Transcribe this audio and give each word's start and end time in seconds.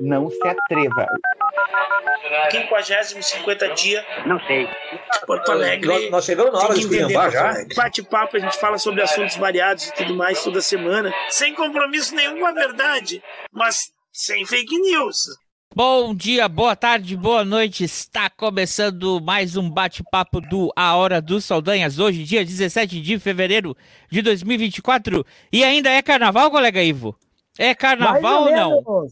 Não 0.00 0.30
se 0.30 0.46
atreva. 0.46 1.06
50 2.50 3.22
50 3.22 3.68
dia. 3.74 4.04
Não 4.26 4.38
sei. 4.46 4.68
Porto 5.26 5.52
Alegre. 5.52 5.86
Nós, 5.86 6.10
nós 6.10 6.24
chegamos 6.24 6.52
na 6.52 6.58
hora 6.58 6.74
de 6.74 6.80
esculhambar 6.80 7.30
já. 7.30 7.54
Bate-papo, 7.76 8.36
a 8.36 8.40
gente 8.40 8.58
fala 8.58 8.78
sobre 8.78 9.02
assuntos 9.02 9.36
variados 9.36 9.88
e 9.88 9.94
tudo 9.94 10.14
mais 10.14 10.42
toda 10.42 10.60
semana. 10.60 11.12
Sem 11.28 11.54
compromisso 11.54 12.14
nenhum 12.14 12.38
com 12.40 12.46
a 12.46 12.52
verdade, 12.52 13.22
mas 13.52 13.92
sem 14.12 14.44
fake 14.44 14.78
news. 14.78 15.16
Bom 15.76 16.14
dia, 16.14 16.48
boa 16.48 16.76
tarde, 16.76 17.16
boa 17.16 17.44
noite. 17.44 17.82
Está 17.82 18.30
começando 18.30 19.20
mais 19.20 19.56
um 19.56 19.68
bate-papo 19.68 20.40
do 20.40 20.72
A 20.76 20.94
Hora 20.94 21.20
dos 21.20 21.44
Saldanhas. 21.44 21.98
Hoje, 21.98 22.22
dia 22.22 22.44
17 22.44 23.00
de 23.00 23.18
fevereiro 23.18 23.76
de 24.08 24.22
2024. 24.22 25.26
E 25.52 25.64
ainda 25.64 25.90
é 25.90 26.00
carnaval, 26.00 26.48
colega 26.48 26.80
Ivo? 26.80 27.18
É 27.58 27.74
carnaval 27.74 28.42
ou, 28.42 28.48
ou 28.48 28.54
não? 28.54 29.08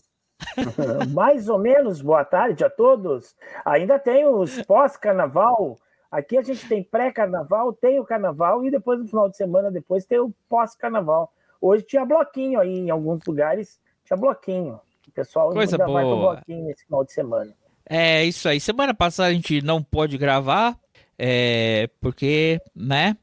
Mais 1.12 1.48
ou 1.48 1.58
menos, 1.58 2.00
boa 2.00 2.24
tarde 2.24 2.64
a 2.64 2.70
todos. 2.70 3.34
Ainda 3.64 3.98
tem 3.98 4.26
os 4.26 4.62
pós-carnaval. 4.62 5.78
Aqui 6.10 6.36
a 6.36 6.42
gente 6.42 6.68
tem 6.68 6.82
pré-carnaval, 6.82 7.72
tem 7.72 7.98
o 7.98 8.04
carnaval 8.04 8.64
e 8.64 8.70
depois 8.70 9.00
no 9.00 9.08
final 9.08 9.28
de 9.28 9.36
semana 9.36 9.70
depois 9.70 10.04
tem 10.04 10.18
o 10.18 10.32
pós-carnaval. 10.48 11.32
Hoje 11.60 11.84
tinha 11.84 12.04
bloquinho 12.04 12.60
aí 12.60 12.78
em 12.78 12.90
alguns 12.90 13.24
lugares, 13.26 13.80
tinha 14.04 14.16
bloquinho. 14.16 14.80
O 15.08 15.10
pessoal 15.12 15.50
Coisa 15.50 15.76
ainda 15.76 15.86
boa. 15.86 16.00
vai 16.00 16.10
pro 16.10 16.20
bloquinho 16.20 16.66
nesse 16.66 16.84
final 16.84 17.04
de 17.04 17.12
semana. 17.12 17.54
É 17.88 18.24
isso 18.24 18.48
aí. 18.48 18.60
Semana 18.60 18.94
passada 18.94 19.28
a 19.28 19.32
gente 19.32 19.62
não 19.62 19.82
pôde 19.82 20.16
gravar, 20.18 20.76
é, 21.18 21.88
porque, 22.00 22.60
né? 22.74 23.16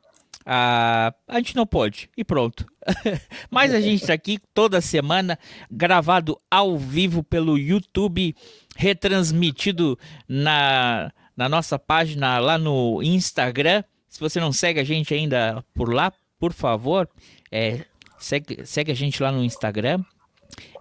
A, 0.52 1.13
a 1.27 1.38
gente 1.38 1.55
não 1.55 1.67
pode. 1.67 2.09
E 2.17 2.23
pronto. 2.23 2.66
Mas 3.52 3.71
a 3.71 3.80
gente 3.80 4.02
está 4.02 4.13
aqui 4.13 4.40
toda 4.52 4.81
semana, 4.81 5.38
gravado 5.70 6.41
ao 6.49 6.76
vivo 6.76 7.21
pelo 7.21 7.55
YouTube, 7.55 8.35
retransmitido 8.76 9.98
na, 10.27 11.12
na 11.38 11.48
nossa 11.48 11.77
página 11.77 12.40
lá 12.40 12.57
no 12.57 12.99
Instagram. 13.04 13.84
Se 14.10 14.20
você 14.20 14.40
não 14.40 14.51
segue 14.51 14.79
a 14.79 14.84
gente 14.84 15.13
ainda 15.13 15.63
por 15.71 15.93
lá, 15.93 16.12
por 16.40 16.51
favor, 16.51 17.07
é, 17.51 17.85
segue, 18.18 18.66
segue 18.66 18.91
a 18.91 18.95
gente 18.95 19.21
lá 19.21 19.32
no 19.32 19.43
Instagram. 19.43 20.04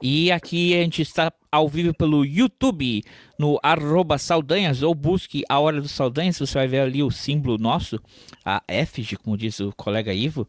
E 0.01 0.31
aqui 0.31 0.75
a 0.75 0.83
gente 0.83 1.03
está 1.03 1.33
ao 1.51 1.69
vivo 1.69 1.95
pelo 1.95 2.25
YouTube, 2.25 3.03
no 3.39 3.59
arroba 3.63 4.19
Saldanhas, 4.19 4.83
ou 4.83 4.95
busque 4.95 5.43
a 5.49 5.59
Hora 5.59 5.81
do 5.81 5.89
Saldanhas, 5.89 6.39
você 6.39 6.55
vai 6.55 6.69
ver 6.69 6.81
ali 6.81 7.03
o 7.03 7.11
símbolo 7.11 7.57
nosso, 7.57 7.99
a 8.45 8.63
effigy, 8.69 9.17
como 9.17 9.37
diz 9.37 9.59
o 9.61 9.73
colega 9.75 10.13
Ivo, 10.13 10.47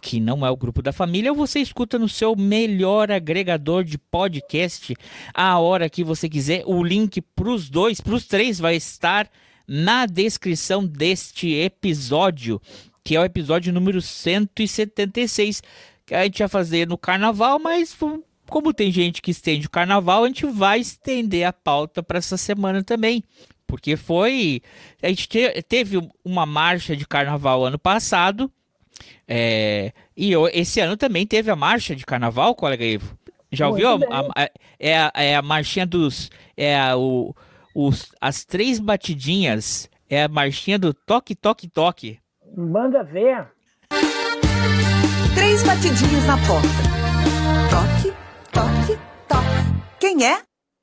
que 0.00 0.20
não 0.20 0.44
é 0.46 0.50
o 0.50 0.56
grupo 0.56 0.82
da 0.82 0.92
família, 0.92 1.32
ou 1.32 1.36
você 1.36 1.60
escuta 1.60 1.98
no 1.98 2.08
seu 2.08 2.36
melhor 2.36 3.10
agregador 3.10 3.84
de 3.84 3.96
podcast, 3.96 4.94
a 5.32 5.58
hora 5.58 5.88
que 5.88 6.04
você 6.04 6.28
quiser. 6.28 6.62
O 6.66 6.82
link 6.82 7.20
para 7.20 7.50
os 7.50 7.70
dois, 7.70 8.00
para 8.00 8.14
os 8.14 8.26
três, 8.26 8.58
vai 8.58 8.76
estar 8.76 9.30
na 9.66 10.06
descrição 10.06 10.84
deste 10.84 11.54
episódio, 11.54 12.60
que 13.02 13.16
é 13.16 13.20
o 13.20 13.24
episódio 13.24 13.72
número 13.72 14.02
176, 14.02 15.62
que 16.04 16.14
a 16.14 16.24
gente 16.24 16.40
ia 16.40 16.48
fazer 16.48 16.86
no 16.86 16.98
carnaval, 16.98 17.58
mas 17.58 17.92
como 18.52 18.74
tem 18.74 18.92
gente 18.92 19.22
que 19.22 19.30
estende 19.30 19.66
o 19.66 19.70
carnaval, 19.70 20.24
a 20.24 20.26
gente 20.26 20.44
vai 20.44 20.78
estender 20.78 21.46
a 21.46 21.54
pauta 21.54 22.02
para 22.02 22.18
essa 22.18 22.36
semana 22.36 22.84
também. 22.84 23.24
Porque 23.66 23.96
foi. 23.96 24.60
A 25.02 25.08
gente 25.08 25.26
te, 25.26 25.62
teve 25.62 25.98
uma 26.22 26.44
marcha 26.44 26.94
de 26.94 27.06
carnaval 27.06 27.64
ano 27.64 27.78
passado. 27.78 28.52
É, 29.26 29.92
e 30.14 30.34
esse 30.52 30.80
ano 30.80 30.98
também 30.98 31.26
teve 31.26 31.50
a 31.50 31.56
marcha 31.56 31.96
de 31.96 32.04
carnaval, 32.04 32.54
colega 32.54 32.84
Ivo. 32.84 33.16
Já 33.50 33.68
ouviu? 33.68 33.88
A, 33.88 34.42
a, 34.42 34.50
é, 34.78 34.98
a, 34.98 35.12
é 35.14 35.34
a 35.34 35.40
marchinha 35.40 35.86
dos. 35.86 36.30
É 36.54 36.78
a, 36.78 36.94
o, 36.94 37.34
os, 37.74 38.12
as 38.20 38.44
três 38.44 38.78
batidinhas. 38.78 39.88
É 40.10 40.24
a 40.24 40.28
marchinha 40.28 40.78
do 40.78 40.92
toque, 40.92 41.34
toque, 41.34 41.66
toque. 41.66 42.18
Manda 42.54 43.02
ver. 43.02 43.46
Três 45.34 45.62
batidinhas 45.62 46.26
na 46.26 46.36
porta. 46.46 46.68
Toque, 47.70 47.91
toque, 48.52 48.98
toque. 49.28 49.46
Quem 49.98 50.24
é? 50.24 50.38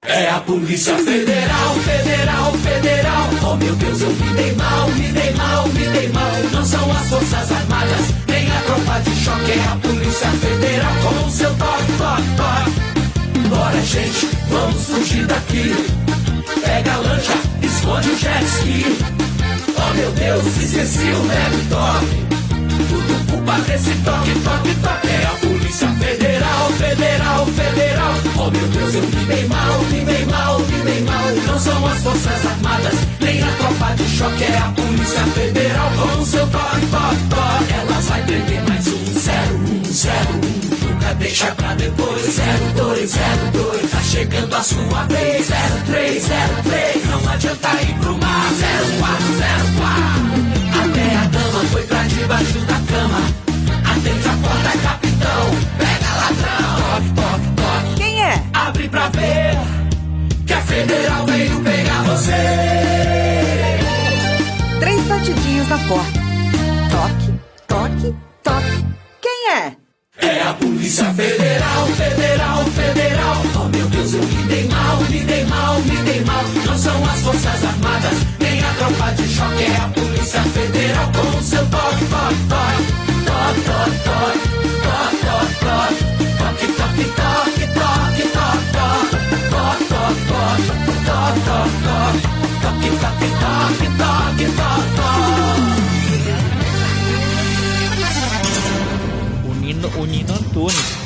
É 0.05 0.29
a 0.29 0.39
Polícia 0.39 0.95
Federal, 0.97 1.75
Federal, 1.75 2.53
Federal. 2.53 3.29
Oh 3.43 3.55
meu 3.55 3.75
Deus, 3.75 4.01
eu 4.01 4.09
me 4.09 4.33
dei 4.33 4.55
mal, 4.55 4.89
me 4.89 5.07
dei 5.09 5.33
mal, 5.33 5.67
me 5.67 5.87
dei 5.89 6.07
mal. 6.09 6.31
Não 6.51 6.65
são 6.65 6.91
as 6.91 7.09
Forças 7.09 7.51
Armadas, 7.51 8.05
nem 8.27 8.49
a 8.49 8.61
tropa 8.61 8.99
de 9.01 9.15
choque. 9.23 9.51
É 9.51 9.63
a 9.71 9.75
Polícia 9.75 10.29
Federal 10.29 10.93
com 11.03 11.29
seu 11.29 11.53
toque, 11.55 11.91
toque, 11.97 12.23
toque. 12.37 13.49
Bora, 13.49 13.81
gente, 13.81 14.29
vamos 14.49 14.83
fugir 14.85 15.25
daqui. 15.25 15.73
Pega 16.63 16.93
a 16.93 16.97
lancha, 16.97 17.33
esconde 17.61 18.09
o 18.09 18.17
jet 18.17 18.45
ski. 18.45 18.85
Oh 19.77 19.93
meu 19.95 20.11
Deus, 20.11 20.45
esqueci 20.57 21.11
o 21.11 21.69
toque. 21.69 22.29
Tudo 22.89 23.31
culpa 23.31 23.59
desse 23.61 23.93
toque, 24.03 24.31
toque, 24.39 24.75
toque. 24.75 25.07
É 25.07 25.25
a 25.25 25.31
Polícia 25.39 25.87
Federal, 25.89 26.38
Federal, 26.79 27.45
Federal. 27.45 28.13
Oh 28.37 28.49
meu 28.49 28.67
Deus, 28.69 28.95
eu 28.95 29.01
dei 29.01 29.45
mal, 29.49 29.79
dei 29.89 30.25
mal, 30.25 30.61
dei 30.61 31.01
mal. 31.01 31.27
Não 31.45 31.59
são 31.59 31.85
as 31.85 32.01
Forças 32.01 32.45
Armadas, 32.45 32.93
nem 33.19 33.43
a 33.43 33.47
tropa 33.57 33.95
de 33.95 34.17
choque. 34.17 34.43
É 34.45 34.57
a 34.57 34.71
Polícia 34.71 35.23
Federal 35.35 35.91
com 35.91 36.23
seu 36.23 36.47
toque, 36.47 36.85
toque, 36.87 37.23
toque. 37.29 37.73
Ela 37.73 37.99
vai 37.99 38.21
prender 38.23 38.63
mais 38.69 38.87
um 38.87 39.03
0101. 39.13 40.87
Nunca 40.87 41.13
deixa 41.15 41.47
pra 41.47 41.75
depois. 41.75 42.39
0202. 42.75 43.91
Tá 43.91 44.01
chegando 44.01 44.55
a 44.55 44.63
sua 44.63 45.03
vez. 45.09 45.49
0303. 45.49 47.05
Não 47.07 47.29
adianta 47.29 47.69
ir 47.81 47.93
pro 47.99 48.17
mar. 48.17 48.49
0404. 49.01 50.39
Até 50.81 51.15
a 51.17 51.23
dama 51.25 51.59
foi 51.71 51.83
pra 51.83 52.03
debaixo 52.03 52.59
da 52.59 52.79
cama. 52.89 53.19
Atende 53.83 54.27
a 54.29 54.33
porta, 54.47 54.77
capitão. 54.77 55.49
Pega 55.77 56.15
ladrão. 56.15 56.68
Pra 58.87 59.09
ver. 59.09 59.57
Que 60.45 60.53
a 60.53 60.61
federal 60.61 61.25
veio 61.25 61.59
pegar 61.61 62.03
você. 62.03 62.31
Três 64.79 65.01
batidinhos 65.05 65.67
na 65.67 65.77
porta. 65.79 66.19
Toque, 66.89 67.33
toque, 67.67 68.15
toque. 68.43 68.85
Quem 69.21 69.51
é? 69.53 69.75
É 70.21 70.41
a 70.43 70.53
Polícia 70.53 71.05
Federal, 71.13 71.87
Federal, 71.87 72.65
Federal. 72.65 73.35
Oh 73.55 73.69
meu 73.75 73.87
Deus, 73.87 74.13
eu 74.13 74.23
me 74.23 74.43
dei 74.47 74.67
mal, 74.67 74.97
me 74.97 75.19
dei 75.19 75.45
mal, 75.45 75.79
me 75.81 75.97
dei 76.03 76.23
mal. 76.25 76.43
Não 76.65 76.77
são 76.77 77.03
as 77.05 77.21
Forças 77.21 77.63
Armadas, 77.63 78.17
nem 78.39 78.63
a 78.63 78.73
tropa 78.73 79.11
de 79.11 79.27
choque. 79.27 79.63
É 79.63 79.75
a 79.75 79.87
Polícia 79.89 80.41
Federal 80.41 81.11
com 81.11 81.41
seu 81.41 81.65
toque, 81.67 82.05
toque, 82.05 82.35
toque. 82.49 83.09
Toque, 83.25 83.61
toque, 83.63 83.97
toque, 84.05 84.49
toque, 84.49 84.68
O 99.97 100.05
Nino, 100.05 100.33
Antunes. 100.33 100.97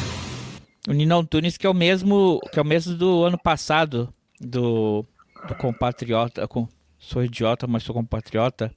O 0.87 0.91
Nino 0.91 1.17
Antunes 1.17 1.57
que 1.57 1.65
é 1.65 1.69
o 1.69 1.73
mesmo 1.73 2.39
que 2.51 2.59
é 2.59 2.61
o 2.61 2.65
mesmo 2.65 2.95
do 2.95 3.23
ano 3.23 3.37
passado 3.37 4.13
do, 4.39 5.05
do 5.47 5.55
compatriota 5.55 6.47
com 6.47 6.67
sou 6.99 7.23
idiota 7.23 7.65
mas 7.65 7.83
sou 7.83 7.95
compatriota 7.95 8.71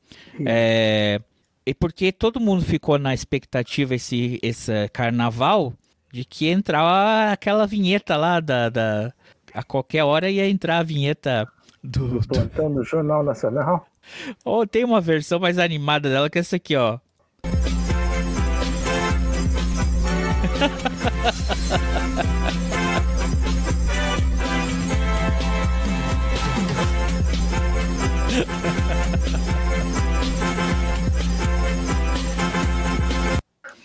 é, 0.47 1.21
e 1.65 1.75
porque 1.75 2.13
todo 2.13 2.41
mundo 2.41 2.65
ficou 2.65 2.99
na 2.99 3.13
expectativa 3.13 3.95
esse 3.95 4.39
esse 4.43 4.89
carnaval 4.89 5.73
de 6.13 6.25
que 6.25 6.49
entrava 6.49 7.33
aquela 7.33 7.67
vinheta 7.67 8.17
lá 8.17 8.41
da, 8.41 8.69
da 8.69 9.13
a 9.53 9.63
qualquer 9.63 10.05
hora 10.05 10.31
ia 10.31 10.49
entrar 10.49 10.79
a 10.79 10.83
vinheta 10.83 11.47
do, 11.83 12.21
do... 12.21 12.29
Plantão 12.29 12.69
no 12.69 12.85
Jornal 12.85 13.23
Nacional. 13.23 13.87
ou 14.45 14.67
tem 14.67 14.85
uma 14.85 15.01
versão 15.01 15.41
mais 15.41 15.59
animada 15.59 16.09
dela 16.09 16.31
que 16.31 16.39
é 16.39 16.41
essa 16.41 16.57
aqui 16.57 16.77
ó 16.77 16.99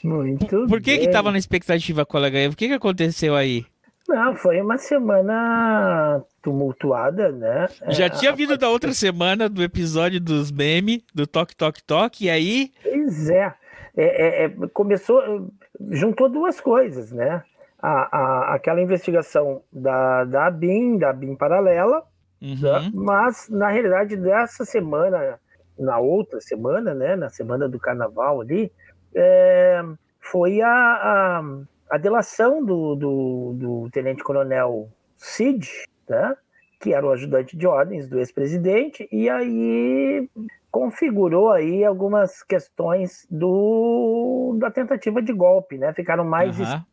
Muito 0.04 0.68
Por 0.68 0.82
que 0.82 0.98
que 0.98 1.06
bem. 1.06 1.12
tava 1.12 1.32
na 1.32 1.38
expectativa, 1.38 2.06
colega? 2.06 2.50
O 2.50 2.56
que 2.56 2.68
que 2.68 2.74
aconteceu 2.74 3.36
aí? 3.36 3.66
Não, 4.08 4.36
foi 4.36 4.60
uma 4.60 4.78
semana 4.78 6.22
tumultuada, 6.42 7.32
né? 7.32 7.68
Já 7.90 8.06
É, 8.06 8.10
tinha 8.10 8.34
vindo 8.34 8.58
da 8.58 8.68
outra 8.68 8.94
semana 8.94 9.48
do 9.48 9.64
episódio 9.64 10.20
dos 10.20 10.52
memes, 10.52 11.02
do 11.14 11.28
Toque 11.28 11.56
Toque 11.56 11.84
Toque, 11.84 12.26
e 12.26 12.30
aí 12.30 12.72
Pois 12.84 13.30
é. 13.30 13.54
É, 13.96 14.44
é, 14.44 14.46
é, 14.46 14.50
começou, 14.74 15.48
juntou 15.89 16.30
duas 16.30 16.60
coisas, 16.62 17.12
né? 17.12 17.44
a, 17.81 18.18
a, 18.18 18.56
aquela 18.56 18.81
investigação 18.81 19.63
da, 19.74 20.24
da 20.24 20.45
ABIN, 20.45 20.98
da 20.98 21.10
ABIN 21.10 21.36
paralela, 21.36 22.04
Uhum. 22.42 22.60
né? 22.60 22.92
mas 22.92 23.48
na 23.50 23.69
realidade 23.69 24.18
dessa 24.18 24.66
semana, 24.66 25.39
na 25.78 26.00
outra 26.00 26.42
semana, 26.42 26.92
né, 26.92 27.16
na 27.16 27.30
semana 27.30 27.69
do 27.69 27.80
carnaval 27.80 28.42
ali, 28.42 28.72
é, 29.13 29.83
foi 30.19 30.60
a, 30.60 30.68
a, 30.72 31.44
a 31.92 31.98
delação 32.00 32.66
do, 32.66 32.95
do, 32.95 33.54
do 33.54 33.89
tenente-coronel 33.92 34.89
Cid, 35.18 35.69
né, 36.10 36.36
que 36.80 36.95
era 36.95 37.06
o 37.06 37.12
ajudante 37.12 37.56
de 37.56 37.68
ordens 37.68 38.10
do 38.10 38.18
ex-presidente, 38.18 39.07
e 39.12 39.30
aí 39.30 40.27
configurou 40.72 41.52
aí 41.52 41.84
algumas 41.84 42.42
questões 42.44 43.28
do, 43.30 44.56
da 44.60 44.72
tentativa 44.72 45.22
de 45.22 45.34
golpe, 45.34 45.78
né? 45.78 45.94
Ficaram 45.94 46.24
mais 46.24 46.58
Aham. 46.60 46.86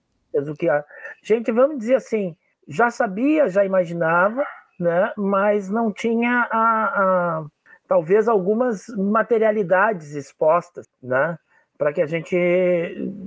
do 0.44 0.54
que 0.54 0.68
a 0.68 0.84
gente, 1.22 1.50
vamos 1.52 1.78
dizer 1.78 1.94
assim, 1.94 2.36
já 2.66 2.90
sabia, 2.90 3.48
já 3.48 3.64
imaginava, 3.64 4.44
né? 4.78 5.12
Mas 5.16 5.70
não 5.70 5.92
tinha 5.92 6.48
a, 6.50 7.38
a- 7.40 7.46
talvez 7.86 8.28
algumas 8.28 8.86
materialidades 8.96 10.14
expostas, 10.14 10.86
né? 11.02 11.38
Para 11.78 11.92
que 11.92 12.02
a 12.02 12.06
gente 12.06 12.36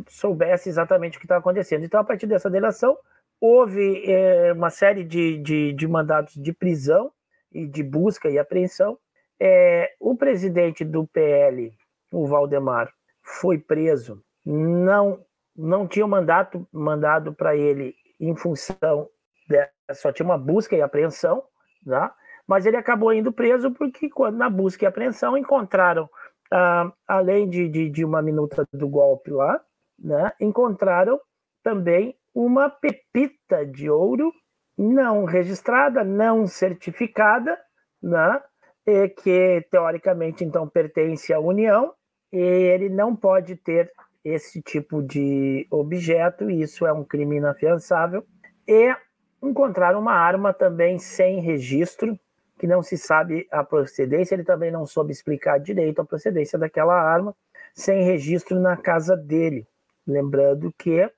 soubesse 0.09 0.67
exatamente 0.69 1.17
o 1.17 1.19
que 1.19 1.25
estava 1.25 1.39
acontecendo. 1.39 1.85
Então, 1.85 1.99
a 1.99 2.03
partir 2.03 2.27
dessa 2.27 2.49
delação, 2.49 2.97
houve 3.39 4.03
eh, 4.05 4.51
uma 4.53 4.69
série 4.69 5.03
de, 5.05 5.37
de, 5.39 5.73
de 5.73 5.87
mandados 5.87 6.33
de 6.35 6.51
prisão 6.53 7.11
e 7.51 7.65
de 7.65 7.81
busca 7.81 8.29
e 8.29 8.37
apreensão. 8.37 8.97
Eh, 9.43 9.95
o 9.99 10.15
presidente 10.15 10.85
do 10.85 11.07
PL, 11.07 11.73
o 12.13 12.27
Valdemar, 12.27 12.93
foi 13.23 13.57
preso, 13.57 14.23
não 14.45 15.25
não 15.55 15.87
tinha 15.87 16.05
um 16.05 16.09
mandato 16.09 16.65
mandado 16.71 17.33
para 17.33 17.55
ele 17.55 17.95
em 18.19 18.35
função 18.35 19.09
de, 19.49 19.67
só 19.93 20.11
tinha 20.11 20.25
uma 20.25 20.37
busca 20.37 20.75
e 20.75 20.81
apreensão, 20.81 21.43
né? 21.85 22.09
mas 22.47 22.65
ele 22.65 22.77
acabou 22.77 23.11
indo 23.11 23.33
preso 23.33 23.71
porque 23.71 24.09
quando 24.09 24.37
na 24.37 24.49
busca 24.49 24.85
e 24.85 24.87
apreensão 24.87 25.35
encontraram, 25.35 26.09
ah, 26.51 26.91
além 27.07 27.49
de, 27.49 27.67
de, 27.67 27.89
de 27.89 28.05
uma 28.05 28.21
minuta 28.21 28.65
do 28.71 28.87
golpe 28.87 29.31
lá, 29.31 29.59
né? 29.99 30.31
encontraram 30.39 31.19
também 31.63 32.15
uma 32.33 32.69
pepita 32.69 33.65
de 33.65 33.89
ouro 33.89 34.31
não 34.77 35.25
registrada, 35.25 36.03
não 36.03 36.47
certificada, 36.47 37.59
né? 38.01 38.41
E 38.85 39.09
que 39.09 39.65
teoricamente 39.69 40.43
então 40.43 40.67
pertence 40.67 41.33
à 41.33 41.39
União, 41.39 41.93
e 42.31 42.39
ele 42.39 42.89
não 42.89 43.15
pode 43.15 43.55
ter 43.55 43.91
esse 44.23 44.61
tipo 44.61 45.01
de 45.01 45.67
objeto, 45.69 46.49
e 46.49 46.61
isso 46.61 46.85
é 46.85 46.93
um 46.93 47.03
crime 47.03 47.37
inafiançável. 47.37 48.25
E 48.67 48.95
encontraram 49.41 49.99
uma 49.99 50.13
arma 50.13 50.53
também 50.53 50.99
sem 50.99 51.39
registro, 51.41 52.17
que 52.59 52.67
não 52.67 52.83
se 52.83 52.97
sabe 52.97 53.47
a 53.51 53.63
procedência, 53.63 54.35
ele 54.35 54.43
também 54.43 54.71
não 54.71 54.85
soube 54.85 55.11
explicar 55.11 55.59
direito 55.59 55.99
a 55.99 56.05
procedência 56.05 56.59
daquela 56.59 56.93
arma, 56.93 57.35
sem 57.73 58.03
registro 58.03 58.59
na 58.59 58.77
casa 58.77 59.17
dele. 59.17 59.65
Lembrando 60.05 60.71
que 60.77 61.09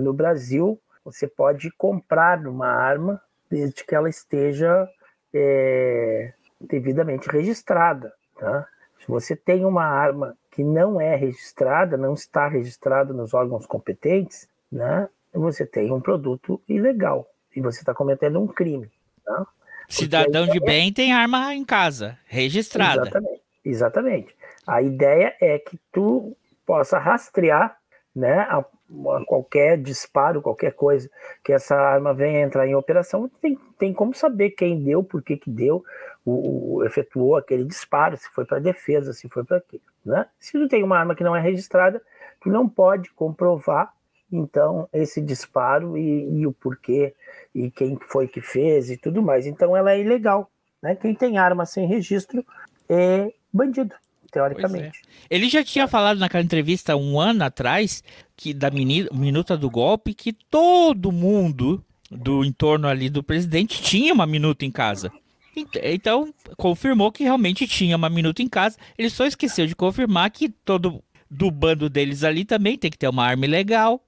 no 0.00 0.12
Brasil 0.12 0.80
você 1.04 1.28
pode 1.28 1.70
comprar 1.72 2.46
uma 2.46 2.68
arma 2.68 3.20
desde 3.50 3.84
que 3.84 3.94
ela 3.94 4.08
esteja 4.08 4.88
é, 5.34 6.32
devidamente 6.68 7.28
registrada. 7.28 8.12
Tá? 8.38 8.66
Se 9.00 9.08
você 9.08 9.34
tem 9.34 9.64
uma 9.64 9.84
arma 9.84 10.36
que 10.50 10.62
não 10.62 11.00
é 11.00 11.14
registrada, 11.16 11.96
não 11.96 12.14
está 12.14 12.48
registrada 12.48 13.12
nos 13.12 13.34
órgãos 13.34 13.66
competentes, 13.66 14.48
né, 14.70 15.08
você 15.32 15.66
tem 15.66 15.92
um 15.92 16.00
produto 16.00 16.60
ilegal 16.68 17.26
e 17.54 17.60
você 17.60 17.80
está 17.80 17.94
cometendo 17.94 18.40
um 18.40 18.46
crime. 18.46 18.90
Tá? 19.24 19.46
Cidadão 19.88 20.46
de 20.46 20.60
bem 20.60 20.92
tem 20.92 21.12
arma 21.12 21.54
em 21.54 21.64
casa, 21.64 22.18
registrada. 22.26 23.02
Exatamente. 23.02 23.42
Exatamente. 23.64 24.36
A 24.66 24.82
ideia 24.82 25.36
é 25.40 25.58
que 25.58 25.78
tu 25.92 26.36
possa 26.66 26.98
rastrear 26.98 27.76
né, 28.14 28.40
a, 28.40 28.58
a 28.58 29.24
qualquer 29.24 29.78
disparo, 29.78 30.42
qualquer 30.42 30.72
coisa 30.72 31.08
que 31.42 31.52
essa 31.52 31.74
arma 31.74 32.12
venha 32.12 32.42
entrar 32.42 32.66
em 32.66 32.74
operação, 32.74 33.30
tem, 33.40 33.58
tem 33.78 33.92
como 33.92 34.14
saber 34.14 34.50
quem 34.50 34.82
deu, 34.82 35.02
por 35.02 35.22
que, 35.22 35.36
que 35.36 35.50
deu, 35.50 35.84
o, 36.24 36.76
o- 36.78 36.84
efetuou 36.84 37.36
aquele 37.36 37.64
disparo, 37.64 38.16
se 38.16 38.28
foi 38.30 38.44
para 38.44 38.58
defesa, 38.58 39.12
se 39.12 39.28
foi 39.28 39.44
para 39.44 39.60
quê. 39.60 39.80
Né? 40.04 40.26
Se 40.38 40.52
tu 40.52 40.68
tem 40.68 40.82
uma 40.82 40.98
arma 40.98 41.14
que 41.14 41.24
não 41.24 41.34
é 41.34 41.40
registrada, 41.40 42.00
tu 42.40 42.48
não 42.48 42.68
pode 42.68 43.10
comprovar 43.12 43.92
então 44.30 44.88
esse 44.92 45.20
disparo 45.20 45.96
e, 45.98 46.40
e 46.40 46.46
o 46.46 46.52
porquê 46.52 47.14
e 47.54 47.70
quem 47.70 47.98
foi 48.08 48.26
que 48.26 48.40
fez 48.40 48.90
e 48.90 48.96
tudo 48.96 49.22
mais. 49.22 49.46
Então 49.46 49.76
ela 49.76 49.92
é 49.92 50.00
ilegal. 50.00 50.50
Né? 50.82 50.94
Quem 50.96 51.14
tem 51.14 51.38
arma 51.38 51.66
sem 51.66 51.86
registro 51.86 52.44
é 52.88 53.32
bandido, 53.52 53.94
teoricamente. 54.30 55.02
Ele 55.30 55.48
já 55.48 55.62
tinha 55.62 55.86
falado 55.86 56.18
naquela 56.18 56.42
entrevista 56.42 56.96
um 56.96 57.20
ano 57.20 57.44
atrás 57.44 58.02
que 58.36 58.54
da 58.54 58.70
minuta 58.70 59.56
do 59.56 59.70
golpe 59.70 60.14
que 60.14 60.32
todo 60.32 61.12
mundo 61.12 61.84
do 62.10 62.44
entorno 62.44 62.88
ali 62.88 63.08
do 63.08 63.22
presidente 63.22 63.82
tinha 63.82 64.12
uma 64.12 64.26
minuta 64.26 64.64
em 64.64 64.70
casa. 64.70 65.12
Ent- 65.56 65.76
Então, 65.82 66.32
confirmou 66.56 67.12
que 67.12 67.24
realmente 67.24 67.66
tinha 67.66 67.96
uma 67.96 68.08
minuta 68.08 68.42
em 68.42 68.48
casa. 68.48 68.76
Ele 68.96 69.10
só 69.10 69.26
esqueceu 69.26 69.66
de 69.66 69.74
confirmar 69.76 70.30
que 70.30 70.48
todo 70.48 71.02
do 71.30 71.50
bando 71.50 71.88
deles 71.88 72.24
ali 72.24 72.44
também 72.44 72.76
tem 72.76 72.90
que 72.90 72.98
ter 72.98 73.08
uma 73.08 73.24
arma 73.24 73.46
ilegal, 73.46 74.04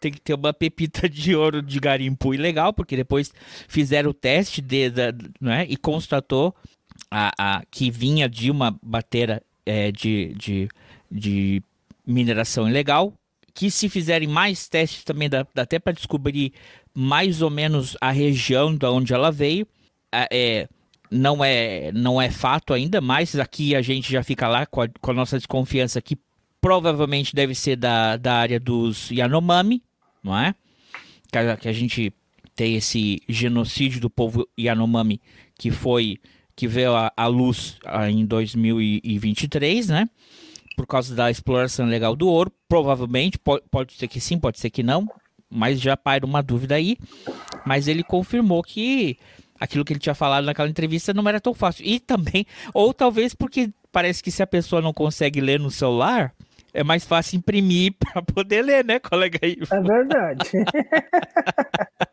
tem 0.00 0.10
que 0.12 0.20
ter 0.20 0.34
uma 0.34 0.52
pepita 0.52 1.08
de 1.08 1.34
ouro 1.34 1.62
de 1.62 1.78
garimpo 1.78 2.34
ilegal, 2.34 2.72
porque 2.72 2.96
depois 2.96 3.32
fizeram 3.68 4.10
o 4.10 4.14
teste 4.14 4.60
de, 4.60 4.90
da- 4.90 5.12
né, 5.40 5.66
e 5.68 5.76
constatou 5.76 6.54
a, 7.10 7.32
a- 7.58 7.62
que 7.70 7.90
vinha 7.90 8.28
de 8.28 8.50
uma 8.50 8.76
bateira 8.82 9.42
é, 9.64 9.90
de, 9.92 10.34
de, 10.34 10.68
de 11.10 11.62
mineração 12.06 12.68
ilegal. 12.68 13.12
Que 13.54 13.70
se 13.70 13.88
fizerem 13.88 14.28
mais 14.28 14.68
testes 14.68 15.02
também 15.02 15.30
dá, 15.30 15.46
dá 15.54 15.62
até 15.62 15.78
para 15.78 15.92
descobrir 15.94 16.52
mais 16.94 17.40
ou 17.40 17.48
menos 17.48 17.96
a 18.02 18.10
região 18.10 18.76
da 18.76 18.90
onde 18.90 19.14
ela 19.14 19.30
veio. 19.32 19.66
É, 20.30 20.68
não 21.10 21.44
é 21.44 21.92
não 21.92 22.20
é 22.20 22.30
fato 22.30 22.72
ainda, 22.72 23.00
mas 23.00 23.36
aqui 23.36 23.74
a 23.74 23.82
gente 23.82 24.10
já 24.10 24.22
fica 24.22 24.48
lá 24.48 24.66
com 24.66 24.82
a, 24.82 24.88
com 25.00 25.10
a 25.10 25.14
nossa 25.14 25.36
desconfiança 25.36 26.00
que 26.00 26.18
provavelmente 26.60 27.34
deve 27.34 27.54
ser 27.54 27.76
da, 27.76 28.16
da 28.16 28.34
área 28.34 28.58
dos 28.58 29.10
Yanomami, 29.10 29.82
não 30.22 30.36
é? 30.36 30.54
Que 31.30 31.38
a, 31.38 31.56
que 31.56 31.68
a 31.68 31.72
gente 31.72 32.12
tem 32.54 32.76
esse 32.76 33.20
genocídio 33.28 34.00
do 34.00 34.10
povo 34.10 34.48
Yanomami 34.58 35.20
que 35.58 35.70
foi 35.70 36.18
que 36.56 36.66
veio 36.66 36.92
à 37.14 37.26
luz 37.26 37.76
ah, 37.84 38.10
em 38.10 38.24
2023, 38.24 39.88
né? 39.88 40.08
Por 40.74 40.86
causa 40.86 41.14
da 41.14 41.30
exploração 41.30 41.86
legal 41.86 42.16
do 42.16 42.28
ouro, 42.28 42.50
provavelmente 42.66 43.38
pode, 43.38 43.62
pode 43.70 43.92
ser 43.92 44.08
que 44.08 44.18
sim, 44.18 44.38
pode 44.38 44.58
ser 44.58 44.70
que 44.70 44.82
não, 44.82 45.06
mas 45.50 45.78
já 45.78 45.96
paira 45.96 46.24
uma 46.24 46.42
dúvida 46.42 46.74
aí. 46.74 46.96
Mas 47.66 47.88
ele 47.88 48.02
confirmou 48.02 48.62
que 48.62 49.18
aquilo 49.60 49.84
que 49.84 49.92
ele 49.92 50.00
tinha 50.00 50.14
falado 50.14 50.44
naquela 50.44 50.68
entrevista 50.68 51.12
não 51.14 51.26
era 51.28 51.40
tão 51.40 51.54
fácil. 51.54 51.84
E 51.86 51.98
também, 52.00 52.46
ou 52.74 52.92
talvez 52.94 53.34
porque 53.34 53.70
parece 53.92 54.22
que 54.22 54.30
se 54.30 54.42
a 54.42 54.46
pessoa 54.46 54.82
não 54.82 54.92
consegue 54.92 55.40
ler 55.40 55.58
no 55.60 55.70
celular, 55.70 56.32
é 56.74 56.84
mais 56.84 57.04
fácil 57.04 57.38
imprimir 57.38 57.94
para 57.98 58.20
poder 58.22 58.62
ler, 58.62 58.84
né, 58.84 58.98
colega 58.98 59.38
aí? 59.42 59.56
É 59.70 59.80
verdade. 59.80 60.50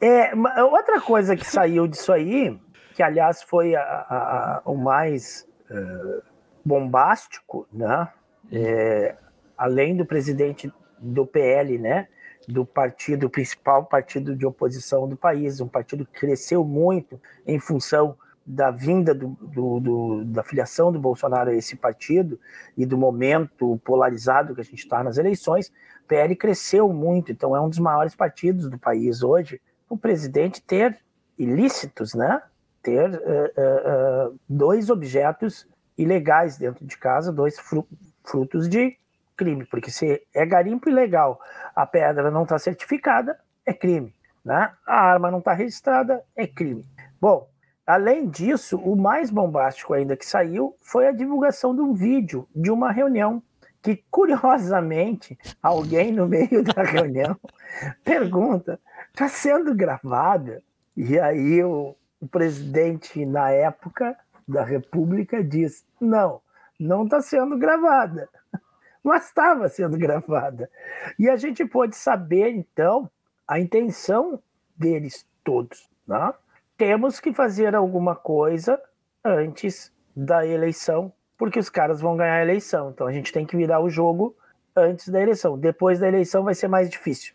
É, 0.00 0.30
outra 0.62 1.00
coisa 1.00 1.36
que 1.36 1.44
saiu 1.44 1.86
disso 1.86 2.12
aí, 2.12 2.56
que 2.94 3.02
aliás 3.02 3.42
foi 3.42 3.74
a- 3.74 3.82
a- 3.82 4.16
a- 4.56 4.62
o 4.64 4.76
mais 4.76 5.46
eh, 5.70 6.20
bombástico, 6.64 7.66
né? 7.72 8.08
É, 8.50 9.16
além 9.56 9.96
do 9.96 10.06
presidente 10.06 10.72
do 10.98 11.26
PL, 11.26 11.78
né? 11.78 12.08
Do 12.50 12.64
partido, 12.64 13.26
o 13.26 13.30
principal 13.30 13.84
partido 13.84 14.34
de 14.34 14.46
oposição 14.46 15.06
do 15.06 15.16
país, 15.18 15.60
um 15.60 15.68
partido 15.68 16.06
que 16.06 16.18
cresceu 16.18 16.64
muito 16.64 17.20
em 17.46 17.58
função 17.58 18.16
da 18.46 18.70
vinda 18.70 19.14
do, 19.14 19.28
do- 19.42 19.80
do- 19.80 20.24
da 20.24 20.42
filiação 20.42 20.90
do 20.90 20.98
Bolsonaro 20.98 21.50
a 21.50 21.54
esse 21.54 21.76
partido 21.76 22.40
e 22.74 22.86
do 22.86 22.96
momento 22.96 23.78
polarizado 23.84 24.54
que 24.54 24.62
a 24.62 24.64
gente 24.64 24.78
está 24.78 25.04
nas 25.04 25.18
eleições, 25.18 25.68
o 26.04 26.08
PL 26.08 26.34
cresceu 26.34 26.90
muito, 26.90 27.30
então 27.30 27.54
é 27.54 27.60
um 27.60 27.68
dos 27.68 27.78
maiores 27.78 28.14
partidos 28.16 28.70
do 28.70 28.78
país 28.78 29.22
hoje. 29.22 29.60
O 29.86 29.98
presidente 29.98 30.62
ter 30.62 30.98
ilícitos, 31.38 32.14
né? 32.14 32.40
Ter 32.82 33.12
eh, 33.12 33.52
eh, 33.56 34.30
dois 34.48 34.88
objetos 34.88 35.68
ilegais 35.98 36.56
dentro 36.56 36.86
de 36.86 36.96
casa, 36.96 37.30
dois 37.30 37.58
fru- 37.58 37.86
frutos 38.24 38.66
de 38.66 38.96
crime, 39.38 39.64
porque 39.64 39.90
se 39.90 40.20
é 40.34 40.44
garimpo 40.44 40.90
ilegal, 40.90 41.40
a 41.74 41.86
pedra 41.86 42.30
não 42.30 42.42
está 42.42 42.58
certificada, 42.58 43.38
é 43.64 43.72
crime, 43.72 44.12
né? 44.44 44.72
A 44.84 45.00
arma 45.00 45.30
não 45.30 45.38
está 45.38 45.54
registrada, 45.54 46.22
é 46.36 46.46
crime. 46.46 46.84
Bom, 47.20 47.48
além 47.86 48.28
disso, 48.28 48.76
o 48.78 48.96
mais 48.96 49.30
bombástico 49.30 49.94
ainda 49.94 50.16
que 50.16 50.26
saiu 50.26 50.76
foi 50.82 51.06
a 51.06 51.12
divulgação 51.12 51.74
de 51.74 51.80
um 51.80 51.94
vídeo 51.94 52.48
de 52.54 52.70
uma 52.70 52.90
reunião 52.90 53.40
que, 53.80 54.02
curiosamente, 54.10 55.38
alguém 55.62 56.12
no 56.12 56.26
meio 56.26 56.64
da 56.64 56.82
reunião 56.82 57.36
pergunta: 58.04 58.80
está 59.10 59.28
sendo 59.28 59.74
gravada? 59.74 60.62
E 60.96 61.18
aí 61.18 61.62
o, 61.62 61.94
o 62.20 62.26
presidente, 62.26 63.24
na 63.24 63.50
época 63.50 64.16
da 64.46 64.64
República, 64.64 65.44
diz: 65.44 65.84
não, 66.00 66.40
não 66.78 67.04
está 67.04 67.20
sendo 67.20 67.56
gravada. 67.56 68.28
Mas 69.02 69.26
estava 69.26 69.68
sendo 69.68 69.96
gravada. 69.98 70.70
E 71.18 71.28
a 71.28 71.36
gente 71.36 71.64
pôde 71.64 71.96
saber, 71.96 72.50
então, 72.50 73.10
a 73.46 73.58
intenção 73.58 74.42
deles 74.76 75.26
todos. 75.42 75.88
Né? 76.06 76.32
Temos 76.76 77.20
que 77.20 77.32
fazer 77.32 77.74
alguma 77.74 78.14
coisa 78.14 78.80
antes 79.24 79.92
da 80.14 80.46
eleição, 80.46 81.12
porque 81.36 81.58
os 81.58 81.70
caras 81.70 82.00
vão 82.00 82.16
ganhar 82.16 82.34
a 82.34 82.42
eleição. 82.42 82.90
Então 82.90 83.06
a 83.06 83.12
gente 83.12 83.32
tem 83.32 83.46
que 83.46 83.56
virar 83.56 83.80
o 83.80 83.90
jogo 83.90 84.36
antes 84.74 85.08
da 85.08 85.20
eleição. 85.20 85.58
Depois 85.58 85.98
da 85.98 86.08
eleição 86.08 86.44
vai 86.44 86.54
ser 86.54 86.68
mais 86.68 86.88
difícil. 86.88 87.34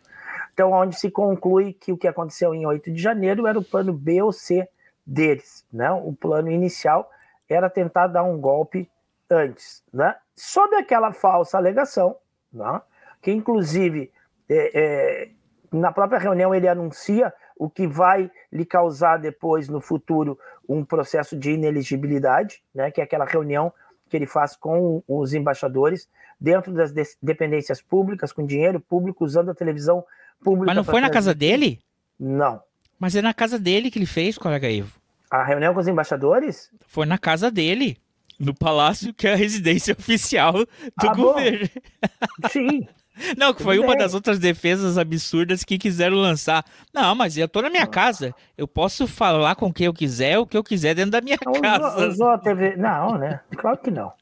Então, 0.52 0.72
onde 0.72 0.96
se 0.96 1.10
conclui 1.10 1.72
que 1.72 1.92
o 1.92 1.96
que 1.96 2.06
aconteceu 2.06 2.54
em 2.54 2.64
8 2.64 2.92
de 2.92 3.02
janeiro 3.02 3.46
era 3.46 3.58
o 3.58 3.64
plano 3.64 3.92
B 3.92 4.22
ou 4.22 4.32
C 4.32 4.68
deles. 5.04 5.66
Né? 5.72 5.90
O 5.90 6.12
plano 6.12 6.50
inicial 6.50 7.10
era 7.48 7.68
tentar 7.68 8.06
dar 8.06 8.22
um 8.22 8.40
golpe 8.40 8.88
antes. 9.34 9.82
Né? 9.92 10.14
Sob 10.34 10.74
aquela 10.76 11.12
falsa 11.12 11.58
alegação, 11.58 12.16
né? 12.52 12.80
que 13.20 13.30
inclusive 13.30 14.10
é, 14.48 14.70
é, 14.74 15.28
na 15.72 15.92
própria 15.92 16.18
reunião 16.18 16.54
ele 16.54 16.68
anuncia 16.68 17.32
o 17.56 17.70
que 17.70 17.86
vai 17.86 18.30
lhe 18.52 18.64
causar 18.64 19.16
depois, 19.18 19.68
no 19.68 19.80
futuro, 19.80 20.38
um 20.68 20.84
processo 20.84 21.36
de 21.36 21.52
ineligibilidade, 21.52 22.62
né, 22.74 22.90
que 22.90 23.00
é 23.00 23.04
aquela 23.04 23.24
reunião 23.24 23.72
que 24.08 24.16
ele 24.16 24.26
faz 24.26 24.56
com 24.56 25.02
os 25.06 25.34
embaixadores 25.34 26.08
dentro 26.40 26.72
das 26.72 26.92
dependências 27.22 27.80
públicas, 27.80 28.32
com 28.32 28.44
dinheiro 28.44 28.80
público, 28.80 29.24
usando 29.24 29.50
a 29.50 29.54
televisão 29.54 30.04
pública. 30.42 30.66
Mas 30.66 30.76
não 30.76 30.84
foi 30.84 31.00
na 31.00 31.10
casa 31.10 31.34
dele? 31.34 31.80
Não. 32.18 32.60
Mas 32.98 33.16
é 33.16 33.22
na 33.22 33.34
casa 33.34 33.58
dele 33.58 33.90
que 33.90 33.98
ele 33.98 34.06
fez, 34.06 34.36
colega 34.36 34.68
Ivo. 34.68 34.92
A 35.30 35.42
reunião 35.42 35.74
com 35.74 35.80
os 35.80 35.88
embaixadores? 35.88 36.70
Foi 36.86 37.06
na 37.06 37.18
casa 37.18 37.50
dele, 37.50 37.96
no 38.38 38.54
palácio 38.54 39.12
que 39.14 39.26
é 39.26 39.32
a 39.32 39.36
residência 39.36 39.94
oficial 39.98 40.52
do 40.54 41.08
ah, 41.08 41.14
governo. 41.14 41.68
Sim. 42.50 42.86
Não, 43.38 43.54
que 43.54 43.62
foi 43.62 43.78
uma 43.78 43.96
das 43.96 44.14
outras 44.14 44.38
defesas 44.38 44.98
absurdas 44.98 45.62
que 45.62 45.78
quiseram 45.78 46.16
lançar. 46.16 46.64
Não, 46.92 47.14
mas 47.14 47.36
eu 47.36 47.48
tô 47.48 47.62
na 47.62 47.70
minha 47.70 47.86
casa. 47.86 48.34
Eu 48.58 48.66
posso 48.66 49.06
falar 49.06 49.54
com 49.54 49.72
quem 49.72 49.86
eu 49.86 49.94
quiser, 49.94 50.38
o 50.38 50.46
que 50.46 50.56
eu 50.56 50.64
quiser 50.64 50.94
dentro 50.94 51.12
da 51.12 51.20
minha 51.20 51.38
não, 51.44 51.52
casa. 51.52 52.08
Usou, 52.08 52.38
TV... 52.38 52.76
Não, 52.76 53.16
né? 53.16 53.40
Claro 53.56 53.78
que 53.78 53.90
não. 53.90 54.12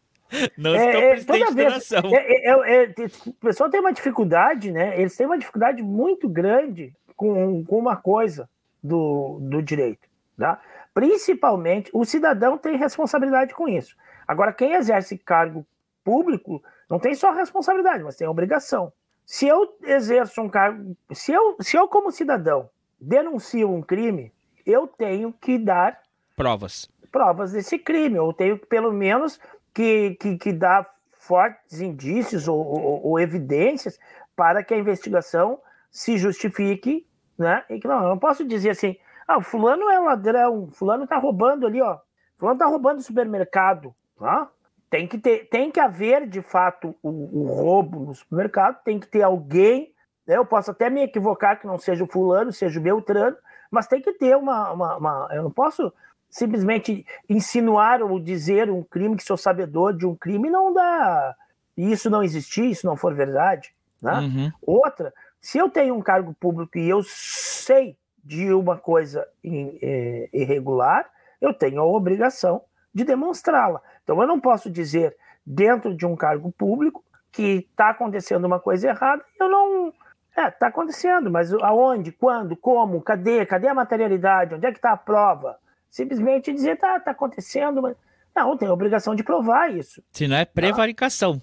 Não 0.57 0.75
é, 0.75 1.12
é, 1.12 1.25
toda 1.25 1.50
vez, 1.50 1.92
é, 1.92 1.99
é, 1.99 2.50
é, 2.50 2.85
é, 2.85 2.95
o 3.26 3.33
pessoal 3.35 3.69
tem 3.69 3.81
uma 3.81 3.92
dificuldade, 3.92 4.73
né? 4.73 4.99
Eles 4.99 5.14
têm 5.14 5.26
uma 5.26 5.38
dificuldade 5.38 5.83
muito 5.83 6.26
grande 6.26 6.92
com, 7.14 7.62
com 7.64 7.78
uma 7.78 7.97
coisa 7.97 8.49
do, 8.83 9.38
do 9.42 9.62
direito. 9.62 10.09
Tá? 10.38 10.59
Principalmente, 10.95 11.91
o 11.93 12.05
cidadão 12.05 12.59
tem 12.59 12.77
responsabilidade 12.77 13.55
com 13.55 13.69
isso. 13.69 13.97
Agora, 14.27 14.53
quem 14.53 14.75
exerce 14.75 15.17
cargo 15.17 15.67
público 16.05 16.63
não 16.89 16.99
tem 16.99 17.15
só 17.15 17.33
responsabilidade, 17.33 18.03
mas 18.05 18.17
tem 18.17 18.29
obrigação. 18.29 18.93
Se 19.25 19.47
eu 19.47 19.77
exerço 19.83 20.41
um 20.43 20.49
cargo, 20.49 20.97
se 21.13 21.33
eu, 21.33 21.57
se 21.61 21.77
eu 21.77 21.89
como 21.89 22.11
cidadão 22.11 22.69
denuncio 23.01 23.71
um 23.71 23.83
crime, 23.83 24.33
eu 24.67 24.87
tenho 24.87 25.33
que 25.33 25.59
dar 25.59 26.01
provas. 26.37 26.91
Provas 27.11 27.53
desse 27.53 27.79
crime, 27.79 28.19
ou 28.19 28.33
tenho 28.33 28.59
pelo 28.59 28.93
menos 28.93 29.41
que, 29.75 30.17
que, 30.21 30.37
que 30.37 30.53
dar 30.53 30.89
fortes 31.13 31.81
indícios 31.81 32.49
ou, 32.49 32.59
ou, 32.59 33.07
ou, 33.07 33.21
evidências 33.21 33.99
para 34.35 34.63
que 34.63 34.75
a 34.75 34.79
investigação 34.79 35.59
se 35.91 36.17
justifique, 36.17 37.07
né? 37.39 37.65
E 37.71 37.79
que 37.79 37.87
não, 37.87 38.03
eu 38.03 38.09
não 38.09 38.19
posso 38.19 38.45
dizer 38.45 38.71
assim, 38.71 38.97
ah, 39.26 39.41
fulano 39.41 39.88
é 39.91 39.99
ladrão, 39.99 40.69
fulano 40.73 41.07
tá 41.07 41.17
roubando 41.17 41.67
ali, 41.67 41.81
ó. 41.81 41.99
Fulano 42.38 42.59
tá 42.59 42.67
roubando 42.67 42.99
o 42.99 43.02
supermercado, 43.02 43.95
tá? 44.19 44.49
Tem 44.91 45.07
que, 45.07 45.17
ter, 45.17 45.49
tem 45.49 45.71
que 45.71 45.81
haver, 45.81 46.29
de 46.29 46.43
fato, 46.43 46.95
o, 47.02 47.09
o 47.09 47.47
roubo 47.47 48.00
no 48.00 48.14
supermercado, 48.14 48.83
tem 48.85 49.00
que 49.00 49.07
ter 49.07 49.23
alguém. 49.23 49.93
Né? 50.26 50.37
Eu 50.37 50.45
posso 50.45 50.71
até 50.71 50.91
me 50.91 51.02
equivocar 51.02 51.59
que 51.59 51.67
não 51.67 51.79
seja 51.79 52.05
o 52.05 52.07
fulano, 52.07 52.52
seja 52.52 52.79
o 52.79 52.83
Beltrano, 52.83 53.37
mas 53.71 53.87
tem 53.87 54.02
que 54.02 54.12
ter 54.12 54.37
uma, 54.37 54.71
uma, 54.71 54.97
uma, 54.97 55.29
Eu 55.33 55.45
não 55.45 55.50
posso 55.50 55.93
simplesmente 56.29 57.07
insinuar 57.29 58.02
ou 58.02 58.21
dizer 58.21 58.71
um 58.71 58.83
crime 58.83 59.17
que 59.17 59.25
sou 59.25 59.37
sabedor 59.37 59.97
de 59.97 60.07
um 60.07 60.14
crime 60.14 60.50
não 60.50 60.75
dá. 60.75 61.35
E 61.76 61.91
isso 61.91 62.11
não 62.11 62.23
existir, 62.23 62.71
isso 62.71 62.87
não 62.87 62.97
for 62.97 63.14
verdade. 63.14 63.75
Né? 64.00 64.19
Uhum. 64.19 64.52
Outra, 64.61 65.14
se 65.41 65.59
eu 65.59 65.71
tenho 65.71 65.95
um 65.95 66.02
cargo 66.02 66.35
público 66.38 66.76
e 66.76 66.88
eu 66.88 67.02
sei 67.02 67.97
de 68.23 68.52
uma 68.52 68.79
coisa 68.79 69.26
é, 69.45 70.29
irregular, 70.33 71.11
eu 71.41 71.52
tenho 71.52 71.81
a 71.81 71.87
obrigação 71.87 72.62
de 72.95 73.05
demonstrá-la. 73.05 73.81
Então 74.02 74.21
eu 74.21 74.26
não 74.26 74.41
posso 74.41 74.71
dizer 74.71 75.17
dentro 75.45 75.95
de 75.95 76.07
um 76.07 76.14
cargo 76.14 76.52
público 76.52 77.05
que 77.33 77.67
está 77.71 77.91
acontecendo 77.91 78.45
uma 78.45 78.61
coisa 78.61 78.88
errada, 78.88 79.25
eu 79.41 79.49
não. 79.49 79.93
É, 80.37 80.49
está 80.49 80.69
acontecendo, 80.69 81.31
mas 81.31 81.52
aonde, 81.52 82.11
quando, 82.11 82.57
como, 82.57 83.02
cadê, 83.02 83.45
cadê 83.45 83.69
a 83.69 83.75
materialidade, 83.75 84.55
onde 84.55 84.67
é 84.67 84.73
que 84.73 84.79
está 84.79 84.93
a 84.93 84.97
prova? 84.97 85.59
Simplesmente 85.91 86.52
dizer, 86.52 86.79
tá, 86.79 87.00
tá 87.00 87.11
acontecendo, 87.11 87.83
mas. 87.83 87.97
Não, 88.35 88.57
tem 88.57 88.67
a 88.67 88.73
obrigação 88.73 89.14
de 89.14 89.23
provar 89.23 89.71
isso. 89.71 90.02
Se 90.11 90.26
não 90.26 90.37
é 90.37 90.47
prevaricação. 90.47 91.43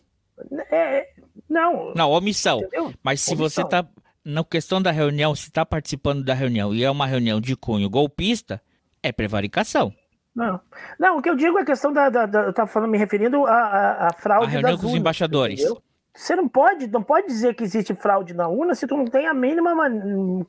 É, 0.71 1.07
não. 1.47 1.93
Não, 1.93 2.09
omissão. 2.09 2.59
Entendeu? 2.59 2.91
Mas 3.03 3.21
se 3.21 3.35
omissão. 3.35 3.49
você 3.49 3.61
está 3.61 3.87
na 4.23 4.43
questão 4.43 4.81
da 4.81 4.91
reunião, 4.91 5.35
se 5.35 5.47
está 5.47 5.65
participando 5.65 6.23
da 6.23 6.33
reunião 6.33 6.73
e 6.73 6.83
é 6.83 6.91
uma 6.91 7.05
reunião 7.05 7.39
de 7.39 7.55
cunho 7.55 7.89
golpista, 7.89 8.61
é 9.01 9.11
prevaricação. 9.11 9.93
Não. 10.35 10.59
Não, 10.99 11.17
o 11.17 11.21
que 11.21 11.29
eu 11.29 11.35
digo 11.35 11.57
é 11.57 11.61
a 11.61 11.65
questão 11.65 11.91
da. 11.91 12.09
da, 12.09 12.25
da 12.25 12.43
eu 12.43 12.49
estava 12.51 12.69
falando, 12.69 12.91
me 12.91 12.97
referindo 12.97 13.45
à, 13.45 14.07
à, 14.07 14.13
fraude. 14.13 14.45
A 14.45 14.49
reunião 14.49 14.77
com 14.77 14.87
os 14.87 14.93
embaixadores. 14.93 15.59
Entendeu? 15.59 15.81
Você 16.13 16.35
não 16.35 16.47
pode, 16.47 16.87
não 16.87 17.03
pode 17.03 17.27
dizer 17.27 17.55
que 17.55 17.63
existe 17.63 17.93
fraude 17.93 18.33
na 18.33 18.47
urna 18.47 18.75
se 18.75 18.85
tu 18.87 18.97
não 18.97 19.05
tem 19.05 19.27
a 19.27 19.33
mínima 19.33 19.73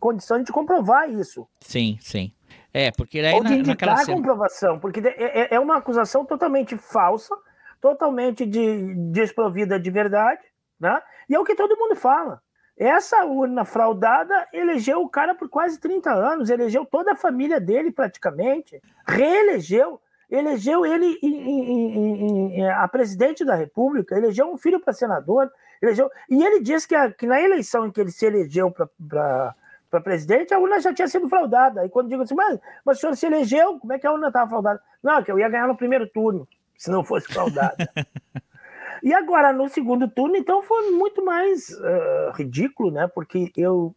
condição 0.01 0.43
de 0.43 0.51
comprovar 0.51 1.09
isso. 1.09 1.47
Sim, 1.61 1.99
sim. 2.01 2.33
É, 2.73 2.91
porque 2.91 3.19
aí 3.21 3.35
Ou 3.35 3.45
de 3.45 3.55
indicar 3.55 4.01
a 4.01 4.07
comprovação, 4.07 4.79
porque 4.79 5.01
é, 5.01 5.55
é, 5.55 5.55
é 5.55 5.61
uma 5.61 5.77
acusação 5.77 6.25
totalmente 6.25 6.77
falsa, 6.77 7.37
totalmente 7.81 8.47
de, 8.47 8.95
desprovida 9.13 9.79
de 9.79 9.91
verdade, 9.91 10.41
né? 10.79 11.01
E 11.29 11.35
é 11.35 11.39
o 11.39 11.45
que 11.45 11.55
todo 11.55 11.77
mundo 11.77 11.95
fala. 11.97 12.41
Essa 12.81 13.27
urna 13.27 13.63
fraudada 13.63 14.49
elegeu 14.55 15.03
o 15.03 15.09
cara 15.09 15.35
por 15.35 15.51
quase 15.51 15.79
30 15.79 16.11
anos, 16.15 16.49
elegeu 16.49 16.87
toda 16.87 17.13
a 17.13 17.15
família 17.15 17.61
dele 17.61 17.93
praticamente, 17.93 18.81
reelegeu, 19.07 20.01
elegeu 20.31 20.87
ele 20.87 21.19
em, 21.23 21.29
em, 21.29 22.59
em, 22.59 22.71
a 22.71 22.89
presidente 22.89 23.45
da 23.45 23.55
República, 23.55 24.17
elegeu 24.17 24.51
um 24.51 24.57
filho 24.57 24.81
para 24.81 24.95
senador, 24.95 25.53
elegeu. 25.83 26.11
E 26.31 26.43
ele 26.43 26.63
disse 26.63 26.89
que, 26.89 26.95
a, 26.95 27.13
que 27.13 27.27
na 27.27 27.39
eleição 27.39 27.85
em 27.85 27.93
que 27.93 28.01
ele 28.01 28.11
se 28.11 28.25
elegeu 28.25 28.71
para 28.71 29.55
presidente, 30.03 30.55
a 30.55 30.59
urna 30.59 30.81
já 30.81 30.95
tinha 30.95 31.07
sido 31.07 31.29
fraudada. 31.29 31.83
Aí 31.83 31.91
quando 31.91 32.09
digo 32.09 32.23
assim, 32.23 32.35
mas, 32.35 32.59
mas 32.83 32.97
o 32.97 33.01
senhor 33.03 33.15
se 33.15 33.27
elegeu, 33.27 33.79
como 33.79 33.93
é 33.93 33.99
que 33.99 34.07
a 34.07 34.13
urna 34.13 34.29
estava 34.29 34.49
fraudada? 34.49 34.81
Não, 35.03 35.23
que 35.23 35.31
eu 35.31 35.39
ia 35.39 35.51
ganhar 35.51 35.69
no 35.69 35.77
primeiro 35.77 36.07
turno, 36.07 36.49
se 36.79 36.91
não 36.91 37.05
fosse 37.05 37.31
fraudada. 37.31 37.77
E 39.03 39.15
agora, 39.15 39.53
no 39.53 39.69
segundo 39.69 40.09
turno, 40.09 40.37
então, 40.37 40.63
foi 40.63 40.91
muito 40.91 41.25
mais 41.25 41.71
uh, 41.71 42.33
ridículo, 42.35 42.91
né? 42.91 43.09
Porque 43.09 43.51
eu 43.57 43.95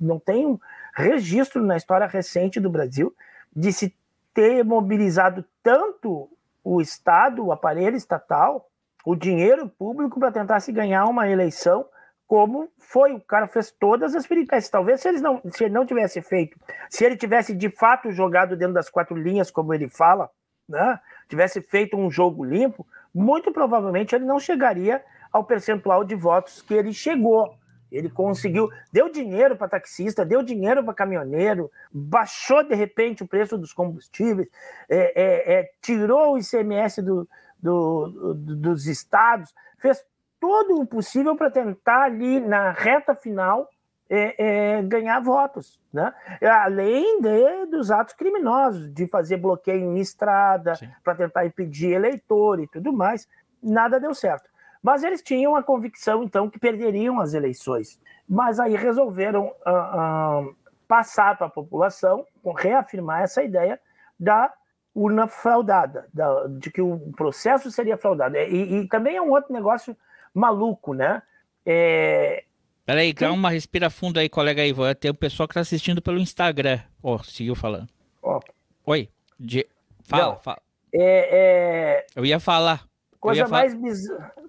não 0.00 0.18
tenho 0.18 0.60
registro 0.94 1.62
na 1.62 1.76
história 1.76 2.06
recente 2.06 2.58
do 2.58 2.70
Brasil 2.70 3.14
de 3.54 3.72
se 3.72 3.94
ter 4.34 4.64
mobilizado 4.64 5.44
tanto 5.62 6.28
o 6.62 6.80
Estado, 6.80 7.44
o 7.44 7.52
aparelho 7.52 7.96
estatal, 7.96 8.68
o 9.04 9.16
dinheiro 9.16 9.68
público 9.68 10.20
para 10.20 10.32
tentar 10.32 10.60
se 10.60 10.72
ganhar 10.72 11.06
uma 11.06 11.28
eleição, 11.28 11.86
como 12.26 12.68
foi. 12.78 13.12
O 13.14 13.20
cara 13.20 13.48
fez 13.48 13.70
todas 13.70 14.14
as 14.14 14.26
peripécias. 14.26 14.70
Talvez 14.70 15.00
se, 15.00 15.08
eles 15.08 15.22
não, 15.22 15.40
se 15.46 15.64
ele 15.64 15.74
não 15.74 15.86
tivesse 15.86 16.20
feito, 16.22 16.58
se 16.88 17.04
ele 17.04 17.16
tivesse 17.16 17.54
de 17.54 17.70
fato 17.70 18.12
jogado 18.12 18.56
dentro 18.56 18.74
das 18.74 18.90
quatro 18.90 19.16
linhas, 19.16 19.50
como 19.50 19.74
ele 19.74 19.88
fala, 19.88 20.30
né? 20.68 21.00
tivesse 21.28 21.60
feito 21.60 21.96
um 21.96 22.10
jogo 22.10 22.44
limpo, 22.44 22.86
muito 23.14 23.52
provavelmente 23.52 24.14
ele 24.14 24.24
não 24.24 24.38
chegaria 24.38 25.02
ao 25.32 25.44
percentual 25.44 26.04
de 26.04 26.14
votos 26.14 26.62
que 26.62 26.74
ele 26.74 26.92
chegou. 26.92 27.54
Ele 27.90 28.08
conseguiu, 28.08 28.68
deu 28.92 29.10
dinheiro 29.10 29.56
para 29.56 29.68
taxista, 29.68 30.24
deu 30.24 30.42
dinheiro 30.42 30.84
para 30.84 30.94
caminhoneiro, 30.94 31.70
baixou 31.92 32.62
de 32.62 32.74
repente 32.74 33.22
o 33.22 33.26
preço 33.26 33.58
dos 33.58 33.72
combustíveis, 33.72 34.48
é, 34.88 35.22
é, 35.22 35.54
é, 35.54 35.70
tirou 35.82 36.34
o 36.34 36.38
ICMS 36.38 37.02
do, 37.02 37.28
do, 37.58 38.34
do, 38.34 38.56
dos 38.56 38.86
estados, 38.86 39.52
fez 39.78 40.04
todo 40.38 40.80
o 40.80 40.86
possível 40.86 41.36
para 41.36 41.50
tentar 41.50 42.02
ali 42.02 42.38
na 42.38 42.70
reta 42.70 43.14
final 43.14 43.68
é, 44.10 44.34
é, 44.78 44.82
ganhar 44.82 45.20
votos, 45.20 45.80
né? 45.92 46.12
além 46.42 47.22
de, 47.22 47.66
dos 47.66 47.92
atos 47.92 48.12
criminosos, 48.14 48.92
de 48.92 49.06
fazer 49.06 49.36
bloqueio 49.36 49.84
em 49.92 50.00
estrada 50.00 50.72
para 51.04 51.14
tentar 51.14 51.46
impedir 51.46 51.92
eleitor 51.92 52.58
e 52.58 52.66
tudo 52.66 52.92
mais, 52.92 53.28
nada 53.62 54.00
deu 54.00 54.12
certo. 54.12 54.50
Mas 54.82 55.04
eles 55.04 55.22
tinham 55.22 55.54
a 55.54 55.62
convicção, 55.62 56.22
então, 56.24 56.50
que 56.50 56.58
perderiam 56.58 57.20
as 57.20 57.34
eleições. 57.34 58.00
Mas 58.28 58.58
aí 58.58 58.74
resolveram 58.74 59.52
ah, 59.64 59.70
ah, 59.72 60.44
passar 60.88 61.36
para 61.36 61.46
a 61.46 61.50
população, 61.50 62.26
reafirmar 62.56 63.22
essa 63.22 63.42
ideia 63.42 63.78
da 64.18 64.52
urna 64.94 65.28
fraudada, 65.28 66.08
da, 66.12 66.46
de 66.48 66.70
que 66.70 66.80
o 66.82 67.12
processo 67.16 67.70
seria 67.70 67.96
fraudado. 67.96 68.36
E, 68.36 68.80
e, 68.80 68.88
também 68.88 69.16
é 69.16 69.22
um 69.22 69.30
outro 69.30 69.52
negócio 69.52 69.96
maluco, 70.34 70.94
né? 70.94 71.22
É... 71.64 72.44
Peraí, 72.90 73.12
dá 73.12 73.30
uma 73.30 73.50
respira 73.50 73.88
fundo 73.88 74.18
aí, 74.18 74.28
colega 74.28 74.66
Ivan. 74.66 74.92
Tem 74.94 75.12
um 75.12 75.14
pessoal 75.14 75.46
que 75.46 75.52
está 75.52 75.60
assistindo 75.60 76.02
pelo 76.02 76.18
Instagram. 76.18 76.80
Ó, 77.00 77.14
oh, 77.14 77.22
seguiu 77.22 77.54
falando. 77.54 77.88
Oh. 78.20 78.40
Oi, 78.84 79.08
de... 79.38 79.64
fala, 80.02 80.24
Não, 80.24 80.36
fala. 80.40 80.58
É, 80.92 81.28
é... 81.30 82.06
Eu 82.16 82.26
ia 82.26 82.40
falar. 82.40 82.84
Coisa 83.20 83.42
ia 83.42 83.48
mais 83.48 83.76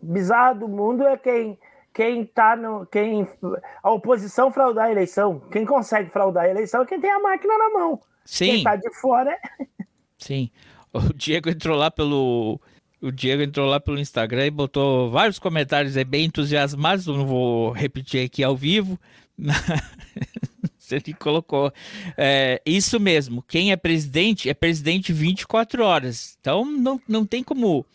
bizarra 0.01 0.55
do 0.55 0.67
mundo 0.67 1.05
é 1.05 1.15
quem 1.17 1.55
quem 1.93 2.25
tá 2.25 2.55
no. 2.55 2.87
Quem, 2.87 3.27
a 3.83 3.91
oposição 3.91 4.51
fraudar 4.51 4.85
a 4.85 4.91
eleição. 4.91 5.39
Quem 5.51 5.63
consegue 5.63 6.09
fraudar 6.09 6.45
a 6.45 6.49
eleição 6.49 6.81
é 6.81 6.85
quem 6.87 6.99
tem 6.99 7.11
a 7.11 7.19
máquina 7.19 7.55
na 7.59 7.69
mão. 7.69 8.01
Sim. 8.25 8.45
Quem 8.45 8.63
tá 8.63 8.75
de 8.75 8.89
fora 8.99 9.33
é. 9.33 9.67
Sim. 10.17 10.49
O 10.91 11.13
Diego 11.13 11.47
entrou 11.47 11.77
lá 11.77 11.91
pelo. 11.91 12.59
O 13.01 13.11
Diego 13.11 13.41
entrou 13.41 13.67
lá 13.67 13.79
pelo 13.79 13.99
Instagram 13.99 14.45
e 14.45 14.51
botou 14.51 15.09
vários 15.09 15.39
comentários 15.39 15.97
aí 15.97 16.03
bem 16.03 16.25
entusiasmados. 16.25 17.07
Não 17.07 17.25
vou 17.25 17.71
repetir 17.71 18.23
aqui 18.23 18.43
ao 18.43 18.55
vivo. 18.55 18.99
Ele 20.91 21.13
colocou. 21.13 21.73
É, 22.17 22.61
isso 22.65 22.99
mesmo. 22.99 23.41
Quem 23.41 23.71
é 23.71 23.75
presidente 23.75 24.49
é 24.49 24.53
presidente 24.53 25.11
24 25.11 25.83
horas. 25.83 26.37
Então 26.39 26.65
não, 26.65 27.01
não 27.07 27.25
tem 27.25 27.43
como 27.43 27.85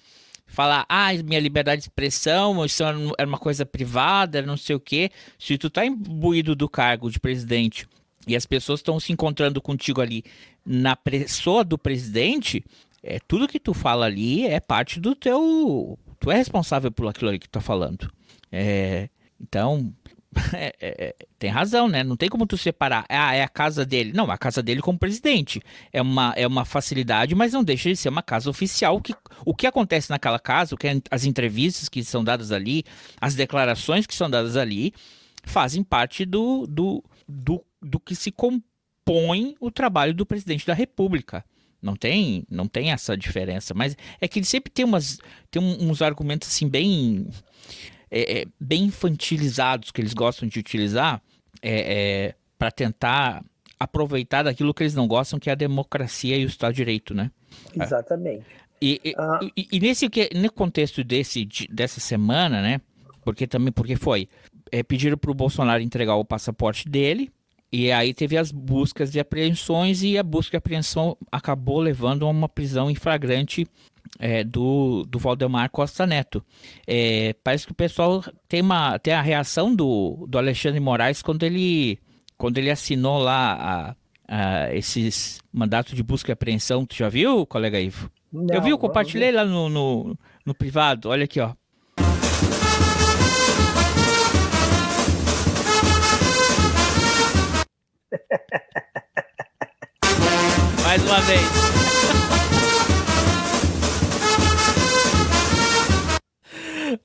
falar, 0.47 0.87
ah, 0.89 1.13
minha 1.25 1.39
liberdade 1.39 1.83
de 1.83 1.89
expressão, 1.89 2.65
isso 2.65 2.83
era 2.83 3.29
uma 3.29 3.39
coisa 3.39 3.67
privada, 3.67 4.43
não 4.43 4.57
sei 4.57 4.75
o 4.75 4.81
quê. 4.81 5.11
Se 5.39 5.59
tu 5.59 5.69
tá 5.69 5.85
imbuído 5.85 6.57
do 6.57 6.69
cargo 6.69 7.11
de 7.11 7.21
presidente 7.21 7.87
e 8.27 8.35
as 8.35 8.47
pessoas 8.47 8.81
estão 8.81 8.99
se 8.99 9.13
encontrando 9.13 9.61
contigo 9.61 10.01
ali 10.01 10.25
na 10.65 10.97
pessoa 10.97 11.63
do 11.63 11.79
presidente, 11.79 12.65
é 13.07 13.21
tudo 13.27 13.49
que 13.49 13.61
tu 13.61 13.73
fala 13.73 14.07
ali 14.07 14.47
é 14.47 14.61
parte 14.61 14.99
do 15.01 15.15
teu. 15.15 15.99
Tu 16.19 16.31
é 16.31 16.37
responsável 16.37 16.91
por 16.91 17.07
aquilo 17.09 17.31
ali 17.31 17.39
que 17.39 17.49
tu 17.49 17.53
tá 17.53 17.61
falando. 17.61 18.11
É, 18.51 19.09
então, 19.41 19.95
é, 20.53 20.75
é, 20.81 21.07
é, 21.09 21.15
tem 21.39 21.51
razão, 21.51 21.89
né? 21.89 22.03
Não 22.03 22.17
tem 22.17 22.29
como 22.29 22.47
tu 22.47 22.57
separar. 22.57 23.05
Ah, 23.09 23.35
é 23.35 23.43
a 23.43 23.49
casa 23.49 23.85
dele. 23.85 24.13
Não, 24.13 24.31
a 24.31 24.37
casa 24.37 24.63
dele 24.63 24.81
como 24.81 24.99
presidente. 24.99 25.61
É 25.93 26.03
uma, 26.03 26.33
é 26.37 26.47
uma 26.47 26.65
facilidade, 26.65 27.35
mas 27.35 27.53
não 27.53 27.63
deixa 27.63 27.89
de 27.89 27.97
ser 27.97 28.09
uma 28.09 28.23
casa 28.23 28.51
oficial. 28.51 29.01
Que, 29.01 29.15
o 29.45 29.55
que 29.55 29.67
acontece 29.67 30.11
naquela 30.11 30.39
casa, 30.39 30.75
o 30.75 30.79
que 30.79 30.89
é, 30.89 31.01
as 31.11 31.25
entrevistas 31.25 31.89
que 31.89 32.05
são 32.05 32.25
dadas 32.25 32.53
ali, 32.53 32.85
as 33.21 33.35
declarações 33.35 34.07
que 34.07 34.15
são 34.15 34.29
dadas 34.29 34.57
ali, 34.57 34.93
fazem 35.45 35.83
parte 35.83 36.25
do, 36.25 36.67
do, 36.67 37.05
do, 37.29 37.65
do 37.81 38.01
que 38.01 38.15
se 38.15 38.33
compõe 38.33 39.55
o 39.61 39.71
trabalho 39.71 40.13
do 40.13 40.27
presidente 40.27 40.67
da 40.67 40.75
República. 40.75 41.45
Não 41.81 41.95
tem, 41.95 42.45
não 42.51 42.67
tem 42.67 42.91
essa 42.91 43.17
diferença, 43.17 43.75
mas 43.75 43.97
é 44.21 44.27
que 44.27 44.39
ele 44.39 44.47
sempre 44.47 44.73
tem 44.73 44.85
umas 44.85 45.19
tem 45.51 45.63
uns 45.63 46.03
argumentos 46.03 46.49
assim 46.49 46.69
bem 46.69 47.29
é, 48.11 48.41
é, 48.41 48.45
bem 48.59 48.85
infantilizados 48.85 49.91
que 49.91 50.01
eles 50.01 50.15
gostam 50.15 50.49
de 50.49 50.59
utilizar 50.59 51.23
é, 51.63 52.29
é 52.29 52.35
para 52.59 52.71
tentar 52.71 53.45
aproveitar 53.79 54.43
daquilo 54.43 54.73
que 54.73 54.83
eles 54.83 54.95
não 54.95 55.07
gostam, 55.07 55.39
que 55.39 55.51
é 55.51 55.53
a 55.53 55.57
democracia 55.57 56.37
e 56.37 56.45
o 56.45 56.49
Estado 56.49 56.73
de 56.73 56.77
Direito, 56.77 57.15
né? 57.15 57.31
Exatamente. 57.75 58.45
E, 58.81 59.01
e, 59.05 59.15
ah. 59.17 59.39
e, 59.57 59.69
e 59.73 59.81
nesse, 59.81 60.09
no 60.35 60.53
contexto 60.53 61.05
desse, 61.05 61.47
dessa 61.71 62.01
semana, 62.01 62.63
né? 62.63 62.81
Porque 63.23 63.47
também 63.47 63.73
porque 63.73 63.97
foi 63.97 64.29
é, 64.71 64.83
pediram 64.83 65.17
para 65.17 65.31
o 65.31 65.35
Bolsonaro 65.35 65.83
entregar 65.83 66.17
o 66.17 66.25
passaporte 66.25 66.89
dele 66.89 67.31
e 67.73 67.91
aí 67.91 68.15
teve 68.15 68.37
as 68.37 68.53
buscas 68.53 69.11
de 69.11 69.19
apreensões 69.19 70.03
e 70.03 70.17
a 70.17 70.23
busca 70.23 70.57
e 70.57 70.59
apreensão 70.59 71.17
acabou 71.31 71.81
levando 71.81 72.25
a 72.25 72.31
uma 72.31 72.49
prisão 72.49 72.91
em 72.91 72.95
flagrante 72.95 73.67
é, 74.19 74.45
do, 74.45 75.05
do 75.09 75.19
Valdemar 75.19 75.71
Costa 75.71 76.07
Neto. 76.07 76.45
É, 76.87 77.35
parece 77.43 77.67
que 77.67 77.73
o 77.73 77.77
pessoal 77.77 78.23
tem, 78.49 78.63
uma, 78.63 78.99
tem 78.99 79.15
a 79.15 79.23
reação 79.23 79.75
do, 79.75 80.27
do 80.29 80.39
Alexandre 80.39 80.81
Moraes 80.81 81.23
quando 81.23 81.43
ele, 81.43 81.99
quando 82.37 82.59
ele 82.59 82.71
assinou 82.71 83.19
lá 83.19 83.97
a, 84.29 84.67
a 84.67 84.75
esses 84.75 85.41
mandatos 85.53 85.95
de 85.95 86.03
busca 86.03 86.31
e 86.31 86.35
apreensão. 86.35 86.87
Tu 86.87 86.97
já 86.97 87.09
viu, 87.09 87.45
colega 87.47 87.81
Ivo? 87.81 88.11
Não, 88.33 88.55
eu 88.55 88.63
vi, 88.63 88.71
eu 88.71 88.79
compartilhei 88.79 89.33
lá 89.33 89.45
no, 89.45 89.69
no, 89.69 90.19
no 90.45 90.55
privado. 90.55 91.09
Olha 91.09 91.25
aqui, 91.25 91.41
ó. 91.41 91.53
Mais 100.87 101.03
uma 101.03 101.21
vez. 101.23 101.41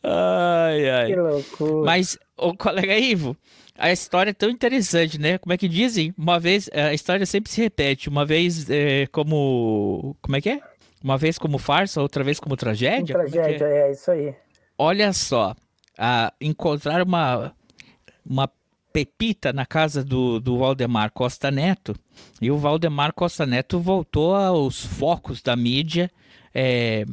Ai, 0.04 0.90
ai. 0.90 1.08
Que 1.08 1.16
loucura. 1.16 1.86
Mas, 1.86 2.16
o 2.38 2.56
colega 2.56 2.96
Ivo, 2.96 3.36
a 3.76 3.92
história 3.92 4.30
é 4.30 4.34
tão 4.36 4.52
interessante, 4.52 5.20
né? 5.20 5.40
Como 5.40 5.52
é 5.52 5.58
que 5.58 5.68
dizem? 5.68 6.14
Uma 6.16 6.40
vez, 6.40 6.70
a 6.72 6.94
história 6.94 7.26
sempre 7.26 7.52
se 7.52 7.60
repete. 7.60 8.08
Uma 8.08 8.24
vez 8.24 8.70
é, 8.70 9.08
como. 9.08 10.16
Como 10.22 10.36
é 10.36 10.42
que 10.42 10.50
é? 10.50 10.62
Uma 11.04 11.18
vez 11.18 11.40
como 11.40 11.58
farsa, 11.58 12.04
outra 12.04 12.24
vez 12.24 12.40
como 12.40 12.56
tragédia? 12.56 13.16
Como 13.16 13.32
tragédia, 13.32 13.66
é, 13.66 13.88
é? 13.88 13.92
isso 13.94 14.12
aí. 14.12 14.36
Olha 14.78 15.12
só, 15.12 15.56
a 15.98 16.32
encontrar 16.40 17.02
uma, 17.02 17.52
uma 18.24 18.48
pepita 18.92 19.54
na 19.54 19.66
casa 19.66 20.04
do, 20.04 20.40
do 20.40 20.58
Valdemar 20.58 21.12
Costa 21.12 21.50
Neto 21.50 21.96
e 22.42 22.52
o 22.52 22.58
Valdemar 22.58 23.14
Costa 23.14 23.46
Neto 23.46 23.80
voltou 23.80 24.36
aos 24.36 24.86
focos 24.86 25.42
da 25.42 25.56
mídia 25.56 26.12
é, 26.54 27.06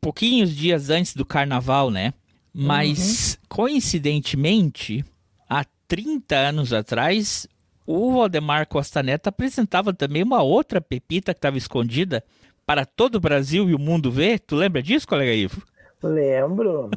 pouquinhos 0.00 0.54
dias 0.54 0.90
antes 0.90 1.14
do 1.14 1.24
carnaval, 1.24 1.90
né? 1.90 2.12
Mas, 2.52 3.34
uhum. 3.34 3.46
coincidentemente, 3.48 5.04
há 5.48 5.64
30 5.88 6.36
anos 6.36 6.72
atrás, 6.72 7.48
o 7.86 8.12
Valdemar 8.12 8.68
Costa 8.68 9.02
Neto 9.02 9.28
apresentava 9.28 9.92
também 9.92 10.22
uma 10.22 10.42
outra 10.42 10.80
pepita 10.80 11.34
que 11.34 11.38
estava 11.38 11.58
escondida 11.58 12.22
para 12.64 12.86
todo 12.86 13.16
o 13.16 13.20
Brasil 13.20 13.68
e 13.68 13.74
o 13.74 13.78
mundo 13.78 14.10
ver. 14.10 14.38
Tu 14.40 14.54
lembra 14.54 14.82
disso, 14.82 15.06
colega 15.06 15.32
Ivo? 15.32 15.62
Lembro. 16.02 16.90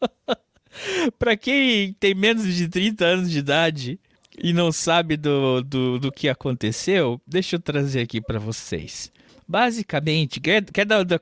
para 1.18 1.36
quem 1.36 1.92
tem 1.94 2.14
menos 2.14 2.54
de 2.54 2.68
30 2.68 3.04
anos 3.04 3.28
de 3.30 3.38
idade 3.38 3.98
e 4.38 4.52
não 4.52 4.70
sabe 4.72 5.16
do, 5.16 5.62
do, 5.62 5.98
do 5.98 6.12
que 6.12 6.28
aconteceu, 6.28 7.18
deixa 7.26 7.56
eu 7.56 7.60
trazer 7.60 8.02
aqui 8.02 8.20
para 8.20 8.38
vocês. 8.38 9.10
Basicamente, 9.46 10.40
quer, 10.40 10.64
quer 10.64 10.86
dar, 10.86 11.04
dar, 11.04 11.20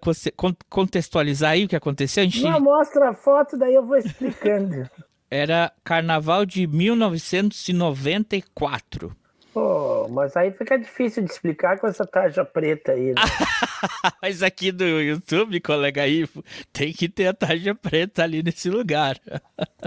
contextualizar 0.68 1.52
aí 1.52 1.64
o 1.64 1.68
que 1.68 1.76
aconteceu? 1.76 2.22
A 2.22 2.26
gente... 2.26 2.42
Não, 2.42 2.60
mostra 2.60 3.10
a 3.10 3.14
foto, 3.14 3.58
daí 3.58 3.74
eu 3.74 3.84
vou 3.84 3.96
explicando. 3.96 4.88
Era 5.28 5.72
carnaval 5.82 6.46
de 6.46 6.64
1994. 6.66 9.16
Pô, 9.52 10.08
mas 10.08 10.36
aí 10.36 10.50
fica 10.50 10.78
difícil 10.78 11.22
de 11.22 11.30
explicar 11.30 11.78
com 11.78 11.86
essa 11.86 12.06
tarja 12.06 12.44
preta 12.44 12.92
aí. 12.92 13.08
Né? 13.08 13.14
mas 14.22 14.42
aqui 14.42 14.72
do 14.72 14.84
YouTube, 14.84 15.60
colega 15.60 16.02
aí, 16.02 16.26
tem 16.72 16.92
que 16.92 17.08
ter 17.08 17.26
a 17.26 17.34
tarja 17.34 17.74
preta 17.74 18.22
ali 18.22 18.42
nesse 18.42 18.70
lugar. 18.70 19.20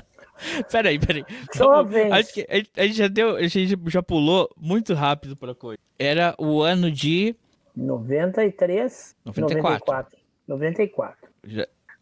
peraí, 0.72 1.00
peraí. 1.00 1.26
Só. 1.52 1.84
Acho 2.12 2.34
que 2.34 2.48
a 2.78 2.84
gente 2.84 2.98
já 2.98 3.08
deu, 3.08 3.36
a 3.38 3.48
gente 3.48 3.76
já 3.88 4.04
pulou 4.04 4.50
muito 4.56 4.94
rápido 4.94 5.36
para 5.36 5.56
coisa. 5.56 5.80
Era 5.98 6.36
o 6.38 6.62
ano 6.62 6.92
de 6.92 7.36
93, 7.76 9.16
94. 9.26 9.80
94. 9.88 10.20
94. 10.48 11.30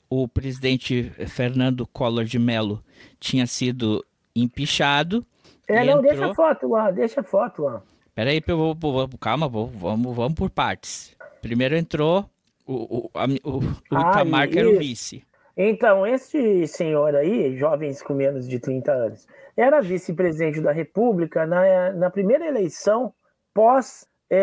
O 0.10 0.28
presidente 0.28 1.12
Fernando 1.28 1.88
Collor 1.88 2.26
de 2.26 2.38
Mello 2.38 2.84
tinha 3.20 3.48
sido 3.48 4.06
empichado. 4.36 5.26
É, 5.68 5.84
não, 5.86 6.00
entrou... 6.00 6.02
deixa 6.02 6.26
a 6.26 6.36
foto 6.36 6.68
lá, 6.68 6.92
deixa 6.92 7.22
a 7.22 7.24
foto 7.24 7.64
lá. 7.64 7.82
Peraí, 8.16 8.42
eu 8.46 8.58
vou, 8.58 8.76
vou, 8.76 9.10
calma, 9.20 9.48
vou, 9.48 9.68
vamos, 9.68 10.16
vamos 10.16 10.36
por 10.36 10.50
partes. 10.50 11.16
Primeiro 11.42 11.76
entrou 11.76 12.30
o, 12.66 12.98
o, 12.98 13.10
a, 13.14 13.26
o, 13.44 13.58
o 13.58 13.62
ah, 13.92 14.12
Itamar, 14.12 14.50
que 14.50 14.60
era 14.60 14.70
o 14.70 14.78
vice. 14.78 15.24
Então, 15.56 16.06
esse 16.06 16.68
senhor 16.68 17.16
aí, 17.16 17.56
jovens 17.58 18.02
com 18.02 18.14
menos 18.14 18.48
de 18.48 18.60
30 18.60 18.92
anos, 18.92 19.28
era 19.56 19.82
vice-presidente 19.82 20.62
da 20.62 20.72
República 20.72 21.46
na, 21.46 21.92
na 21.92 22.10
primeira 22.10 22.48
eleição 22.48 23.14
pós 23.54 24.08
é, 24.30 24.38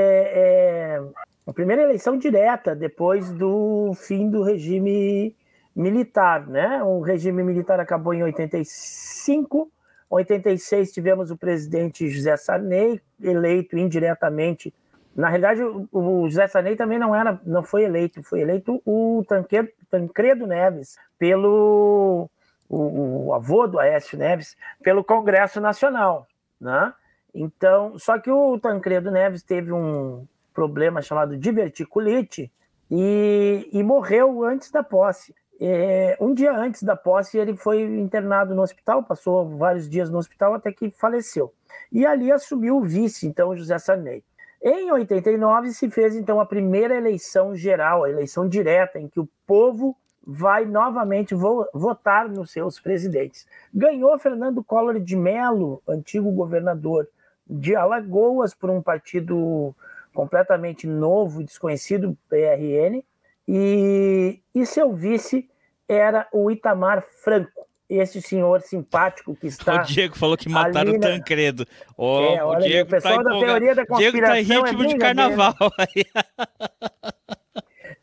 é, 0.94 1.02
a 1.46 1.52
primeira 1.52 1.83
eleição 1.83 2.16
direta 2.16 2.76
depois 2.76 3.33
do 3.33 3.92
fim 3.94 4.30
do 4.30 4.42
regime 4.42 5.35
militar, 5.74 6.46
né? 6.46 6.83
O 6.85 7.00
regime 7.00 7.42
militar 7.42 7.80
acabou 7.80 8.14
em 8.14 8.22
85, 8.22 9.70
86 10.11 10.92
tivemos 10.92 11.31
o 11.31 11.37
presidente 11.37 12.09
José 12.09 12.37
Sarney 12.37 13.01
eleito 13.23 13.79
indiretamente. 13.79 14.75
Na 15.14 15.29
realidade, 15.29 15.62
o 15.92 16.29
José 16.29 16.46
Sarney 16.49 16.77
também 16.77 16.99
não 16.99 17.14
era, 17.14 17.40
não 17.44 17.62
foi 17.62 17.85
eleito, 17.85 18.23
foi 18.23 18.40
eleito 18.40 18.83
o 18.85 19.25
Tancredo, 19.29 19.70
Tancredo 19.88 20.46
Neves 20.46 20.96
pelo 21.18 22.29
o, 22.68 23.27
o 23.27 23.35
avô 23.35 23.66
do 23.66 23.79
Aécio 23.79 24.18
Neves, 24.18 24.57
pelo 24.83 25.05
Congresso 25.05 25.61
Nacional. 25.61 26.27
Né? 26.61 26.92
Então, 27.35 27.99
só 27.99 28.18
que 28.18 28.31
o 28.31 28.59
Tancredo 28.59 29.11
Neves 29.11 29.42
teve 29.42 29.73
um 29.73 30.27
problema 30.53 31.01
chamado 31.03 31.37
diverticulite 31.37 32.51
e, 32.90 33.68
e 33.73 33.83
morreu 33.83 34.44
antes 34.44 34.70
da 34.70 34.83
posse. 34.83 35.35
É, 35.62 36.16
um 36.18 36.33
dia 36.33 36.57
antes 36.57 36.83
da 36.83 36.96
posse, 36.96 37.37
ele 37.37 37.55
foi 37.55 37.83
internado 37.83 38.55
no 38.55 38.62
hospital, 38.62 39.03
passou 39.03 39.46
vários 39.59 39.87
dias 39.88 40.09
no 40.09 40.16
hospital 40.16 40.55
até 40.55 40.73
que 40.73 40.90
faleceu. 40.90 41.53
E 41.92 42.07
ali 42.07 42.33
assumiu 42.33 42.79
o 42.79 42.83
vice, 42.83 43.27
então, 43.27 43.55
José 43.55 43.79
Sarney. 43.79 44.25
Em 44.62 44.90
89 44.90 45.73
se 45.73 45.90
fez 45.90 46.16
então 46.16 46.40
a 46.40 46.46
primeira 46.46 46.94
eleição 46.94 47.55
geral, 47.55 48.05
a 48.05 48.11
eleição 48.11 48.49
direta, 48.49 48.99
em 48.99 49.09
que 49.09 49.20
o 49.20 49.29
povo 49.46 49.96
vai 50.27 50.64
novamente 50.64 51.35
vo 51.35 51.66
votar 51.75 52.29
nos 52.29 52.53
seus 52.53 52.79
presidentes. 52.79 53.46
Ganhou 53.73 54.18
Fernando 54.18 54.62
Collor 54.64 54.99
de 55.01 55.16
Mello, 55.16 55.83
antigo 55.88 56.31
governador 56.31 57.09
de 57.46 57.75
Alagoas, 57.75 58.55
por 58.55 58.70
um 58.70 58.83
partido 58.83 59.75
completamente 60.14 60.87
novo, 60.87 61.42
desconhecido, 61.42 62.16
PRN, 62.29 63.03
e, 63.46 64.40
e 64.55 64.66
seu 64.66 64.92
vice 64.92 65.48
era 65.88 66.29
o 66.33 66.50
Itamar 66.50 67.03
Franco, 67.22 67.66
esse 67.88 68.22
senhor 68.22 68.61
simpático 68.61 69.35
que 69.35 69.46
está. 69.48 69.83
O 69.83 69.85
Diego 69.85 70.16
falou 70.16 70.37
que 70.37 70.48
mataram 70.48 70.92
o. 70.92 71.00
Tancredo. 71.00 71.66
Oh, 71.96 72.20
é, 72.20 72.44
o 72.44 72.57
Diego 72.57 72.88
o 72.88 72.90
pessoal 72.90 73.16
tá 73.16 73.22
da 73.22 73.38
teoria 73.40 73.74
da 73.74 73.87
conspiração. 73.87 74.20
Diego 74.20 74.26
tá 74.26 74.40
em 74.40 74.44
ritmo 74.44 74.85
é 74.85 74.87
de 74.87 74.98
carnaval 74.98 75.55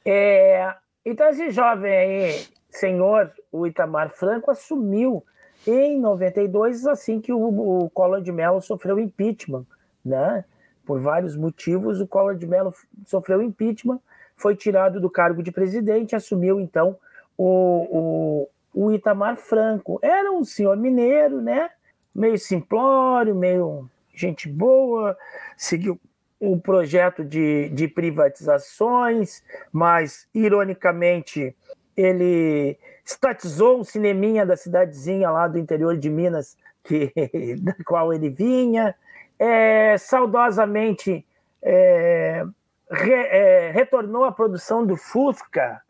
é, 0.06 0.76
então, 1.10 1.30
esse 1.30 1.52
jovem 1.52 1.94
aí, 1.94 2.46
senhor, 2.70 3.32
o 3.50 3.66
Itamar 3.66 4.10
Franco, 4.10 4.52
assumiu 4.52 5.24
em 5.66 5.98
92, 5.98 6.86
assim 6.86 7.22
que 7.22 7.32
o, 7.32 7.84
o 7.86 7.90
Collor 7.92 8.22
de 8.22 8.30
Mello 8.30 8.62
sofreu 8.62 9.00
impeachment, 9.00 9.66
né? 10.04 10.44
Por 10.86 11.00
vários 11.00 11.38
motivos, 11.38 12.02
o 12.02 12.08
Collor 12.08 12.36
de 12.36 12.46
Mello 12.46 12.74
sofreu 13.06 13.42
impeachment, 13.42 14.02
foi 14.38 14.56
tirado 14.56 15.02
do 15.02 15.10
cargo 15.10 15.44
de 15.44 15.52
presidente, 15.52 16.16
assumiu 16.16 16.60
então 16.62 16.96
o, 17.38 18.48
o, 18.74 18.86
o 18.86 18.92
Itamar 18.94 19.36
Franco. 19.36 20.00
Era 20.02 20.32
um 20.32 20.46
senhor 20.46 20.78
mineiro, 20.78 21.42
né? 21.42 21.70
Meio 22.14 22.38
simplório, 22.38 23.36
meio 23.36 23.90
gente 24.14 24.48
boa, 24.48 25.18
seguiu 25.56 26.00
um 26.40 26.60
projeto 26.60 27.24
de, 27.24 27.70
de 27.70 27.88
privatizações, 27.88 29.44
mas, 29.72 30.28
ironicamente, 30.34 31.56
ele 31.96 32.78
estatizou 33.04 33.80
um 33.80 33.84
cineminha 33.84 34.46
da 34.46 34.56
cidadezinha 34.56 35.30
lá 35.32 35.48
do 35.48 35.58
interior 35.58 35.98
de 35.98 36.10
Minas, 36.10 36.56
que, 36.84 37.12
da 37.62 37.76
qual 37.86 38.14
ele 38.14 38.30
vinha, 38.30 38.96
é, 39.40 39.98
saudosamente 39.98 41.26
é, 41.62 42.46
re, 42.90 43.14
é, 43.14 43.72
retornou 43.72 44.26
à 44.26 44.32
produção 44.32 44.86
do 44.86 44.96
Fusca, 44.96 45.82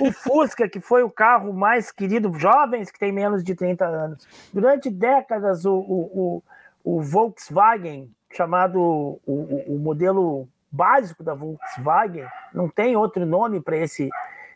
o 0.00 0.12
Fusca, 0.12 0.68
que 0.68 0.80
foi 0.80 1.02
o 1.02 1.10
carro 1.10 1.52
mais 1.52 1.90
querido, 1.90 2.32
jovens 2.38 2.90
que 2.90 2.98
têm 2.98 3.12
menos 3.12 3.42
de 3.42 3.54
30 3.54 3.84
anos. 3.84 4.28
Durante 4.52 4.90
décadas, 4.90 5.64
o, 5.64 5.74
o, 5.74 6.42
o, 6.84 6.96
o 6.96 7.02
Volkswagen 7.02 8.10
chamado 8.34 8.80
o, 8.80 9.20
o, 9.26 9.74
o, 9.74 9.78
modelo 9.78 10.48
básico 10.70 11.22
da 11.22 11.34
Volkswagen, 11.34 12.26
não 12.52 12.68
tem 12.68 12.96
outro 12.96 13.24
nome 13.24 13.60
para 13.60 13.76
esse, 13.76 14.10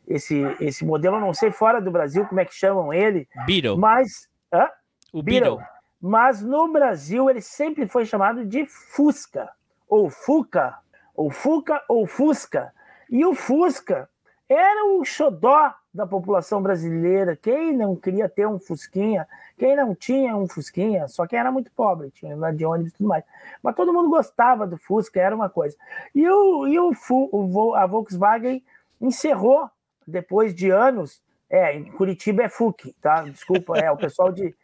esse, 0.06 0.42
esse 0.60 0.84
modelo, 0.84 1.16
eu 1.16 1.20
não 1.20 1.32
sei 1.32 1.52
fora 1.52 1.80
do 1.80 1.90
Brasil 1.90 2.26
como 2.26 2.40
é 2.40 2.44
que 2.44 2.54
chamam 2.54 2.92
ele. 2.92 3.28
Beetle. 3.46 3.78
Mas. 3.78 4.28
Hã? 4.52 4.68
O 5.12 5.22
Beetle. 5.22 5.60
Mas 6.00 6.42
no 6.42 6.72
Brasil 6.72 7.28
ele 7.30 7.40
sempre 7.40 7.86
foi 7.86 8.04
chamado 8.04 8.44
de 8.44 8.66
Fusca, 8.66 9.48
ou 9.88 10.10
Fuca, 10.10 10.76
ou 11.18 11.30
Fuca, 11.30 11.82
ou 11.88 12.06
Fusca. 12.06 12.72
E 13.10 13.26
o 13.26 13.34
Fusca 13.34 14.08
era 14.48 14.86
o 14.86 15.04
xodó 15.04 15.74
da 15.92 16.06
população 16.06 16.62
brasileira. 16.62 17.34
Quem 17.34 17.76
não 17.76 17.96
queria 17.96 18.28
ter 18.28 18.46
um 18.46 18.60
Fusquinha, 18.60 19.26
quem 19.58 19.74
não 19.74 19.96
tinha 19.96 20.36
um 20.36 20.46
Fusquinha, 20.46 21.08
só 21.08 21.26
quem 21.26 21.40
era 21.40 21.50
muito 21.50 21.72
pobre, 21.72 22.12
tinha 22.12 22.36
lá 22.36 22.52
de 22.52 22.64
ônibus 22.64 22.92
e 22.92 22.96
tudo 22.96 23.08
mais. 23.08 23.24
Mas 23.60 23.74
todo 23.74 23.92
mundo 23.92 24.08
gostava 24.08 24.64
do 24.64 24.78
Fusca, 24.78 25.20
era 25.20 25.34
uma 25.34 25.50
coisa. 25.50 25.76
E, 26.14 26.26
o, 26.30 26.68
e 26.68 26.78
o, 26.78 26.92
o, 27.10 27.74
a 27.74 27.84
Volkswagen 27.84 28.62
encerrou, 29.00 29.68
depois 30.06 30.54
de 30.54 30.70
anos, 30.70 31.20
é, 31.50 31.74
em 31.74 31.90
Curitiba 31.90 32.44
é 32.44 32.48
FUC, 32.48 32.94
tá? 33.02 33.22
Desculpa, 33.22 33.76
é 33.76 33.90
o 33.90 33.96
pessoal 33.96 34.30
de. 34.30 34.54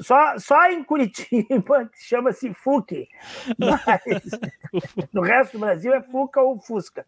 Só, 0.00 0.38
só 0.38 0.70
em 0.70 0.82
Curitiba 0.82 1.90
chama-se 1.94 2.52
FUC, 2.54 3.08
mas 3.58 4.22
no 5.12 5.20
resto 5.22 5.52
do 5.52 5.60
Brasil 5.60 5.92
é 5.92 6.02
FUCA 6.02 6.40
ou 6.40 6.58
Fusca. 6.58 7.06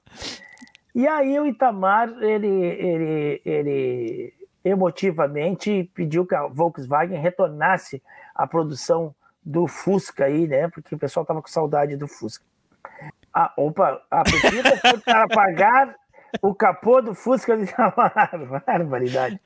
E 0.95 1.07
aí 1.07 1.39
o 1.39 1.47
Itamar, 1.47 2.09
ele, 2.23 2.49
ele, 2.49 3.43
ele 3.45 4.35
emotivamente 4.65 5.91
pediu 5.95 6.27
que 6.27 6.35
a 6.35 6.47
Volkswagen 6.47 7.21
retornasse 7.21 8.03
à 8.35 8.47
produção 8.47 9.15
do 9.45 9.67
Fusca 9.67 10.25
aí, 10.25 10.47
né? 10.47 10.69
Porque 10.69 10.95
o 10.95 10.99
pessoal 10.99 11.23
estava 11.23 11.41
com 11.41 11.49
saudade 11.49 11.97
do 11.97 12.07
Fusca. 12.07 12.45
Ah, 13.33 13.53
opa, 13.57 14.03
a 14.11 14.25
pedida 14.25 14.77
foi 14.79 14.99
para 15.01 15.29
pagar 15.29 15.95
o 16.43 16.55
capô 16.55 17.01
do 17.01 17.15
Fusca 17.15 17.57
de 17.57 17.65
Itamar. 17.71 18.63
Barbaridade. 18.67 19.41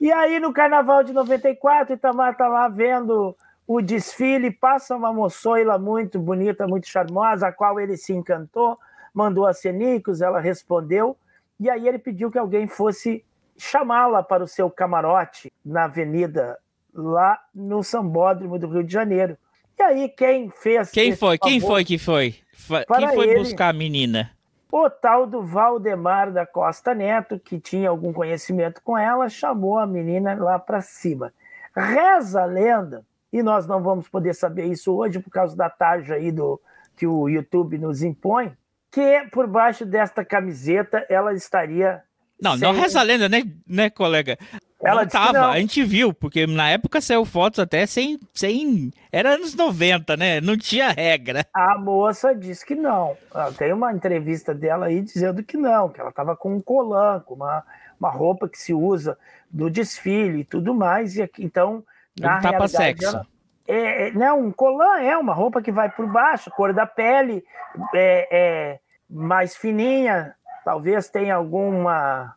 E 0.00 0.12
aí, 0.12 0.38
no 0.40 0.52
carnaval 0.52 1.02
de 1.02 1.12
94, 1.12 1.94
Itamar 1.94 2.36
tá 2.36 2.48
lá 2.48 2.68
vendo 2.68 3.36
o 3.66 3.80
desfile, 3.80 4.50
passa 4.50 4.96
uma 4.96 5.12
moçoila 5.12 5.78
muito 5.78 6.18
bonita, 6.18 6.66
muito 6.66 6.88
charmosa, 6.88 7.48
a 7.48 7.52
qual 7.52 7.78
ele 7.78 7.96
se 7.96 8.12
encantou 8.12 8.78
mandou 9.14 9.46
a 9.46 9.52
Cenicos, 9.52 10.20
ela 10.20 10.40
respondeu, 10.40 11.16
e 11.58 11.68
aí 11.68 11.86
ele 11.86 11.98
pediu 11.98 12.30
que 12.30 12.38
alguém 12.38 12.66
fosse 12.66 13.24
chamá-la 13.56 14.22
para 14.22 14.42
o 14.42 14.48
seu 14.48 14.70
camarote 14.70 15.52
na 15.64 15.84
avenida, 15.84 16.58
lá 16.94 17.38
no 17.54 17.82
Sambódromo 17.82 18.58
do 18.58 18.68
Rio 18.68 18.84
de 18.84 18.92
Janeiro. 18.92 19.36
E 19.78 19.82
aí, 19.82 20.08
quem 20.08 20.50
fez. 20.50 20.90
Quem 20.90 21.14
foi? 21.14 21.38
Quem 21.38 21.60
foi 21.60 21.84
que 21.84 21.98
foi? 21.98 22.36
Quem 22.96 23.08
foi 23.14 23.28
ele, 23.28 23.38
buscar 23.38 23.68
a 23.68 23.72
menina? 23.72 24.30
O 24.72 24.88
tal 24.88 25.26
do 25.26 25.42
Valdemar 25.42 26.32
da 26.32 26.46
Costa 26.46 26.94
Neto, 26.94 27.38
que 27.38 27.58
tinha 27.58 27.90
algum 27.90 28.12
conhecimento 28.12 28.80
com 28.82 28.96
ela, 28.96 29.28
chamou 29.28 29.78
a 29.78 29.86
menina 29.86 30.34
lá 30.34 30.58
para 30.58 30.80
cima. 30.80 31.32
Reza 31.74 32.42
a 32.42 32.44
lenda, 32.44 33.04
e 33.32 33.42
nós 33.42 33.66
não 33.66 33.82
vamos 33.82 34.08
poder 34.08 34.34
saber 34.34 34.66
isso 34.66 34.92
hoje 34.92 35.18
por 35.18 35.30
causa 35.30 35.56
da 35.56 35.68
tarja 35.68 36.14
aí 36.14 36.30
do 36.30 36.60
que 36.96 37.06
o 37.06 37.28
YouTube 37.28 37.78
nos 37.78 38.02
impõe, 38.02 38.52
que 38.90 39.26
por 39.32 39.46
baixo 39.46 39.86
desta 39.86 40.24
camiseta 40.24 41.04
ela 41.08 41.32
estaria. 41.32 42.02
Não, 42.40 42.52
sem... 42.52 42.60
não 42.60 42.72
reza 42.72 43.00
a 43.00 43.02
lenda, 43.02 43.28
né, 43.28 43.42
né 43.66 43.90
colega? 43.90 44.36
Ela 44.82 45.02
não 45.02 45.08
tava, 45.08 45.32
não. 45.32 45.50
a 45.50 45.58
gente 45.58 45.82
viu, 45.84 46.12
porque 46.12 46.46
na 46.46 46.70
época 46.70 47.00
saiu 47.00 47.24
fotos 47.24 47.58
até 47.58 47.84
sem, 47.86 48.18
sem. 48.32 48.90
Era 49.12 49.34
anos 49.34 49.54
90, 49.54 50.16
né? 50.16 50.40
Não 50.40 50.56
tinha 50.56 50.90
regra. 50.90 51.44
A 51.52 51.78
moça 51.78 52.34
disse 52.34 52.64
que 52.64 52.74
não. 52.74 53.16
Tem 53.58 53.72
uma 53.72 53.92
entrevista 53.92 54.54
dela 54.54 54.86
aí 54.86 55.02
dizendo 55.02 55.42
que 55.42 55.56
não, 55.56 55.90
que 55.90 56.00
ela 56.00 56.10
tava 56.10 56.34
com 56.34 56.54
um 56.54 56.60
colan, 56.60 57.20
com 57.20 57.34
uma, 57.34 57.62
uma 57.98 58.10
roupa 58.10 58.48
que 58.48 58.58
se 58.58 58.72
usa 58.72 59.18
no 59.52 59.68
desfile 59.68 60.40
e 60.40 60.44
tudo 60.44 60.74
mais. 60.74 61.16
E 61.16 61.30
então, 61.38 61.84
na 62.18 62.38
um 62.38 62.40
tapa 62.40 62.66
sexo. 62.66 63.06
Ela, 63.06 63.26
é, 63.70 64.08
é, 64.08 64.12
não, 64.12 64.40
um 64.40 64.50
colã 64.50 64.98
é 64.98 65.16
uma 65.16 65.32
roupa 65.32 65.62
que 65.62 65.70
vai 65.70 65.88
por 65.88 66.04
baixo, 66.06 66.50
cor 66.50 66.72
da 66.74 66.86
pele, 66.86 67.44
é, 67.94 68.28
é 68.30 68.80
mais 69.08 69.56
fininha, 69.56 70.34
talvez 70.64 71.08
tenha 71.08 71.36
alguma. 71.36 72.34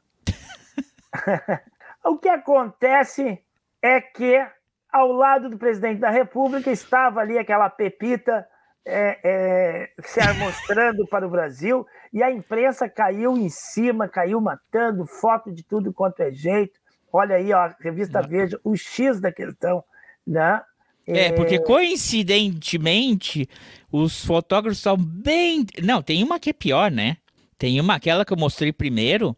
o 2.04 2.18
que 2.18 2.30
acontece 2.30 3.40
é 3.82 4.02
que 4.02 4.46
ao 4.92 5.12
lado 5.12 5.50
do 5.50 5.58
presidente 5.58 6.00
da 6.00 6.10
República 6.10 6.72
estava 6.72 7.20
ali 7.20 7.38
aquela 7.38 7.70
pepita 7.70 8.48
é, 8.86 9.20
é, 9.24 9.92
se 10.02 10.22
mostrando 10.34 11.08
para 11.08 11.26
o 11.26 11.30
Brasil 11.30 11.86
e 12.12 12.22
a 12.22 12.32
imprensa 12.32 12.88
caiu 12.90 13.38
em 13.38 13.50
cima, 13.50 14.08
caiu 14.08 14.40
matando, 14.42 15.06
foto 15.06 15.52
de 15.52 15.64
tudo 15.64 15.94
quanto 15.94 16.20
é 16.22 16.32
jeito. 16.32 16.80
Olha 17.12 17.36
aí, 17.36 17.54
ó, 17.54 17.60
a 17.60 17.76
revista 17.80 18.22
Veja, 18.22 18.60
o 18.64 18.76
X 18.76 19.20
da 19.20 19.32
questão, 19.32 19.84
né? 20.26 20.62
É, 21.06 21.32
porque 21.34 21.60
coincidentemente 21.60 23.50
os 23.92 24.24
fotógrafos 24.24 24.80
são 24.80 24.96
bem. 24.98 25.66
Não, 25.84 26.02
tem 26.02 26.24
uma 26.24 26.40
que 26.40 26.52
é 26.52 26.54
pior, 26.54 26.90
né? 26.90 27.18
Tem 27.58 27.80
uma, 27.80 27.96
aquela 27.96 28.24
que 28.24 28.32
eu 28.32 28.38
mostrei 28.38 28.72
primeiro. 28.72 29.36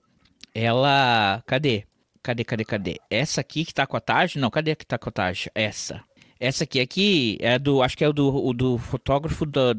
Ela. 0.53 1.43
Cadê? 1.45 1.85
Cadê, 2.25 2.43
cadê, 2.43 2.65
cadê? 2.65 2.99
Essa 3.07 3.41
aqui 3.41 3.63
que 3.63 3.71
tá 3.71 3.85
com 3.85 3.95
a 3.95 3.99
tarja? 3.99 4.39
Não, 4.39 4.49
cadê 4.49 4.75
que 4.75 4.83
tá 4.83 4.97
com 4.97 5.09
a 5.09 5.11
tarja? 5.11 5.51
Essa. 5.53 6.01
Essa 6.39 6.63
aqui, 6.63 6.81
aqui 6.81 7.37
é 7.39 7.59
do. 7.59 7.83
Acho 7.83 7.95
que 7.95 8.03
é 8.03 8.09
o 8.09 8.13
do, 8.13 8.47
o 8.47 8.51
do 8.51 8.79
fotógrafo 8.79 9.45
do, 9.45 9.75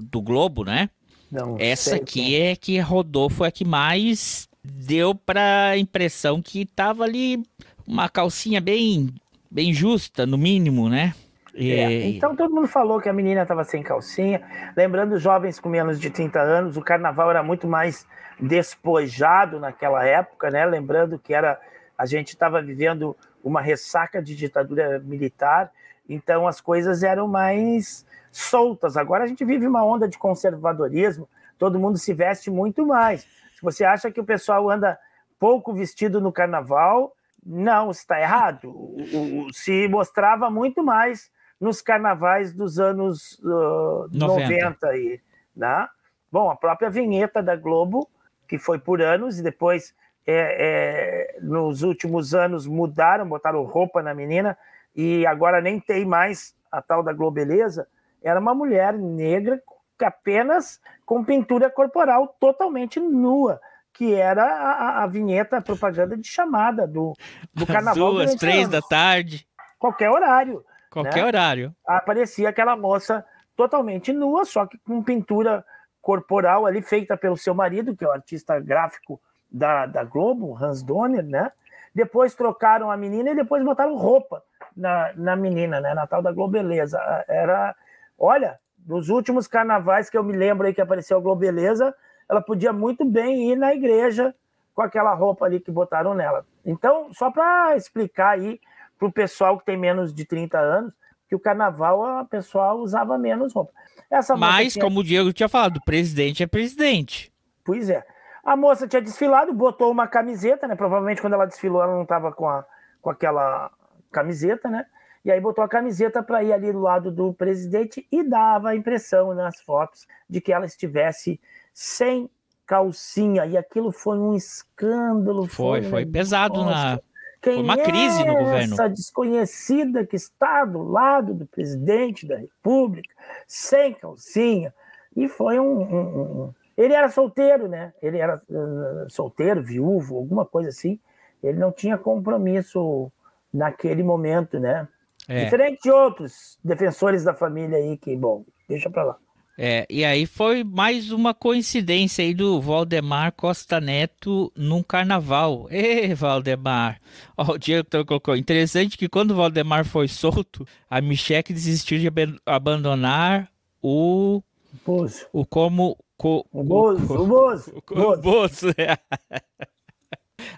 do, 0.00 0.22
Globo, 0.22 0.62
né? 0.62 0.88
Não, 1.28 1.56
Essa 1.58 1.96
aqui 1.96 2.40
é 2.40 2.54
que 2.54 2.78
rodou, 2.78 3.28
foi 3.28 3.48
a 3.48 3.50
que 3.50 3.64
mais 3.64 4.48
deu 4.62 5.12
pra 5.12 5.76
impressão 5.76 6.40
que 6.40 6.64
tava 6.64 7.02
ali 7.02 7.42
uma 7.84 8.08
calcinha 8.08 8.60
bem, 8.60 9.12
bem 9.50 9.74
justa, 9.74 10.24
no 10.24 10.38
mínimo, 10.38 10.88
né? 10.88 11.14
É, 11.52 12.10
então 12.10 12.36
todo 12.36 12.54
mundo 12.54 12.68
falou 12.68 13.00
que 13.00 13.08
a 13.08 13.12
menina 13.12 13.42
estava 13.42 13.64
sem 13.64 13.82
calcinha. 13.82 14.40
Lembrando, 14.76 15.18
jovens 15.18 15.58
com 15.58 15.68
menos 15.68 15.98
de 15.98 16.10
30 16.10 16.38
anos, 16.38 16.76
o 16.76 16.82
carnaval 16.82 17.28
era 17.28 17.42
muito 17.42 17.66
mais 17.66 18.06
despojado 18.40 19.58
naquela 19.58 20.04
época, 20.04 20.50
né? 20.50 20.64
Lembrando 20.64 21.18
que 21.18 21.34
era 21.34 21.60
a 21.96 22.04
gente 22.04 22.28
estava 22.28 22.60
vivendo 22.60 23.16
uma 23.42 23.60
ressaca 23.60 24.20
de 24.20 24.36
ditadura 24.36 24.98
militar, 24.98 25.72
então 26.08 26.46
as 26.46 26.60
coisas 26.60 27.02
eram 27.02 27.26
mais 27.26 28.04
soltas. 28.30 28.96
Agora 28.96 29.24
a 29.24 29.26
gente 29.26 29.44
vive 29.44 29.66
uma 29.66 29.84
onda 29.84 30.06
de 30.06 30.18
conservadorismo, 30.18 31.28
todo 31.58 31.78
mundo 31.78 31.96
se 31.96 32.12
veste 32.12 32.50
muito 32.50 32.84
mais. 32.84 33.22
Se 33.22 33.62
você 33.62 33.84
acha 33.84 34.10
que 34.10 34.20
o 34.20 34.24
pessoal 34.24 34.68
anda 34.68 34.98
pouco 35.38 35.72
vestido 35.72 36.20
no 36.20 36.32
carnaval, 36.32 37.14
não, 37.44 37.90
está 37.90 38.20
errado. 38.20 38.68
O, 38.70 39.46
o, 39.46 39.52
se 39.52 39.88
mostrava 39.88 40.50
muito 40.50 40.82
mais 40.82 41.30
nos 41.60 41.80
carnavais 41.80 42.52
dos 42.52 42.78
anos 42.78 43.38
uh, 43.38 44.08
90. 44.12 44.18
90 44.18 44.86
aí, 44.88 45.20
né? 45.56 45.88
Bom, 46.30 46.50
a 46.50 46.56
própria 46.56 46.90
vinheta 46.90 47.42
da 47.42 47.56
Globo, 47.56 48.10
que 48.48 48.58
foi 48.58 48.78
por 48.78 49.00
anos, 49.02 49.38
e 49.38 49.42
depois, 49.42 49.94
é, 50.26 51.36
é, 51.36 51.40
nos 51.40 51.82
últimos 51.82 52.34
anos, 52.34 52.66
mudaram, 52.66 53.28
botaram 53.28 53.62
roupa 53.64 54.02
na 54.02 54.14
menina, 54.14 54.56
e 54.94 55.26
agora 55.26 55.60
nem 55.60 55.78
tem 55.78 56.04
mais 56.04 56.54
a 56.70 56.80
tal 56.80 57.02
da 57.02 57.12
Globeleza, 57.12 57.86
era 58.22 58.40
uma 58.40 58.54
mulher 58.54 58.94
negra 58.94 59.62
apenas 60.00 60.80
com 61.04 61.24
pintura 61.24 61.70
corporal 61.70 62.36
totalmente 62.38 63.00
nua 63.00 63.60
que 63.96 64.14
era 64.14 64.44
a, 64.44 65.04
a 65.04 65.06
vinheta, 65.06 65.56
a 65.56 65.62
propaganda 65.62 66.18
de 66.18 66.28
chamada 66.28 66.86
do, 66.86 67.14
do 67.54 67.66
carnaval. 67.66 68.12
Duas, 68.12 68.34
três 68.34 68.68
da 68.68 68.82
tarde. 68.82 69.48
Qualquer 69.78 70.10
horário. 70.10 70.62
Qualquer 70.90 71.22
né? 71.22 71.24
horário. 71.24 71.74
Aparecia 71.86 72.50
aquela 72.50 72.76
moça 72.76 73.24
totalmente 73.56 74.12
nua, 74.12 74.44
só 74.44 74.66
que 74.66 74.76
com 74.78 75.02
pintura 75.02 75.64
corporal 76.06 76.66
ali 76.66 76.80
feita 76.80 77.16
pelo 77.16 77.36
seu 77.36 77.52
marido, 77.52 77.96
que 77.96 78.04
é 78.04 78.08
o 78.08 78.12
artista 78.12 78.60
gráfico 78.60 79.20
da, 79.50 79.86
da 79.86 80.04
Globo, 80.04 80.56
Hans 80.56 80.80
Donner, 80.80 81.24
né? 81.24 81.50
Depois 81.92 82.32
trocaram 82.32 82.92
a 82.92 82.96
menina 82.96 83.32
e 83.32 83.34
depois 83.34 83.64
botaram 83.64 83.96
roupa 83.96 84.40
na, 84.76 85.12
na 85.16 85.34
menina, 85.34 85.80
né? 85.80 85.94
Natal 85.94 86.22
da 86.22 86.30
Globeleza. 86.30 87.00
Era, 87.26 87.74
olha, 88.16 88.56
dos 88.78 89.08
últimos 89.08 89.48
carnavais 89.48 90.08
que 90.08 90.16
eu 90.16 90.22
me 90.22 90.36
lembro 90.36 90.68
aí 90.68 90.72
que 90.72 90.80
apareceu 90.80 91.18
a 91.18 91.20
Globeleza, 91.20 91.92
ela 92.28 92.40
podia 92.40 92.72
muito 92.72 93.04
bem 93.04 93.50
ir 93.50 93.56
na 93.56 93.74
igreja 93.74 94.32
com 94.76 94.82
aquela 94.82 95.12
roupa 95.12 95.44
ali 95.44 95.58
que 95.58 95.72
botaram 95.72 96.14
nela. 96.14 96.46
Então, 96.64 97.12
só 97.12 97.32
para 97.32 97.74
explicar 97.74 98.34
aí 98.34 98.60
para 98.96 99.08
o 99.08 99.12
pessoal 99.12 99.58
que 99.58 99.64
tem 99.64 99.76
menos 99.76 100.14
de 100.14 100.24
30 100.24 100.56
anos, 100.56 100.92
que 101.28 101.34
o 101.34 101.40
carnaval 101.40 102.04
a 102.04 102.24
pessoal 102.24 102.78
usava 102.78 103.18
menos 103.18 103.52
roupa. 103.52 103.72
Essa 104.10 104.36
Mas, 104.36 104.74
tinha... 104.74 104.84
como 104.84 105.00
o 105.00 105.04
Diego 105.04 105.32
tinha 105.32 105.48
falado, 105.48 105.80
presidente 105.84 106.42
é 106.42 106.46
presidente. 106.46 107.32
Pois 107.64 107.90
é. 107.90 108.04
A 108.44 108.56
moça 108.56 108.86
tinha 108.86 109.02
desfilado, 109.02 109.52
botou 109.52 109.90
uma 109.90 110.06
camiseta, 110.06 110.68
né? 110.68 110.76
Provavelmente 110.76 111.20
quando 111.20 111.32
ela 111.32 111.46
desfilou, 111.46 111.82
ela 111.82 111.94
não 111.94 112.02
estava 112.02 112.30
com, 112.30 112.48
a, 112.48 112.64
com 113.02 113.10
aquela 113.10 113.70
camiseta, 114.12 114.70
né? 114.70 114.86
E 115.24 115.32
aí 115.32 115.40
botou 115.40 115.64
a 115.64 115.68
camiseta 115.68 116.22
para 116.22 116.44
ir 116.44 116.52
ali 116.52 116.70
do 116.70 116.78
lado 116.78 117.10
do 117.10 117.34
presidente 117.34 118.06
e 118.12 118.22
dava 118.22 118.68
a 118.68 118.76
impressão 118.76 119.34
nas 119.34 119.60
fotos 119.60 120.06
de 120.30 120.40
que 120.40 120.52
ela 120.52 120.64
estivesse 120.64 121.40
sem 121.74 122.30
calcinha. 122.64 123.44
E 123.44 123.56
aquilo 123.56 123.90
foi 123.90 124.16
um 124.16 124.36
escândalo. 124.36 125.48
Foi, 125.48 125.82
foi, 125.82 125.90
foi 125.90 126.06
pesado 126.06 126.64
na. 126.64 127.00
Quem 127.46 127.62
uma 127.62 127.76
crise 127.76 128.22
é 128.22 128.24
no 128.24 128.38
governo. 128.38 128.74
Essa 128.74 128.88
desconhecida 128.88 130.04
que 130.04 130.16
está 130.16 130.64
do 130.64 130.82
lado 130.82 131.32
do 131.32 131.46
presidente 131.46 132.26
da 132.26 132.36
República, 132.36 133.14
sem 133.46 133.94
calcinha. 133.94 134.74
E 135.16 135.28
foi 135.28 135.60
um, 135.60 135.80
um, 135.80 136.42
um... 136.44 136.54
Ele 136.76 136.92
era 136.92 137.08
solteiro, 137.08 137.68
né? 137.68 137.92
Ele 138.02 138.18
era 138.18 138.42
uh, 138.50 139.08
solteiro, 139.08 139.62
viúvo, 139.62 140.16
alguma 140.16 140.44
coisa 140.44 140.70
assim. 140.70 140.98
Ele 141.40 141.56
não 141.56 141.70
tinha 141.70 141.96
compromisso 141.96 143.12
naquele 143.54 144.02
momento, 144.02 144.58
né? 144.58 144.88
É. 145.28 145.44
Diferente 145.44 145.82
de 145.84 145.90
outros 145.92 146.58
defensores 146.64 147.22
da 147.22 147.32
família 147.32 147.78
aí 147.78 147.96
que, 147.96 148.16
bom, 148.16 148.44
deixa 148.68 148.90
pra 148.90 149.04
lá. 149.04 149.16
É, 149.58 149.86
e 149.88 150.04
aí 150.04 150.26
foi 150.26 150.62
mais 150.62 151.10
uma 151.10 151.32
coincidência 151.32 152.22
aí 152.22 152.34
do 152.34 152.60
Valdemar 152.60 153.32
Costa 153.32 153.80
Neto 153.80 154.52
num 154.54 154.82
carnaval. 154.82 155.66
Ê, 155.70 156.14
Valdemar! 156.14 157.00
Ó, 157.36 157.52
o 157.52 157.58
Diego 157.58 157.86
colocou. 158.06 158.36
Interessante 158.36 158.98
que 158.98 159.08
quando 159.08 159.30
o 159.30 159.36
Valdemar 159.36 159.86
foi 159.86 160.08
solto, 160.08 160.66
a 160.90 161.00
Micheque 161.00 161.54
desistiu 161.54 161.98
de 161.98 162.08
ab 162.08 162.38
abandonar 162.44 163.50
o. 163.82 164.42
Bozo. 164.84 165.26
O 165.32 165.46
como. 165.46 165.96
Co, 166.18 166.46
o 166.50 166.64
Bozo, 166.64 167.12
o, 167.12 167.22
o 167.22 167.26
Bozo. 167.26 167.82
O, 167.90 168.00
o 168.00 168.16
Bozo. 168.16 168.66
É. 168.78 168.98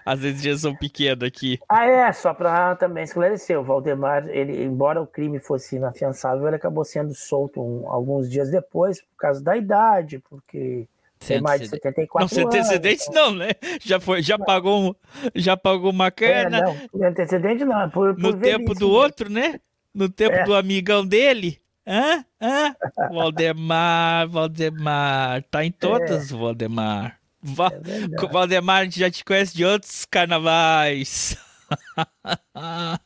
As 0.05 0.19
exigências 0.23 0.61
são 0.61 0.75
pequenas 0.75 1.27
aqui. 1.27 1.59
Ah, 1.67 1.85
é, 1.85 2.11
só 2.11 2.33
para 2.33 2.75
também 2.75 3.03
esclarecer, 3.03 3.59
o 3.59 3.63
Valdemar, 3.63 4.27
ele, 4.29 4.63
embora 4.63 5.01
o 5.01 5.07
crime 5.07 5.39
fosse 5.39 5.75
inafiançável, 5.75 6.47
ele 6.47 6.55
acabou 6.55 6.83
sendo 6.83 7.13
solto 7.13 7.61
um, 7.61 7.89
alguns 7.89 8.29
dias 8.29 8.49
depois, 8.49 9.01
por 9.01 9.17
causa 9.17 9.43
da 9.43 9.55
idade, 9.55 10.19
porque 10.29 10.87
tem 11.19 11.41
mais 11.41 11.61
de 11.61 11.67
74 11.67 12.35
não, 12.35 12.41
anos. 12.41 12.55
Não, 12.55 12.61
antecedentes 12.61 13.07
então... 13.07 13.31
não, 13.31 13.35
né? 13.35 13.49
Já, 13.81 13.99
foi, 13.99 14.21
já, 14.21 14.39
pagou, 14.39 14.95
já 15.35 15.57
pagou 15.57 15.91
uma 15.91 16.09
cana. 16.09 16.57
É, 16.57 16.61
não, 16.61 17.07
antecedente 17.07 17.65
não, 17.65 17.89
por, 17.89 18.15
por 18.15 18.21
No 18.21 18.39
tempo 18.39 18.73
do 18.73 18.89
outro, 18.89 19.29
né? 19.29 19.59
No 19.93 20.09
tempo 20.09 20.35
é. 20.35 20.43
do 20.45 20.55
amigão 20.55 21.05
dele. 21.05 21.59
Hã? 21.85 22.23
Hã? 22.41 22.75
Valdemar, 23.11 24.29
Valdemar. 24.29 25.43
Tá 25.51 25.65
em 25.65 25.71
todas, 25.71 26.31
é. 26.31 26.35
Valdemar. 26.35 27.18
Va 27.41 27.67
é 27.67 28.27
Valdemar, 28.31 28.81
a 28.81 28.83
gente 28.83 28.99
já 28.99 29.09
te 29.09 29.23
conhece 29.23 29.55
de 29.55 29.65
outros 29.65 30.05
carnavais. 30.05 31.37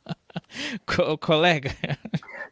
Co 0.85 1.17
colega. 1.17 1.71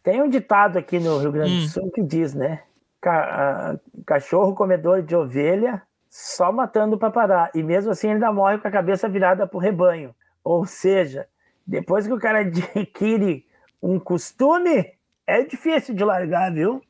Tem 0.03 0.21
um 0.21 0.29
ditado 0.29 0.77
aqui 0.77 0.99
no 0.99 1.17
Rio 1.17 1.31
Grande 1.31 1.57
do 1.57 1.63
hum. 1.63 1.67
Sul 1.67 1.91
que 1.91 2.01
diz, 2.01 2.33
né? 2.33 2.63
Ca 2.99 3.79
cachorro 4.05 4.53
comedor 4.53 5.01
de 5.01 5.15
ovelha 5.15 5.81
só 6.09 6.51
matando 6.51 6.97
para 6.97 7.09
parar. 7.09 7.51
E 7.55 7.63
mesmo 7.63 7.91
assim 7.91 8.11
ainda 8.11 8.31
morre 8.31 8.57
com 8.57 8.67
a 8.67 8.71
cabeça 8.71 9.07
virada 9.07 9.47
para 9.47 9.57
o 9.57 9.61
rebanho. 9.61 10.13
Ou 10.43 10.65
seja, 10.65 11.27
depois 11.65 12.05
que 12.05 12.13
o 12.13 12.19
cara 12.19 12.39
adquire 12.41 13.45
um 13.81 13.99
costume, 13.99 14.91
é 15.25 15.43
difícil 15.43 15.95
de 15.95 16.03
largar, 16.03 16.53
viu? 16.53 16.81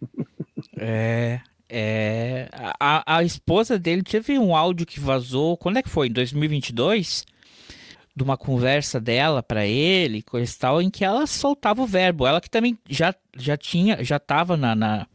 É, 0.77 1.39
é, 1.71 2.49
a, 2.77 3.17
a 3.17 3.23
esposa 3.23 3.79
dele 3.79 4.03
teve 4.03 4.38
um 4.38 4.53
áudio 4.53 4.86
que 4.86 4.99
vazou, 4.99 5.55
quando 5.55 5.77
é 5.77 5.81
que 5.81 5.89
foi? 5.89 6.07
Em 6.07 6.12
2022? 6.12 7.25
De 8.13 8.23
uma 8.23 8.36
conversa 8.36 8.99
dela 8.99 9.41
para 9.41 9.65
ele, 9.65 10.21
coisa 10.21 10.53
tal, 10.60 10.81
em 10.81 10.89
que 10.89 11.05
ela 11.05 11.25
soltava 11.25 11.81
o 11.81 11.88
verbo. 11.88 12.27
Ela 12.27 12.41
que 12.41 12.49
também 12.49 12.77
já, 12.89 13.15
já 13.38 13.55
tinha, 13.55 14.03
já 14.03 14.19
tava 14.19 14.57
na, 14.57 14.75
na 14.75 15.07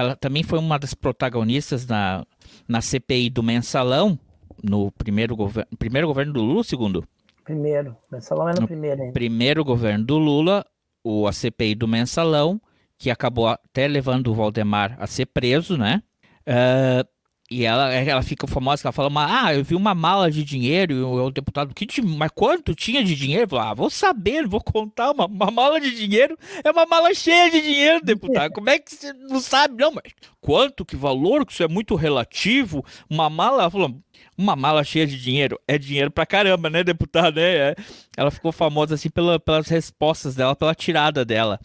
ela 0.00 0.16
também 0.16 0.42
foi 0.42 0.58
uma 0.58 0.78
das 0.78 0.94
protagonistas 0.94 1.86
na, 1.86 2.24
na 2.68 2.80
CPI 2.80 3.30
do 3.30 3.42
mensalão, 3.42 4.18
no 4.62 4.90
primeiro, 4.92 5.36
gover 5.36 5.66
primeiro 5.78 6.06
governo 6.06 6.32
do 6.32 6.42
Lula, 6.42 6.64
segundo? 6.64 7.04
Primeiro, 7.44 7.96
mensalão 8.10 8.48
é 8.48 8.54
no, 8.54 8.62
no 8.62 8.66
primeiro 8.66 9.02
ainda. 9.02 9.12
Primeiro 9.12 9.64
governo 9.64 10.04
do 10.04 10.18
Lula, 10.18 10.64
o, 11.02 11.26
a 11.26 11.32
CPI 11.32 11.74
do 11.74 11.86
mensalão, 11.86 12.60
que 12.98 13.10
acabou 13.10 13.48
até 13.48 13.86
levando 13.86 14.28
o 14.28 14.34
Valdemar 14.34 14.96
a 14.98 15.06
ser 15.06 15.26
preso, 15.26 15.76
né? 15.76 16.02
Uh, 16.46 17.06
e 17.50 17.64
ela, 17.64 17.92
ela 17.92 18.22
fica 18.22 18.46
famosa, 18.46 18.82
ela 18.84 18.92
fala, 18.92 19.10
ah, 19.16 19.54
eu 19.54 19.62
vi 19.62 19.74
uma 19.74 19.94
mala 19.94 20.30
de 20.30 20.42
dinheiro, 20.42 20.94
e 20.94 21.02
o, 21.02 21.30
deputado, 21.30 21.74
que, 21.74 22.00
mas 22.00 22.30
quanto 22.34 22.74
tinha 22.74 23.04
de 23.04 23.14
dinheiro? 23.14 23.58
Ah, 23.58 23.74
vou 23.74 23.90
saber, 23.90 24.46
vou 24.48 24.62
contar, 24.62 25.10
uma, 25.10 25.26
uma 25.26 25.50
mala 25.50 25.78
de 25.78 25.94
dinheiro 25.94 26.38
é 26.64 26.70
uma 26.70 26.86
mala 26.86 27.12
cheia 27.14 27.50
de 27.50 27.60
dinheiro, 27.60 28.02
deputado, 28.02 28.50
como 28.50 28.70
é 28.70 28.78
que 28.78 28.94
você 28.94 29.12
não 29.12 29.40
sabe? 29.40 29.76
Não, 29.80 29.92
mas 29.92 30.12
quanto, 30.40 30.86
que 30.86 30.96
valor, 30.96 31.44
que 31.44 31.52
isso 31.52 31.62
é 31.62 31.68
muito 31.68 31.94
relativo, 31.94 32.82
uma 33.10 33.28
mala, 33.28 33.70
falou, 33.70 33.94
uma 34.36 34.56
mala 34.56 34.82
cheia 34.82 35.06
de 35.06 35.20
dinheiro 35.20 35.60
é 35.68 35.76
dinheiro 35.76 36.10
pra 36.10 36.24
caramba, 36.24 36.70
né, 36.70 36.82
deputado, 36.82 37.36
né? 37.36 37.74
Ela 38.16 38.30
ficou 38.30 38.52
famosa, 38.52 38.94
assim, 38.94 39.10
pela, 39.10 39.38
pelas 39.38 39.68
respostas 39.68 40.34
dela, 40.34 40.56
pela 40.56 40.74
tirada 40.74 41.24
dela. 41.26 41.60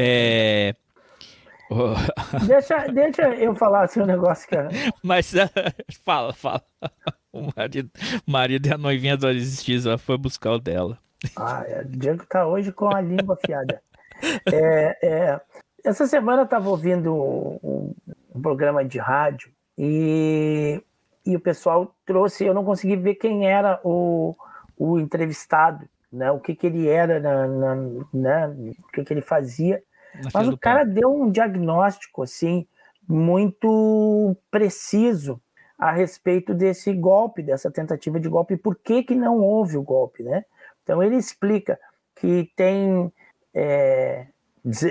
É... 0.00 0.74
deixa, 2.46 2.86
deixa 2.86 3.22
eu 3.34 3.52
falar 3.54 3.82
assim 3.82 4.00
um 4.00 4.06
negócio, 4.06 4.48
cara. 4.48 4.68
Mas 5.02 5.32
fala, 6.04 6.32
fala. 6.32 6.62
O 7.32 7.50
marido, 7.56 7.90
marido 8.24 8.68
e 8.68 8.72
a 8.72 8.78
noivinha 8.78 9.16
do 9.16 9.26
Aristis, 9.26 9.84
ela 9.84 9.98
foi 9.98 10.16
buscar 10.16 10.52
o 10.52 10.58
dela. 10.58 10.98
Ah, 11.36 11.64
é, 11.66 11.80
o 11.80 11.84
Diego 11.84 12.24
tá 12.26 12.46
hoje 12.46 12.70
com 12.70 12.94
a 12.94 13.00
língua 13.00 13.34
afiada. 13.34 13.82
É, 14.52 14.98
é, 15.00 15.40
essa 15.84 16.04
semana 16.08 16.40
eu 16.40 16.44
estava 16.44 16.68
ouvindo 16.68 17.14
um, 17.14 17.94
um, 18.34 18.42
programa 18.42 18.84
de 18.84 18.98
rádio 18.98 19.48
e, 19.78 20.82
e 21.24 21.36
o 21.36 21.40
pessoal 21.40 21.94
trouxe, 22.04 22.44
eu 22.44 22.52
não 22.52 22.64
consegui 22.64 22.96
ver 22.96 23.14
quem 23.14 23.48
era 23.48 23.80
o, 23.84 24.34
o 24.76 24.98
entrevistado, 24.98 25.88
né, 26.12 26.32
o 26.32 26.40
que, 26.40 26.52
que 26.56 26.66
ele 26.66 26.88
era, 26.88 27.20
na, 27.20 27.46
na, 27.46 27.76
né, 28.12 28.48
o 28.48 28.88
que, 28.92 29.04
que 29.04 29.12
ele 29.12 29.20
fazia. 29.20 29.80
Mas 30.32 30.48
o 30.48 30.56
cara 30.56 30.84
pão. 30.84 30.94
deu 30.94 31.14
um 31.14 31.30
diagnóstico 31.30 32.22
assim 32.22 32.66
muito 33.06 34.36
preciso 34.50 35.40
a 35.78 35.92
respeito 35.92 36.52
desse 36.54 36.92
golpe, 36.92 37.42
dessa 37.42 37.70
tentativa 37.70 38.18
de 38.18 38.28
golpe, 38.28 38.54
e 38.54 38.58
por 38.58 38.76
que, 38.76 39.02
que 39.02 39.14
não 39.14 39.38
houve 39.38 39.76
o 39.76 39.82
golpe, 39.82 40.22
né? 40.22 40.44
Então 40.82 41.02
ele 41.02 41.16
explica 41.16 41.78
que 42.16 42.50
tem 42.56 43.12
é, 43.54 44.26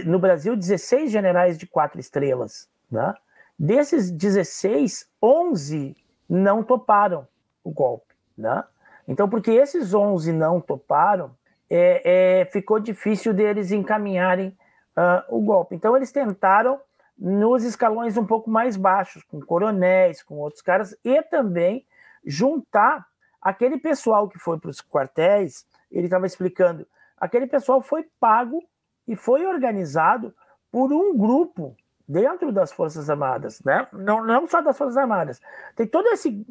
no 0.05 0.17
Brasil 0.17 0.55
16 0.55 1.11
generais 1.11 1.57
de 1.57 1.67
quatro 1.67 1.99
estrelas, 1.99 2.69
né? 2.89 3.13
Desses 3.59 4.11
16, 4.11 5.09
11 5.21 5.95
não 6.29 6.63
toparam 6.63 7.27
o 7.63 7.71
golpe, 7.71 8.13
né? 8.37 8.63
Então, 9.07 9.29
porque 9.29 9.51
esses 9.51 9.93
11 9.93 10.31
não 10.33 10.59
toparam, 10.59 11.31
é, 11.69 12.41
é, 12.41 12.45
ficou 12.45 12.79
difícil 12.79 13.33
deles 13.33 13.71
encaminharem 13.71 14.55
uh, 14.97 15.23
o 15.29 15.39
golpe. 15.39 15.75
Então, 15.75 15.95
eles 15.95 16.11
tentaram 16.11 16.79
nos 17.17 17.63
escalões 17.63 18.17
um 18.17 18.25
pouco 18.25 18.49
mais 18.49 18.75
baixos, 18.75 19.23
com 19.23 19.39
coronéis, 19.39 20.21
com 20.21 20.35
outros 20.35 20.61
caras, 20.61 20.95
e 21.03 21.21
também 21.23 21.85
juntar 22.25 23.07
aquele 23.41 23.77
pessoal 23.77 24.27
que 24.27 24.37
foi 24.37 24.59
para 24.59 24.69
os 24.69 24.81
quartéis. 24.81 25.65
Ele 25.91 26.05
estava 26.05 26.25
explicando, 26.25 26.85
aquele 27.17 27.47
pessoal 27.47 27.81
foi 27.81 28.05
pago 28.19 28.61
e 29.07 29.15
foi 29.15 29.45
organizado 29.45 30.33
por 30.71 30.91
um 30.91 31.17
grupo 31.17 31.75
dentro 32.07 32.51
das 32.51 32.71
Forças 32.71 33.09
Armadas, 33.09 33.61
né? 33.63 33.87
não, 33.91 34.23
não 34.23 34.47
só 34.47 34.61
das 34.61 34.77
Forças 34.77 34.97
Armadas. 34.97 35.41
Tem 35.75 35.85
todo 35.85 36.07
esse, 36.07 36.45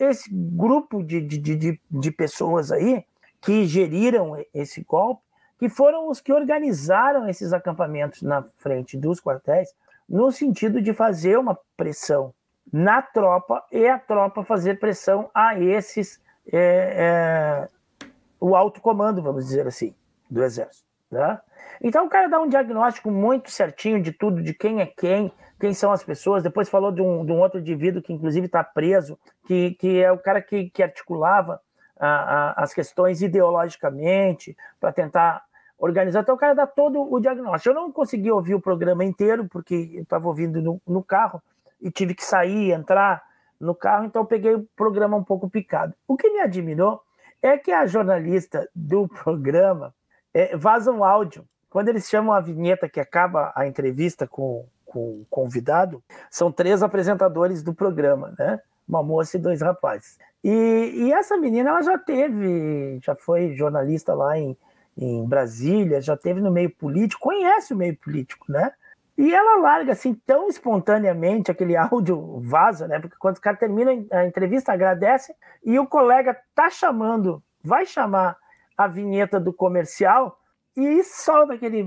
esse 0.00 0.28
grupo 0.30 1.02
de, 1.02 1.20
de, 1.20 1.38
de, 1.38 1.80
de 1.90 2.10
pessoas 2.10 2.70
aí 2.70 3.04
que 3.40 3.64
geriram 3.64 4.36
esse 4.52 4.82
golpe, 4.82 5.22
que 5.58 5.68
foram 5.68 6.08
os 6.08 6.20
que 6.20 6.32
organizaram 6.32 7.28
esses 7.28 7.52
acampamentos 7.52 8.22
na 8.22 8.42
frente 8.58 8.96
dos 8.96 9.20
quartéis, 9.20 9.74
no 10.08 10.30
sentido 10.30 10.80
de 10.80 10.92
fazer 10.92 11.38
uma 11.38 11.58
pressão 11.76 12.32
na 12.72 13.02
tropa 13.02 13.64
e 13.72 13.86
a 13.88 13.98
tropa 13.98 14.44
fazer 14.44 14.78
pressão 14.78 15.30
a 15.34 15.58
esses, 15.58 16.20
é, 16.52 17.68
é, 17.70 18.06
o 18.40 18.54
alto 18.54 18.80
comando, 18.80 19.22
vamos 19.22 19.46
dizer 19.46 19.66
assim, 19.66 19.94
do 20.30 20.42
Exército. 20.42 20.86
Né? 21.10 21.40
Então 21.82 22.06
o 22.06 22.08
cara 22.08 22.28
dá 22.28 22.40
um 22.40 22.48
diagnóstico 22.48 23.10
muito 23.10 23.50
certinho 23.50 24.02
de 24.02 24.12
tudo, 24.12 24.42
de 24.42 24.52
quem 24.52 24.80
é 24.80 24.86
quem, 24.86 25.32
quem 25.58 25.72
são 25.72 25.90
as 25.92 26.04
pessoas. 26.04 26.42
Depois 26.42 26.68
falou 26.68 26.92
de 26.92 27.00
um, 27.00 27.24
de 27.24 27.32
um 27.32 27.40
outro 27.40 27.58
indivíduo 27.58 28.02
que 28.02 28.12
inclusive 28.12 28.46
está 28.46 28.62
preso, 28.62 29.18
que, 29.46 29.72
que 29.72 30.02
é 30.02 30.12
o 30.12 30.18
cara 30.18 30.42
que, 30.42 30.70
que 30.70 30.82
articulava 30.82 31.60
a, 31.98 32.08
a, 32.08 32.62
as 32.62 32.74
questões 32.74 33.22
ideologicamente 33.22 34.56
para 34.78 34.92
tentar 34.92 35.42
organizar. 35.78 36.20
Então 36.20 36.34
o 36.34 36.38
cara 36.38 36.54
dá 36.54 36.66
todo 36.66 37.00
o 37.00 37.20
diagnóstico. 37.20 37.70
Eu 37.70 37.80
não 37.80 37.92
consegui 37.92 38.30
ouvir 38.30 38.54
o 38.54 38.60
programa 38.60 39.04
inteiro 39.04 39.46
porque 39.48 39.90
eu 39.94 40.02
estava 40.02 40.26
ouvindo 40.26 40.60
no, 40.60 40.80
no 40.86 41.02
carro 41.02 41.42
e 41.80 41.90
tive 41.90 42.14
que 42.14 42.24
sair, 42.24 42.72
entrar 42.72 43.22
no 43.60 43.74
carro, 43.74 44.04
então 44.04 44.24
peguei 44.24 44.54
o 44.54 44.68
programa 44.76 45.16
um 45.16 45.24
pouco 45.24 45.48
picado. 45.50 45.94
O 46.06 46.16
que 46.16 46.30
me 46.30 46.40
admirou 46.40 47.02
é 47.42 47.56
que 47.56 47.72
a 47.72 47.86
jornalista 47.86 48.68
do 48.74 49.08
programa 49.08 49.94
é, 50.32 50.56
vaza 50.56 50.92
um 50.92 51.04
áudio 51.04 51.44
quando 51.70 51.88
eles 51.88 52.08
chamam 52.08 52.32
a 52.34 52.40
vinheta 52.40 52.88
que 52.88 53.00
acaba 53.00 53.52
a 53.54 53.66
entrevista 53.66 54.26
com, 54.26 54.66
com 54.86 55.20
o 55.20 55.26
convidado, 55.28 56.02
são 56.30 56.50
três 56.50 56.82
apresentadores 56.82 57.62
do 57.62 57.74
programa, 57.74 58.34
né? 58.38 58.60
Uma 58.88 59.02
moça 59.02 59.36
e 59.36 59.40
dois 59.40 59.60
rapazes. 59.60 60.18
E, 60.42 60.92
e 60.94 61.12
essa 61.12 61.36
menina, 61.36 61.70
ela 61.70 61.82
já 61.82 61.98
teve, 61.98 62.98
já 63.02 63.14
foi 63.14 63.54
jornalista 63.54 64.14
lá 64.14 64.38
em, 64.38 64.56
em 64.98 65.24
Brasília, 65.24 66.00
já 66.00 66.16
teve 66.16 66.40
no 66.40 66.50
meio 66.50 66.70
político, 66.70 67.22
conhece 67.22 67.72
o 67.72 67.76
meio 67.76 67.96
político, 67.96 68.50
né? 68.50 68.72
E 69.16 69.34
ela 69.34 69.60
larga 69.60 69.92
assim 69.92 70.14
tão 70.26 70.48
espontaneamente 70.48 71.50
aquele 71.50 71.76
áudio 71.78 72.40
vaza, 72.40 72.86
né? 72.88 72.98
Porque 72.98 73.16
quando 73.18 73.36
o 73.36 73.40
cara 73.40 73.56
termina 73.56 73.92
a 74.12 74.26
entrevista, 74.26 74.72
agradece 74.72 75.34
e 75.64 75.78
o 75.78 75.86
colega 75.86 76.36
tá 76.54 76.68
chamando, 76.68 77.42
vai 77.62 77.86
chamar 77.86 78.36
a 78.76 78.86
vinheta 78.86 79.40
do 79.40 79.52
comercial, 79.52 80.38
e 80.78 81.02
solta 81.02 81.54
aquele. 81.54 81.84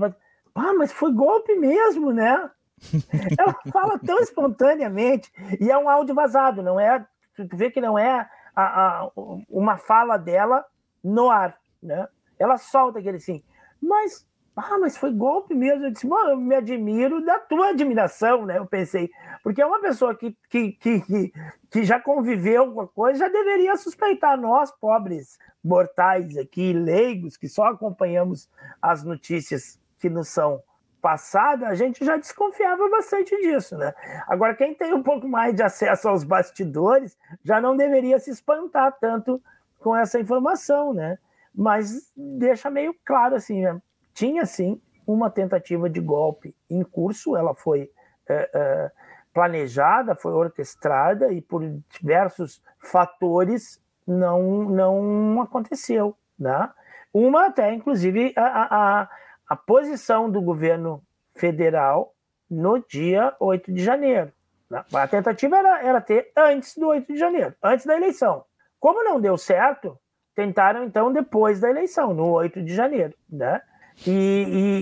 Ah, 0.54 0.74
mas 0.74 0.92
foi 0.92 1.12
golpe 1.12 1.54
mesmo, 1.54 2.12
né? 2.12 2.50
Ela 3.38 3.56
fala 3.72 3.98
tão 3.98 4.18
espontaneamente. 4.18 5.32
E 5.58 5.70
é 5.70 5.78
um 5.78 5.88
áudio 5.88 6.14
vazado, 6.14 6.62
não 6.62 6.78
é. 6.78 7.04
Tu 7.34 7.56
vê 7.56 7.70
que 7.70 7.80
não 7.80 7.98
é 7.98 8.28
a, 8.54 8.62
a, 8.62 9.10
uma 9.48 9.78
fala 9.78 10.18
dela 10.18 10.64
no 11.02 11.30
ar, 11.30 11.56
né? 11.82 12.06
Ela 12.42 12.58
solta 12.58 12.98
aquele 12.98 13.18
assim, 13.18 13.42
mas 13.80 14.26
ah, 14.54 14.78
mas 14.78 14.96
foi 14.96 15.10
golpe 15.12 15.54
mesmo. 15.54 15.86
Eu 15.86 15.90
disse, 15.90 16.06
mano, 16.06 16.30
eu 16.30 16.36
me 16.36 16.54
admiro 16.54 17.24
da 17.24 17.38
tua 17.38 17.70
admiração, 17.70 18.44
né? 18.44 18.58
Eu 18.58 18.66
pensei, 18.66 19.10
porque 19.42 19.62
é 19.62 19.66
uma 19.66 19.80
pessoa 19.80 20.14
que, 20.14 20.36
que, 20.48 20.72
que, 20.72 21.32
que 21.70 21.84
já 21.84 21.98
conviveu 21.98 22.70
com 22.72 22.82
a 22.82 22.88
coisa, 22.88 23.20
já 23.20 23.28
deveria 23.28 23.76
suspeitar 23.76 24.38
nós, 24.38 24.70
pobres 24.70 25.38
mortais 25.64 26.36
aqui, 26.36 26.72
leigos, 26.72 27.36
que 27.36 27.48
só 27.48 27.64
acompanhamos 27.64 28.48
as 28.80 29.02
notícias 29.02 29.80
que 29.98 30.10
nos 30.10 30.28
são 30.28 30.62
passadas, 31.00 31.68
a 31.68 31.74
gente 31.74 32.04
já 32.04 32.16
desconfiava 32.16 32.88
bastante 32.88 33.36
disso, 33.40 33.76
né? 33.76 33.92
Agora, 34.28 34.54
quem 34.54 34.72
tem 34.72 34.94
um 34.94 35.02
pouco 35.02 35.26
mais 35.26 35.54
de 35.54 35.62
acesso 35.62 36.08
aos 36.08 36.22
bastidores 36.22 37.16
já 37.42 37.60
não 37.60 37.76
deveria 37.76 38.18
se 38.20 38.30
espantar 38.30 38.96
tanto 39.00 39.42
com 39.80 39.96
essa 39.96 40.20
informação, 40.20 40.92
né? 40.92 41.18
Mas 41.54 42.10
deixa 42.16 42.70
meio 42.70 42.94
claro 43.04 43.34
assim, 43.34 43.62
né? 43.62 43.80
tinha 44.14 44.44
sim 44.46 44.80
uma 45.06 45.30
tentativa 45.30 45.88
de 45.88 46.00
golpe 46.00 46.54
em 46.70 46.82
curso, 46.82 47.36
ela 47.36 47.54
foi 47.54 47.90
é, 48.28 48.50
é, 48.54 48.90
planejada, 49.32 50.14
foi 50.14 50.32
orquestrada 50.32 51.32
e 51.32 51.40
por 51.40 51.62
diversos 51.90 52.62
fatores 52.78 53.80
não, 54.06 54.64
não 54.64 55.40
aconteceu. 55.40 56.16
Né? 56.38 56.70
Uma 57.12 57.46
até, 57.46 57.72
inclusive, 57.72 58.32
a, 58.36 59.02
a, 59.02 59.08
a 59.48 59.56
posição 59.56 60.30
do 60.30 60.40
governo 60.40 61.02
federal 61.34 62.14
no 62.48 62.78
dia 62.78 63.34
8 63.40 63.72
de 63.72 63.82
janeiro. 63.82 64.32
Né? 64.70 64.84
A 64.92 65.08
tentativa 65.08 65.56
era, 65.56 65.82
era 65.82 66.00
ter 66.00 66.30
antes 66.36 66.76
do 66.76 66.88
8 66.88 67.12
de 67.12 67.18
janeiro, 67.18 67.54
antes 67.62 67.86
da 67.86 67.96
eleição. 67.96 68.44
Como 68.78 69.04
não 69.04 69.20
deu 69.20 69.36
certo, 69.38 69.98
tentaram 70.34 70.84
então 70.84 71.12
depois 71.12 71.60
da 71.60 71.70
eleição, 71.70 72.14
no 72.14 72.30
8 72.32 72.62
de 72.62 72.74
janeiro. 72.74 73.14
Né? 73.30 73.60
E, 74.06 74.10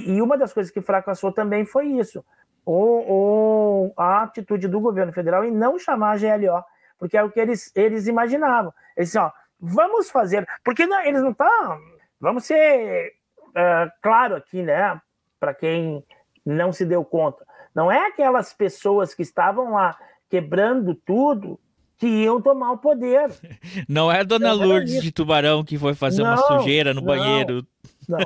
e, 0.06 0.10
e, 0.12 0.22
uma 0.22 0.36
das 0.36 0.52
coisas 0.52 0.72
que 0.72 0.80
fracassou 0.80 1.32
também 1.32 1.64
foi 1.64 1.86
isso. 1.86 2.24
O, 2.64 3.92
a 3.96 4.22
atitude 4.22 4.68
do 4.68 4.80
governo 4.80 5.12
federal 5.12 5.44
em 5.44 5.50
não 5.50 5.78
chamar 5.78 6.12
a 6.12 6.18
GLO, 6.18 6.64
porque 6.98 7.16
é 7.16 7.22
o 7.22 7.30
que 7.30 7.40
eles, 7.40 7.72
eles 7.74 8.06
imaginavam. 8.06 8.72
Eles 8.96 9.14
ó, 9.16 9.32
vamos 9.58 10.10
fazer. 10.10 10.46
Porque 10.64 10.86
não, 10.86 11.00
eles 11.00 11.22
não 11.22 11.30
estão. 11.30 11.80
Vamos 12.20 12.44
ser 12.44 13.12
uh, 13.48 13.90
claro 14.02 14.36
aqui, 14.36 14.62
né? 14.62 15.00
Para 15.38 15.54
quem 15.54 16.04
não 16.44 16.72
se 16.72 16.84
deu 16.84 17.04
conta. 17.04 17.44
Não 17.74 17.90
é 17.90 18.06
aquelas 18.06 18.52
pessoas 18.52 19.14
que 19.14 19.22
estavam 19.22 19.72
lá 19.72 19.96
quebrando 20.28 20.94
tudo 20.94 21.58
que 22.00 22.06
iam 22.06 22.40
tomar 22.40 22.72
o 22.72 22.78
poder. 22.78 23.30
Não 23.86 24.10
é 24.10 24.20
a 24.20 24.24
dona 24.24 24.52
Lourdes 24.52 25.02
de 25.02 25.12
Tubarão 25.12 25.62
que 25.62 25.78
foi 25.78 25.94
fazer 25.94 26.22
não, 26.22 26.30
uma 26.30 26.38
sujeira 26.38 26.94
no 26.94 27.02
não. 27.02 27.06
banheiro 27.06 27.66
não. 28.08 28.18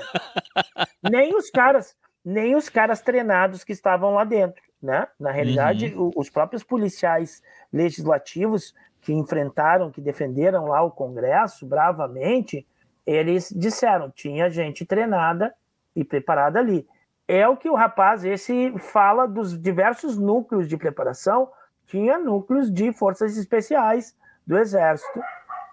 nem 1.11 1.37
os 1.37 1.51
caras, 1.51 1.97
nem 2.25 2.55
os 2.55 2.69
caras 2.69 3.03
treinados 3.03 3.65
que 3.65 3.73
estavam 3.73 4.15
lá 4.15 4.23
dentro, 4.23 4.63
né? 4.81 5.09
Na 5.19 5.33
realidade, 5.33 5.93
uhum. 5.97 6.13
os 6.15 6.31
próprios 6.31 6.63
policiais 6.63 7.43
legislativos 7.73 8.73
que 9.01 9.13
enfrentaram, 9.13 9.91
que 9.91 10.01
defenderam 10.01 10.67
lá 10.67 10.81
o 10.83 10.93
Congresso 10.93 11.67
bravamente, 11.67 12.65
eles 13.05 13.53
disseram, 13.55 14.09
tinha 14.09 14.49
gente 14.49 14.87
treinada 14.87 15.53
e 15.97 16.05
preparada 16.05 16.61
ali. 16.61 16.87
É 17.27 17.49
o 17.49 17.57
que 17.57 17.69
o 17.69 17.75
rapaz 17.75 18.25
esse 18.25 18.73
fala 18.79 19.27
dos 19.27 19.61
diversos 19.61 20.17
núcleos 20.17 20.69
de 20.69 20.77
preparação, 20.77 21.49
tinha 21.95 22.19
núcleos 22.19 22.73
de 22.73 22.93
forças 22.93 23.37
especiais 23.37 24.17
do 24.45 24.59
exército 24.59 25.23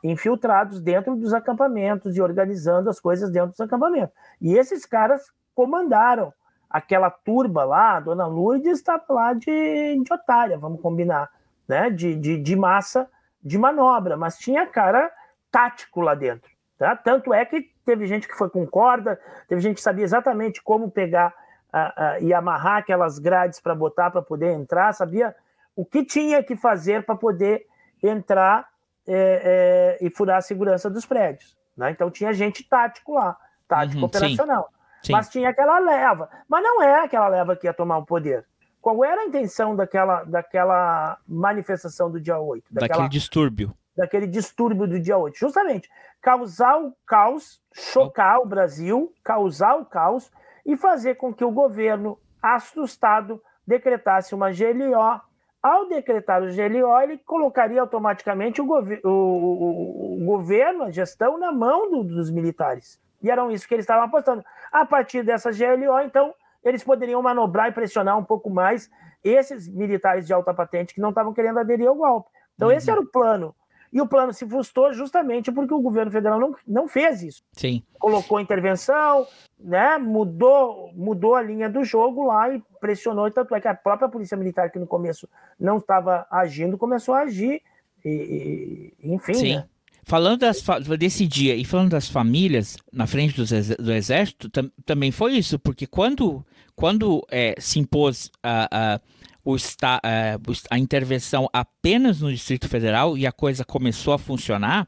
infiltrados 0.03 0.79
dentro 0.79 1.15
dos 1.15 1.33
acampamentos 1.33 2.15
e 2.15 2.21
organizando 2.21 2.91
as 2.91 2.99
coisas 2.99 3.31
dentro 3.31 3.49
dos 3.49 3.59
acampamentos. 3.59 4.15
E 4.39 4.55
esses 4.55 4.85
caras 4.85 5.31
comandaram 5.55 6.31
aquela 6.69 7.09
turba 7.09 7.63
lá, 7.63 7.97
a 7.97 7.99
dona 7.99 8.27
Lourdes 8.27 8.77
estava 8.77 9.03
lá 9.09 9.33
de, 9.33 9.99
de 10.03 10.13
otária, 10.13 10.59
vamos 10.59 10.79
combinar, 10.79 11.27
né? 11.67 11.89
De, 11.89 12.15
de, 12.15 12.37
de 12.37 12.55
massa 12.55 13.09
de 13.43 13.57
manobra, 13.57 14.15
mas 14.15 14.37
tinha 14.37 14.67
cara 14.67 15.11
tático 15.49 16.01
lá 16.01 16.13
dentro. 16.13 16.51
Tá? 16.77 16.95
Tanto 16.95 17.33
é 17.33 17.43
que 17.45 17.67
teve 17.83 18.05
gente 18.05 18.27
que 18.27 18.37
foi 18.37 18.49
com 18.49 18.65
corda, 18.67 19.19
teve 19.47 19.59
gente 19.59 19.77
que 19.77 19.81
sabia 19.81 20.03
exatamente 20.03 20.61
como 20.61 20.91
pegar 20.91 21.33
uh, 21.73 21.77
uh, 21.77 22.23
e 22.23 22.31
amarrar 22.31 22.77
aquelas 22.77 23.17
grades 23.17 23.59
para 23.59 23.73
botar 23.73 24.11
para 24.11 24.21
poder 24.21 24.51
entrar, 24.51 24.93
sabia 24.93 25.35
o 25.81 25.85
que 25.85 26.05
tinha 26.05 26.43
que 26.43 26.55
fazer 26.55 27.03
para 27.03 27.15
poder 27.15 27.65
entrar 28.03 28.69
é, 29.07 29.97
é, 29.99 30.05
e 30.05 30.11
furar 30.11 30.37
a 30.37 30.41
segurança 30.41 30.91
dos 30.91 31.07
prédios. 31.07 31.57
Né? 31.75 31.89
Então 31.89 32.11
tinha 32.11 32.31
gente 32.33 32.63
tático 32.63 33.13
lá, 33.15 33.35
tático 33.67 33.97
Uhum, 33.97 34.05
operacional. 34.05 34.69
Sim. 35.01 35.13
Mas 35.13 35.27
tinha 35.29 35.49
aquela 35.49 35.79
leva. 35.79 36.29
Mas 36.47 36.61
não 36.63 36.83
é 36.83 37.03
aquela 37.03 37.27
leva 37.27 37.55
que 37.55 37.65
ia 37.65 37.73
tomar 37.73 37.97
o 37.97 38.05
poder. 38.05 38.45
Qual 38.79 39.03
era 39.03 39.21
a 39.21 39.25
intenção 39.25 39.75
daquela, 39.75 40.23
daquela 40.23 41.17
manifestação 41.27 42.11
do 42.11 42.21
dia 42.21 42.37
8? 42.39 42.63
Daquela, 42.69 42.87
Daquele 42.89 43.09
distúrbio. 43.09 43.75
daquele 43.97 44.27
distúrbio 44.27 44.85
do 44.87 44.99
dia 44.99 45.17
8? 45.17 45.35
Justamente 45.35 45.89
causar 46.21 46.77
o 46.79 46.95
caos, 47.07 47.59
chocar 47.73 48.39
o 48.39 48.45
Brasil, 48.45 49.11
causar 49.23 49.75
o 49.77 49.85
caos 49.85 50.31
e 50.63 50.77
fazer 50.77 51.15
com 51.15 51.33
que 51.33 51.43
o 51.43 51.49
governo, 51.49 52.19
assustado, 52.39 53.41
decretasse 53.65 54.35
uma 54.35 54.51
GLO. 54.51 55.19
Ao 55.61 55.87
decretar 55.87 56.41
o 56.41 56.47
GLO, 56.47 56.99
ele 57.01 57.17
colocaria 57.19 57.79
automaticamente 57.81 58.59
o, 58.61 58.65
gover- 58.65 59.01
o- 59.05 59.09
o- 59.09 60.21
o 60.21 60.25
governo, 60.25 60.85
a 60.85 60.91
gestão, 60.91 61.37
na 61.37 61.51
mão 61.51 61.89
do- 61.91 62.03
dos 62.03 62.31
militares. 62.31 62.99
E 63.21 63.29
eram 63.29 63.51
isso 63.51 63.67
que 63.67 63.75
eles 63.75 63.83
estavam 63.83 64.05
apostando. 64.05 64.43
A 64.71 64.85
partir 64.85 65.21
dessa 65.23 65.51
GLO, 65.51 65.99
então, 65.99 66.33
eles 66.63 66.83
poderiam 66.83 67.21
manobrar 67.21 67.67
e 67.69 67.71
pressionar 67.71 68.17
um 68.17 68.23
pouco 68.23 68.49
mais 68.49 68.89
esses 69.23 69.67
militares 69.67 70.25
de 70.25 70.33
alta 70.33 70.51
patente 70.53 70.95
que 70.95 71.01
não 71.01 71.09
estavam 71.09 71.31
querendo 71.33 71.59
aderir 71.59 71.87
ao 71.87 71.95
golpe. 71.95 72.29
Então, 72.55 72.71
esse 72.71 72.89
era 72.89 72.99
o 72.99 73.05
plano. 73.05 73.55
E 73.91 73.99
o 74.01 74.07
plano 74.07 74.31
se 74.33 74.47
frustrou 74.47 74.93
justamente 74.93 75.51
porque 75.51 75.73
o 75.73 75.81
governo 75.81 76.11
federal 76.11 76.39
não, 76.39 76.55
não 76.67 76.87
fez 76.87 77.21
isso. 77.23 77.43
Sim. 77.53 77.83
Colocou 77.99 78.39
intervenção, 78.39 79.27
né? 79.59 79.97
mudou, 79.97 80.91
mudou 80.95 81.35
a 81.35 81.41
linha 81.41 81.69
do 81.69 81.83
jogo 81.83 82.25
lá 82.25 82.53
e 82.55 82.61
pressionou. 82.79 83.29
Tanto 83.29 83.53
é 83.53 83.59
que 83.59 83.67
a 83.67 83.75
própria 83.75 84.07
Polícia 84.07 84.37
Militar, 84.37 84.71
que 84.71 84.79
no 84.79 84.87
começo 84.87 85.27
não 85.59 85.77
estava 85.77 86.25
agindo, 86.31 86.77
começou 86.77 87.13
a 87.13 87.21
agir. 87.21 87.61
E, 88.03 88.93
e- 89.03 89.13
enfim, 89.13 89.33
Sim. 89.33 89.55
né? 89.55 89.65
Falando 90.03 90.39
das 90.39 90.63
desse 90.97 91.27
dia 91.27 91.55
e 91.55 91.63
falando 91.63 91.91
das 91.91 92.09
famílias 92.09 92.75
na 92.91 93.05
frente 93.05 93.39
ex- 93.39 93.75
do 93.77 93.91
exército, 93.93 94.49
tam- 94.49 94.71
também 94.83 95.11
foi 95.11 95.33
isso, 95.33 95.59
porque 95.59 95.85
quando, 95.85 96.43
quando 96.75 97.23
é, 97.29 97.53
se 97.59 97.79
impôs 97.79 98.31
a, 98.41 98.67
a, 98.95 98.99
o 99.43 99.55
est- 99.55 100.67
a 100.69 100.77
intervenção 100.77 101.49
apenas 101.51 102.21
no 102.21 102.31
Distrito 102.31 102.67
Federal 102.67 103.17
e 103.17 103.25
a 103.25 103.31
coisa 103.31 103.63
começou 103.65 104.13
a 104.13 104.17
funcionar, 104.19 104.87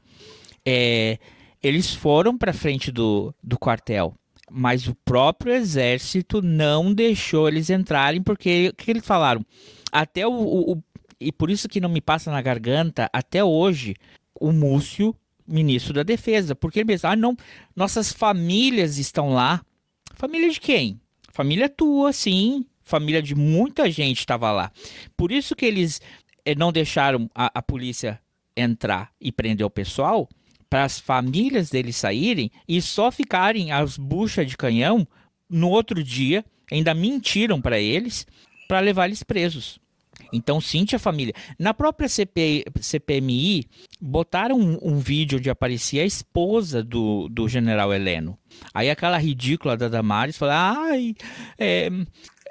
é, 0.65 1.17
eles 1.61 1.93
foram 1.93 2.37
para 2.37 2.53
frente 2.53 2.91
do, 2.91 3.33
do 3.43 3.57
quartel. 3.57 4.13
Mas 4.51 4.87
o 4.87 4.93
próprio 5.03 5.53
exército 5.53 6.41
não 6.41 6.93
deixou 6.93 7.47
eles 7.47 7.69
entrarem, 7.69 8.21
porque 8.21 8.69
o 8.71 8.75
que 8.75 8.91
eles 8.91 9.05
falaram? 9.05 9.43
Até 9.91 10.27
o, 10.27 10.31
o- 10.31 10.71
o- 10.73 10.83
E 11.19 11.31
por 11.31 11.49
isso 11.49 11.67
que 11.69 11.79
não 11.81 11.89
me 11.89 12.01
passa 12.01 12.29
na 12.31 12.41
garganta, 12.41 13.09
até 13.13 13.43
hoje, 13.43 13.95
o 14.39 14.51
Múcio, 14.51 15.15
ministro 15.47 15.93
da 15.93 16.03
Defesa, 16.03 16.53
porque 16.53 16.79
ele 16.79 16.87
pensa, 16.87 17.09
ah, 17.09 17.15
não, 17.15 17.35
nossas 17.75 18.11
famílias 18.11 18.97
estão 18.97 19.33
lá. 19.33 19.61
Família 20.15 20.49
de 20.49 20.59
quem? 20.59 20.99
Família 21.31 21.67
tua, 21.69 22.11
sim. 22.13 22.65
Família 22.83 23.21
de 23.21 23.35
muita 23.35 23.89
gente 23.89 24.19
estava 24.19 24.51
lá. 24.51 24.71
Por 25.15 25.31
isso 25.31 25.55
que 25.55 25.65
eles 25.65 26.01
eh, 26.45 26.55
não 26.55 26.71
deixaram 26.71 27.29
a, 27.33 27.59
a 27.59 27.61
polícia 27.61 28.19
entrar 28.55 29.11
e 29.19 29.31
prender 29.31 29.65
o 29.65 29.69
pessoal, 29.69 30.29
para 30.69 30.85
as 30.85 30.99
famílias 30.99 31.69
deles 31.69 31.95
saírem 31.95 32.51
e 32.67 32.81
só 32.81 33.11
ficarem 33.11 33.71
as 33.71 33.95
buchas 33.95 34.47
de 34.47 34.57
canhão 34.57 35.07
no 35.47 35.69
outro 35.69 36.03
dia, 36.03 36.43
ainda 36.71 36.95
mentiram 36.95 37.61
para 37.61 37.79
eles, 37.79 38.25
para 38.67 38.79
levar 38.79 39.05
eles 39.05 39.21
presos. 39.21 39.79
Então, 40.31 40.59
sim, 40.59 40.83
tinha 40.83 40.97
família. 40.97 41.33
Na 41.59 41.73
própria 41.73 42.09
CP, 42.09 42.65
CPMI, 42.81 43.65
botaram 44.01 44.59
um, 44.59 44.79
um 44.81 44.97
vídeo 44.97 45.37
onde 45.37 45.49
aparecia 45.49 46.01
a 46.01 46.07
esposa 46.07 46.83
do, 46.83 47.29
do 47.29 47.47
general 47.47 47.93
Heleno. 47.93 48.37
Aí 48.73 48.89
aquela 48.89 49.17
ridícula 49.17 49.77
da 49.77 49.87
Damares 49.87 50.37
falou: 50.37 50.55
ai, 50.55 51.15
é, 51.57 51.89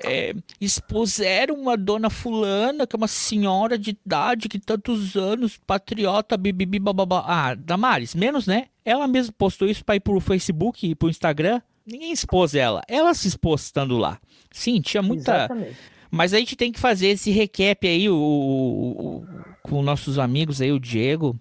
é, 0.04 0.34
expuseram 0.60 1.68
a 1.68 1.76
dona 1.76 2.10
Fulana, 2.10 2.86
que 2.86 2.94
é 2.94 2.98
uma 2.98 3.08
senhora 3.08 3.78
de 3.78 3.90
idade, 3.90 4.48
que 4.48 4.58
tantos 4.58 5.16
anos, 5.16 5.58
patriota, 5.66 6.36
bibibi, 6.36 6.78
bababá. 6.78 7.24
Ah, 7.26 7.54
Damares, 7.54 8.14
menos, 8.14 8.46
né? 8.46 8.66
Ela 8.84 9.06
mesma 9.06 9.32
postou 9.36 9.68
isso 9.68 9.84
para 9.84 9.96
ir 9.96 10.00
pro 10.00 10.18
Facebook 10.20 10.86
e 10.88 10.94
pro 10.94 11.08
Instagram. 11.08 11.60
Ninguém 11.86 12.12
expôs 12.12 12.54
ela. 12.54 12.82
Ela 12.88 13.12
se 13.14 13.28
expôs 13.28 13.62
estando 13.62 13.96
lá. 13.98 14.18
Sim, 14.50 14.80
tinha 14.80 15.02
muita. 15.02 15.32
Exatamente. 15.36 15.76
Mas 16.10 16.34
a 16.34 16.38
gente 16.38 16.54
tem 16.56 16.70
que 16.70 16.78
fazer 16.78 17.08
esse 17.08 17.30
recap 17.30 17.86
aí 17.88 18.08
o, 18.08 18.14
o- 18.14 19.16
o- 19.18 19.26
com 19.62 19.82
nossos 19.82 20.18
amigos 20.18 20.60
aí, 20.60 20.70
o 20.70 20.78
Diego 20.78 21.38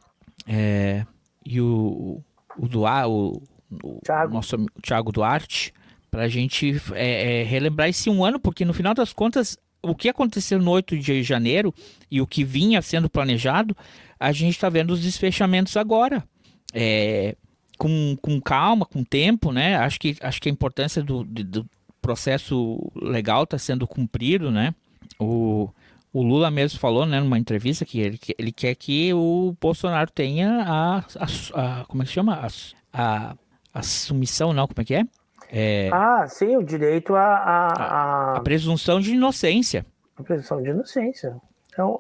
é, 0.48 1.06
e 1.46 1.60
o, 1.60 2.22
o 2.58 2.68
Duarte, 2.68 3.10
o, 3.10 3.44
o 3.84 4.00
Thiago. 4.04 4.34
nosso 4.34 4.56
Thiago 4.82 5.12
Duarte, 5.12 5.74
pra 6.12 6.28
gente 6.28 6.76
é, 6.94 7.42
é, 7.42 7.44
relembrar 7.44 7.88
esse 7.90 8.10
um 8.10 8.24
ano, 8.24 8.40
porque 8.40 8.66
no 8.66 8.74
final 8.74 8.94
das 8.94 9.14
contas, 9.14 9.58
o 9.82 9.96
que 9.96 10.10
aconteceu 10.10 10.60
no 10.60 10.70
8 10.70 10.98
de 10.98 11.24
janeiro 11.24 11.74
e 12.12 12.22
o 12.22 12.28
que 12.28 12.44
vinha 12.44 12.82
sendo 12.82 13.10
planejado, 13.10 13.76
a 14.20 14.32
gente 14.32 14.60
tá 14.60 14.70
vendo 14.70 14.92
os 14.92 15.02
desfechamentos 15.02 15.76
agora. 15.78 16.24
É, 16.74 17.36
com, 17.78 18.16
com 18.22 18.40
calma, 18.40 18.86
com 18.86 19.04
tempo, 19.04 19.52
né? 19.52 19.76
Acho 19.78 20.00
que, 20.00 20.16
acho 20.22 20.40
que 20.40 20.48
a 20.48 20.52
importância 20.52 21.02
do, 21.02 21.24
do 21.24 21.66
processo 22.00 22.78
legal 22.96 23.44
está 23.44 23.58
sendo 23.58 23.88
cumprido, 23.88 24.52
né? 24.52 24.76
O, 25.18 25.68
o 26.14 26.22
Lula 26.22 26.52
mesmo 26.52 26.78
falou, 26.80 27.06
né, 27.08 27.20
numa 27.20 27.40
entrevista 27.40 27.84
que 27.86 28.00
ele, 28.00 28.20
ele 28.38 28.52
quer 28.52 28.76
que 28.76 29.12
o 29.14 29.56
Bolsonaro 29.60 30.12
tenha 30.12 30.62
a, 30.64 30.98
a- 31.00 31.82
a- 31.82 31.86
como 31.86 32.04
é 32.04 32.06
que 32.06 32.12
chama? 32.12 32.36
A, 32.36 32.48
a, 32.94 33.36
a 33.74 33.82
submissão, 33.84 34.54
não, 34.54 34.68
como 34.68 34.82
é 34.82 34.86
que 34.86 34.94
é? 34.94 35.04
É, 35.52 35.90
Ah, 35.92 36.26
sim, 36.30 36.56
o 36.56 36.64
direito 36.64 37.14
à 37.14 37.22
à- 37.26 37.68
a 37.74 38.38
à- 38.38 38.40
presunção 38.42 39.00
de 39.02 39.12
inocência 39.14 39.86
à 40.18 40.24
presunção 40.24 40.62
de 40.62 40.70
inocência. 40.70 41.36
É 41.78 41.84
um, 41.84 41.98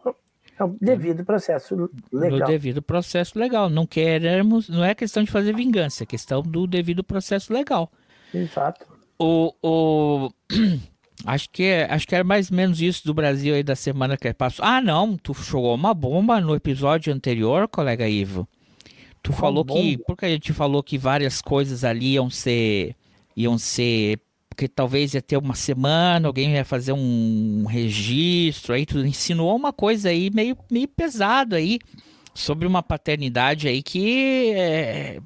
é 0.59 0.63
um 0.63 0.77
devido 0.79 1.25
processo 1.25 1.75
no 1.75 1.89
legal. 2.13 2.47
devido 2.47 2.81
processo 2.81 3.37
legal. 3.37 3.69
Não 3.69 3.85
queremos, 3.85 4.69
não 4.69 4.83
é 4.83 4.93
questão 4.95 5.23
de 5.23 5.31
fazer 5.31 5.53
vingança, 5.55 6.03
é 6.03 6.05
questão 6.05 6.41
do 6.41 6.65
devido 6.67 7.03
processo 7.03 7.51
legal. 7.53 7.91
Exato. 8.33 8.85
O, 9.19 9.53
o... 9.61 10.29
Acho 11.23 11.49
que, 11.51 11.63
é- 11.63 11.85
acho 11.91 12.07
que 12.07 12.15
era 12.15 12.23
mais 12.23 12.49
ou 12.49 12.57
menos 12.57 12.81
isso 12.81 13.05
do 13.05 13.13
Brasil 13.13 13.53
aí 13.53 13.61
da 13.61 13.75
semana 13.75 14.17
que 14.17 14.33
passou. 14.33 14.65
Ah, 14.65 14.81
não, 14.81 15.15
tu 15.15 15.33
jogou 15.35 15.75
uma 15.75 15.93
bomba 15.93 16.41
no 16.41 16.55
episódio 16.55 17.13
anterior, 17.13 17.67
colega 17.67 18.07
Ivo. 18.09 18.47
Tu 19.21 19.31
falou 19.31 19.63
que. 19.63 19.71
bomba? 19.71 20.03
Porque 20.07 20.25
a 20.25 20.29
gente 20.29 20.51
falou 20.51 20.81
que 20.81 20.97
várias 20.97 21.39
coisas 21.39 21.83
ali 21.83 22.13
iam 22.13 22.27
ser. 22.27 22.95
Iam 23.41 23.57
ser. 23.57 24.19
Porque 24.49 24.67
talvez 24.67 25.13
ia 25.13 25.21
ter 25.21 25.37
uma 25.37 25.55
semana, 25.55 26.27
alguém 26.27 26.51
ia 26.53 26.65
fazer 26.65 26.91
um 26.91 27.65
registro, 27.65 28.73
aí 28.73 28.85
tu 28.85 28.99
insinuou 28.99 29.55
uma 29.55 29.71
coisa 29.71 30.09
aí 30.09 30.29
meio, 30.29 30.57
meio 30.69 30.89
pesado 30.89 31.55
aí 31.55 31.79
sobre 32.33 32.67
uma 32.67 32.83
paternidade 32.83 33.69
aí 33.69 33.81
que 33.81 34.51
é, 34.53 35.19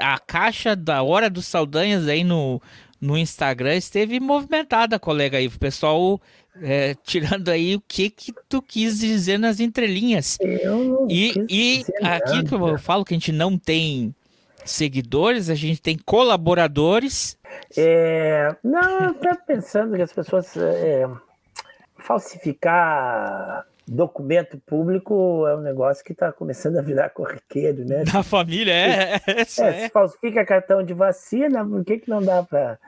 a 0.00 0.18
caixa 0.18 0.74
da 0.74 1.02
hora 1.02 1.30
dos 1.30 1.46
Saldanhas 1.46 2.08
aí 2.08 2.24
no, 2.24 2.60
no 3.00 3.16
Instagram 3.16 3.76
esteve 3.76 4.20
movimentada, 4.20 4.98
colega 4.98 5.38
aí. 5.38 5.46
O 5.46 5.58
pessoal 5.58 6.20
é, 6.62 6.94
tirando 7.04 7.48
aí 7.48 7.76
o 7.76 7.80
que 7.80 8.10
que 8.10 8.32
tu 8.48 8.60
quis 8.60 9.00
dizer 9.00 9.38
nas 9.38 9.60
entrelinhas. 9.60 10.36
Eu 10.40 10.84
não 10.84 11.06
E, 11.10 11.32
e 11.48 11.84
aqui 12.02 12.44
que 12.44 12.54
eu 12.54 12.58
nada. 12.58 12.78
falo 12.78 13.04
que 13.04 13.14
a 13.14 13.16
gente 13.16 13.32
não 13.32 13.56
seguidores, 14.70 15.50
a 15.50 15.54
gente 15.54 15.80
tem 15.80 15.98
colaboradores. 15.98 17.38
É, 17.76 18.54
não, 18.62 19.00
eu 19.00 19.14
pensando 19.46 19.96
que 19.96 20.02
as 20.02 20.12
pessoas 20.12 20.56
é, 20.56 21.08
falsificar 21.98 23.66
documento 23.90 24.56
público 24.64 25.46
é 25.48 25.56
um 25.56 25.60
negócio 25.60 26.04
que 26.04 26.12
está 26.12 26.32
começando 26.32 26.76
a 26.76 26.82
virar 26.82 27.10
corriqueiro, 27.10 27.84
né? 27.84 28.04
Da 28.04 28.22
família, 28.22 28.72
é, 28.72 29.14
é, 29.14 29.20
É, 29.26 29.40
é. 29.40 29.44
se 29.44 29.88
falsifica 29.90 30.44
cartão 30.44 30.82
de 30.84 30.94
vacina, 30.94 31.64
por 31.64 31.84
que, 31.84 31.98
que 31.98 32.08
não 32.08 32.22
dá 32.22 32.42
para 32.42 32.78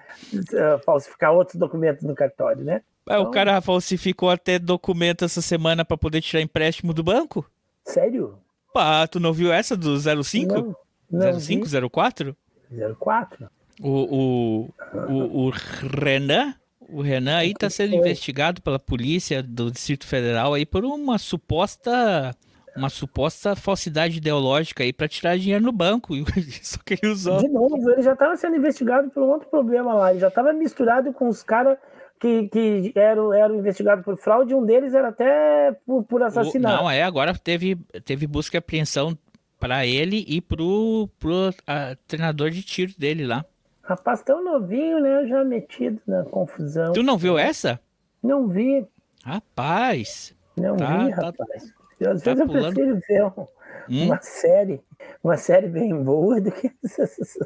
falsificar 0.84 1.32
outros 1.32 1.56
documentos 1.56 2.04
no 2.04 2.14
cartório, 2.14 2.64
né? 2.64 2.82
É, 3.08 3.18
O 3.18 3.30
cara 3.30 3.60
falsificou 3.60 4.30
até 4.30 4.58
documento 4.58 5.24
essa 5.24 5.42
semana 5.42 5.84
para 5.84 5.96
poder 5.96 6.20
tirar 6.20 6.40
empréstimo 6.40 6.94
do 6.94 7.02
banco? 7.02 7.44
Sério? 7.84 8.38
Pá, 8.72 9.06
tu 9.06 9.18
não 9.18 9.32
viu 9.32 9.52
essa 9.52 9.76
do 9.76 9.98
05? 10.24 10.54
Não, 10.54 10.76
não 11.12 11.40
05, 11.40 11.66
04? 11.90 12.36
vi. 12.70 12.94
04? 13.00 13.48
O, 13.80 13.88
o, 13.88 14.74
o, 14.94 15.46
o 15.46 15.50
Renan, 15.50 16.54
o 16.80 17.00
Renan 17.02 17.36
aí 17.38 17.54
tá 17.54 17.70
sendo 17.70 17.94
investigado 17.94 18.60
pela 18.60 18.78
polícia 18.78 19.42
do 19.42 19.70
Distrito 19.70 20.06
Federal 20.06 20.54
aí 20.54 20.66
por 20.66 20.84
uma 20.84 21.18
suposta 21.18 22.34
uma 22.76 22.88
suposta 22.88 23.54
falsidade 23.54 24.16
ideológica 24.16 24.82
aí 24.82 24.92
para 24.92 25.06
tirar 25.08 25.36
dinheiro 25.38 25.62
no 25.62 25.72
banco. 25.72 26.14
Só 26.62 26.78
que 26.84 26.94
ele 26.94 27.12
usou. 27.12 27.38
De 27.38 27.48
novo, 27.48 27.90
ele 27.90 28.02
já 28.02 28.14
estava 28.14 28.34
sendo 28.36 28.56
investigado 28.56 29.10
por 29.10 29.22
um 29.22 29.28
outro 29.28 29.48
problema 29.48 29.92
lá. 29.94 30.10
Ele 30.10 30.20
já 30.20 30.28
estava 30.28 30.52
misturado 30.54 31.12
com 31.12 31.28
os 31.28 31.42
caras 31.42 31.76
que, 32.18 32.48
que 32.48 32.92
eram, 32.94 33.32
eram 33.34 33.56
investigados 33.56 34.04
por 34.04 34.16
fraude. 34.16 34.54
Um 34.54 34.64
deles 34.64 34.94
era 34.94 35.08
até 35.08 35.72
por, 35.86 36.02
por 36.04 36.22
O- 36.22 36.24
assassinato. 36.24 36.82
Não, 36.82 36.90
é, 36.90 37.02
agora 37.02 37.34
teve, 37.34 37.76
teve 38.04 38.26
busca 38.26 38.56
e 38.56 38.58
apreensão 38.58 39.16
Pra 39.62 39.86
ele 39.86 40.24
e 40.26 40.40
pro, 40.40 41.08
pro 41.20 41.50
a, 41.68 41.94
treinador 42.08 42.50
de 42.50 42.64
tiro 42.64 42.92
dele 42.98 43.24
lá. 43.24 43.44
Rapaz, 43.84 44.20
tão 44.20 44.42
novinho, 44.42 44.98
né? 45.00 45.24
Já 45.28 45.44
metido 45.44 46.02
na 46.04 46.24
confusão. 46.24 46.92
Tu 46.92 47.00
não 47.00 47.16
viu 47.16 47.38
essa? 47.38 47.78
Não 48.20 48.48
vi, 48.48 48.84
Rapaz. 49.24 50.34
não 50.56 50.76
Tá, 50.76 51.04
vi, 51.06 51.14
tá- 51.14 51.22
rapaz. 51.26 51.72
Eu, 52.00 52.10
às 52.10 52.22
tá 52.22 52.34
vezes 52.34 52.40
eu 52.40 52.46
pulando. 52.52 52.74
prefiro 52.74 53.00
ver 53.08 53.24
um- 53.24 53.46
Hum? 53.88 54.06
uma 54.06 54.20
série, 54.20 54.80
uma 55.22 55.36
série 55.36 55.68
bem 55.68 55.94
boa 56.02 56.40
do 56.40 56.50
que 56.50 56.68
essas. 56.84 57.38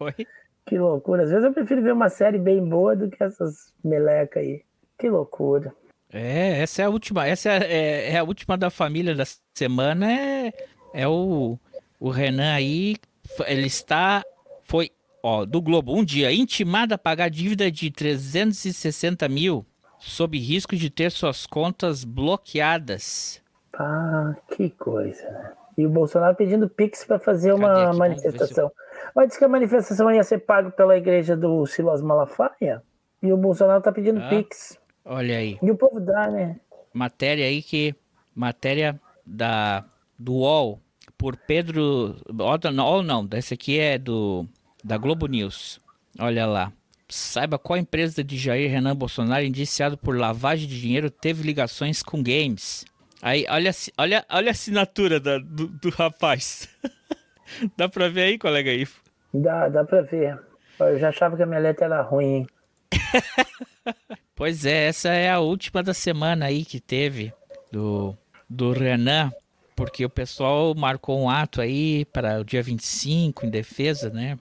Oi? 0.00 0.14
Que 0.66 0.78
loucura. 0.78 1.22
Às 1.22 1.30
vezes 1.30 1.44
eu 1.46 1.52
prefiro 1.54 1.80
ver 1.82 1.94
uma 1.94 2.10
série 2.10 2.38
bem 2.38 2.62
boa 2.62 2.94
do 2.94 3.08
que 3.10 3.22
essas 3.24 3.74
meleca 3.82 4.40
aí. 4.40 4.62
Que 4.98 5.08
loucura. 5.08 5.74
É, 6.12 6.60
essa 6.60 6.82
é 6.82 6.84
a 6.84 6.90
última. 6.90 7.26
Essa 7.26 7.50
é, 7.50 8.12
é 8.12 8.18
a 8.18 8.24
última 8.24 8.56
da 8.58 8.68
família 8.70 9.14
da 9.14 9.24
semana. 9.54 10.12
É, 10.12 10.52
é 10.92 11.08
o, 11.08 11.58
o 11.98 12.10
Renan 12.10 12.54
aí. 12.54 12.96
Ele 13.46 13.66
está. 13.66 14.22
Foi, 14.64 14.90
ó, 15.22 15.44
do 15.44 15.60
Globo. 15.62 15.96
Um 15.96 16.04
dia, 16.04 16.32
intimado 16.32 16.94
a 16.94 16.98
pagar 16.98 17.30
dívida 17.30 17.70
de 17.70 17.90
360 17.90 19.28
mil, 19.28 19.64
sob 19.98 20.38
risco 20.38 20.76
de 20.76 20.90
ter 20.90 21.10
suas 21.10 21.46
contas 21.46 22.04
bloqueadas. 22.04 23.40
Ah, 23.74 24.34
que 24.54 24.68
coisa? 24.70 25.54
E 25.78 25.86
o 25.86 25.90
Bolsonaro 25.90 26.36
pedindo 26.36 26.68
Pix 26.68 27.04
para 27.04 27.18
fazer 27.18 27.50
Cadê 27.52 27.64
uma 27.64 27.88
aqui? 27.88 27.98
Manifestação. 27.98 28.70
Mas 29.14 29.28
disse 29.28 29.38
que 29.38 29.44
a 29.46 29.48
manifestação 29.48 30.12
ia 30.12 30.22
ser 30.22 30.38
paga 30.40 30.70
pela 30.70 30.96
igreja 30.96 31.34
do 31.34 31.64
Silas 31.66 32.02
Malafaia. 32.02 32.82
E 33.22 33.32
o 33.32 33.36
Bolsonaro 33.36 33.82
tá 33.82 33.90
pedindo 33.90 34.20
Ah. 34.20 34.28
Pix. 34.28 34.78
Olha 35.04 35.38
aí. 35.38 35.58
E 35.62 35.70
o 35.70 35.76
povo 35.76 36.00
dá, 36.00 36.28
né? 36.30 36.58
Matéria 36.94 37.46
aí 37.46 37.62
que. 37.62 37.94
Matéria 38.34 39.00
da, 39.26 39.84
do 40.18 40.34
UOL. 40.34 40.80
Por 41.18 41.36
Pedro. 41.36 42.16
UOL 42.30 43.02
não. 43.02 43.28
Essa 43.32 43.54
aqui 43.54 43.78
é 43.78 43.98
do. 43.98 44.46
Da 44.84 44.96
Globo 44.96 45.26
News. 45.26 45.80
Olha 46.18 46.46
lá. 46.46 46.72
Saiba 47.08 47.58
qual 47.58 47.78
empresa 47.78 48.24
de 48.24 48.38
Jair 48.38 48.70
Renan 48.70 48.96
Bolsonaro, 48.96 49.44
indiciado 49.44 49.98
por 49.98 50.16
lavagem 50.16 50.66
de 50.66 50.80
dinheiro, 50.80 51.10
teve 51.10 51.42
ligações 51.42 52.02
com 52.02 52.22
games. 52.22 52.86
Aí, 53.20 53.44
olha, 53.50 53.70
olha, 53.98 54.24
olha 54.30 54.48
a 54.48 54.50
assinatura 54.52 55.20
da- 55.20 55.38
do, 55.38 55.66
do 55.68 55.90
rapaz. 55.90 56.68
Dá 57.76 57.86
pra 57.88 58.08
ver 58.08 58.22
aí, 58.22 58.38
colega 58.38 58.72
Ivo? 58.72 58.94
Dá, 59.34 59.68
dá 59.68 59.84
pra 59.84 60.00
ver. 60.00 60.38
Eu 60.80 60.98
já 60.98 61.10
achava 61.10 61.36
que 61.36 61.42
a 61.42 61.46
minha 61.46 61.60
letra 61.60 61.84
era 61.84 62.00
ruim, 62.02 62.24
hein? 62.24 62.46
Pois 64.34 64.64
é, 64.64 64.86
essa 64.86 65.10
é 65.10 65.30
a 65.30 65.40
última 65.40 65.82
da 65.82 65.92
semana 65.92 66.46
aí 66.46 66.64
que 66.64 66.80
teve 66.80 67.32
do, 67.70 68.16
do 68.48 68.72
Renan, 68.72 69.30
porque 69.76 70.04
o 70.04 70.10
pessoal 70.10 70.74
marcou 70.74 71.20
um 71.20 71.28
ato 71.28 71.60
aí 71.60 72.04
para 72.06 72.40
o 72.40 72.44
dia 72.44 72.62
25 72.62 73.44
em 73.46 73.50
defesa, 73.50 74.10
né, 74.10 74.38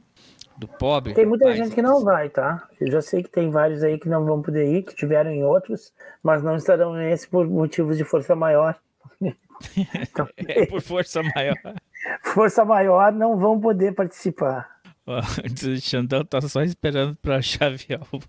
do 0.57 0.67
pobre. 0.67 1.13
Tem 1.13 1.25
muita 1.25 1.53
gente 1.55 1.75
que 1.75 1.81
não 1.81 2.03
vai, 2.03 2.29
tá? 2.29 2.67
Eu 2.79 2.91
já 2.91 3.01
sei 3.01 3.21
que 3.23 3.29
tem 3.29 3.49
vários 3.49 3.83
aí 3.83 3.99
que 3.99 4.07
não 4.07 4.25
vão 4.25 4.41
poder 4.41 4.65
ir, 4.73 4.83
que 4.83 4.95
tiveram 4.95 5.31
em 5.31 5.43
outros, 5.43 5.91
mas 6.23 6.41
não 6.41 6.55
estarão 6.55 6.93
nesse 6.93 7.27
por 7.27 7.47
motivos 7.47 7.97
de 7.97 8.03
força 8.03 8.35
maior. 8.35 8.75
Então, 9.77 10.27
É 10.37 10.65
por 10.65 10.81
força 10.81 11.21
maior. 11.35 11.55
força 12.33 12.65
maior 12.65 13.11
não 13.11 13.37
vão 13.37 13.61
poder 13.61 13.93
participar. 13.93 14.67
O 15.05 15.79
Xandão 15.79 16.25
tá 16.25 16.41
só 16.41 16.63
esperando 16.63 17.15
pra 17.17 17.41
chavear 17.43 18.01
o 18.11 18.19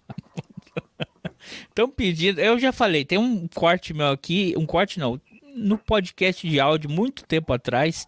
Estão 1.68 1.88
pedindo, 1.88 2.40
eu 2.40 2.58
já 2.58 2.72
falei, 2.72 3.04
tem 3.04 3.18
um 3.18 3.46
corte 3.48 3.92
meu 3.94 4.08
aqui, 4.10 4.54
um 4.56 4.66
corte 4.66 4.98
não, 4.98 5.20
no 5.54 5.76
podcast 5.78 6.48
de 6.48 6.58
áudio, 6.60 6.88
muito 6.90 7.24
tempo 7.24 7.52
atrás, 7.52 8.06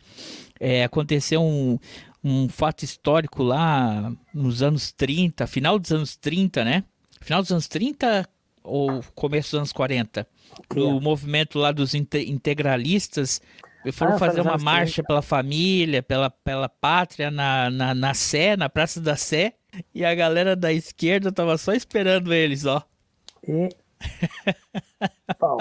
é, 0.59 0.85
aconteceu 0.85 1.43
um, 1.43 1.79
um 2.23 2.49
fato 2.49 2.85
histórico 2.85 3.43
lá 3.43 4.13
nos 4.33 4.63
anos 4.63 4.93
30, 4.93 5.47
final 5.47 5.79
dos 5.79 5.93
anos 5.93 6.17
30, 6.17 6.65
né? 6.65 6.85
Final 7.21 7.43
dos 7.43 7.51
anos 7.53 7.69
30 7.69 8.29
ou 8.63 9.03
começo 9.15 9.51
dos 9.51 9.59
anos 9.59 9.73
40? 9.73 10.27
No 10.75 11.01
movimento 11.01 11.59
lá 11.59 11.73
dos 11.73 11.95
inte- 11.95 12.31
integralistas, 12.31 13.41
foram 13.93 14.15
Ah, 14.15 14.19
fazer 14.19 14.41
uma 14.41 14.57
marcha 14.57 15.03
pela 15.03 15.21
família, 15.21 16.03
pela, 16.03 16.31
pela 16.31 16.69
pátria 16.69 17.31
na, 17.31 17.71
na, 17.71 17.95
na 17.95 18.15
Sé, 18.15 18.57
na 18.57 18.69
Praça 18.71 19.01
da 19.01 19.17
Sé, 19.17 19.55
e 19.95 20.05
a 20.05 20.15
galera 20.15 20.55
da 20.57 20.73
esquerda 20.73 21.31
tava 21.33 21.59
só 21.59 21.73
esperando 21.75 22.33
eles, 22.33 22.65
ó. 22.65 22.83
E. 23.49 23.69
Bom, 25.41 25.59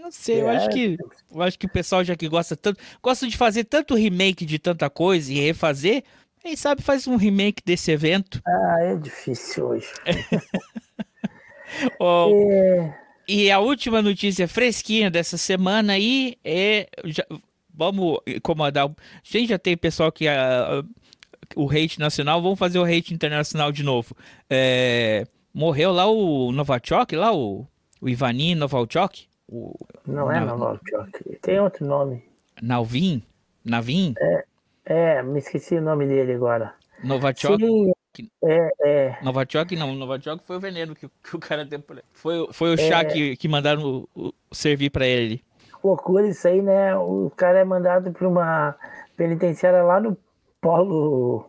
Não 0.00 0.10
sei, 0.10 0.40
eu 0.42 0.48
É. 0.50 0.56
acho 0.56 0.68
que 0.70 0.96
eu 1.32 1.42
acho 1.42 1.58
que 1.58 1.66
o 1.66 1.70
pessoal 1.72 2.04
já 2.04 2.14
que 2.16 2.28
gosta 2.28 2.56
tanto, 2.56 2.78
gosta 3.02 3.26
de 3.26 3.36
fazer 3.36 3.64
tanto 3.64 3.94
remake 3.94 4.44
de 4.44 4.58
tanta 4.58 4.88
coisa 4.90 5.32
e 5.32 5.40
refazer, 5.40 6.04
quem 6.40 6.54
sabe 6.56 6.82
faz 6.82 7.06
um 7.06 7.16
remake 7.16 7.62
desse 7.64 7.90
evento. 7.90 8.40
ah, 8.46 8.76
é 8.82 8.96
difícil 8.96 9.66
hoje. 9.66 9.88
Ó, 11.98 12.30
É, 12.30 12.94
e 13.26 13.50
a 13.50 13.58
última 13.58 14.00
notícia 14.02 14.46
fresquinha 14.46 15.10
dessa 15.10 15.36
semana 15.36 15.94
aí 15.94 16.36
é 16.44 16.86
já- 17.04 17.26
vamos 17.72 18.18
incomodar. 18.26 18.86
A 18.86 18.94
gente 19.24 19.48
já 19.48 19.58
tem 19.58 19.76
pessoal 19.76 20.12
que 20.12 20.28
ah, 20.28 20.84
o 21.56 21.68
hate 21.70 21.98
nacional, 21.98 22.40
vamos 22.42 22.58
fazer 22.58 22.78
o 22.78 22.84
hate 22.84 23.12
internacional 23.14 23.72
de 23.72 23.82
novo. 23.82 24.14
É, 24.48 25.26
morreu 25.54 25.92
lá 25.92 26.06
o 26.08 26.50
Novichok, 26.52 27.14
lá 27.16 27.32
o, 27.34 27.66
o 28.00 28.08
Ivanin 28.08 28.54
Novichok, 28.56 29.26
o 29.48 29.74
não 30.06 30.30
é 30.30 30.40
Não. 30.40 30.46
Novalchok. 30.58 31.38
Tem 31.40 31.60
outro 31.60 31.86
nome. 31.86 32.24
Nalvin, 32.60 33.22
Navin, 33.64 34.14
É, 34.84 35.22
me 35.22 35.38
esqueci 35.38 35.76
o 35.76 35.80
nome 35.82 36.06
dele 36.06 36.34
agora. 36.34 36.74
Novichok. 37.02 37.64
Sim, 37.64 37.92
é, 38.44 38.70
é. 38.82 39.18
Novichok 39.22 39.74
não, 39.76 39.94
Novichok 39.94 40.44
foi 40.44 40.56
o 40.56 40.60
veneno 40.60 40.94
que, 40.94 41.08
que 41.08 41.36
o 41.36 41.38
cara 41.38 41.64
deu 41.64 41.80
pra 41.80 41.96
ele. 41.96 42.04
Foi, 42.12 42.48
foi 42.52 42.74
o 42.74 42.78
chá 42.78 43.04
que, 43.04 43.36
que 43.36 43.48
mandaram 43.48 44.06
o- 44.14 44.32
servir 44.52 44.90
pra 44.90 45.06
ele. 45.06 45.42
Loucura 45.82 46.26
isso 46.28 46.46
aí, 46.48 46.62
né? 46.62 46.96
O 46.96 47.30
cara 47.36 47.58
é 47.58 47.64
mandado 47.64 48.10
para 48.12 48.26
uma 48.28 48.74
penitenciária 49.16 49.82
lá 49.82 50.00
no 50.00 50.16
Polo 50.60 51.44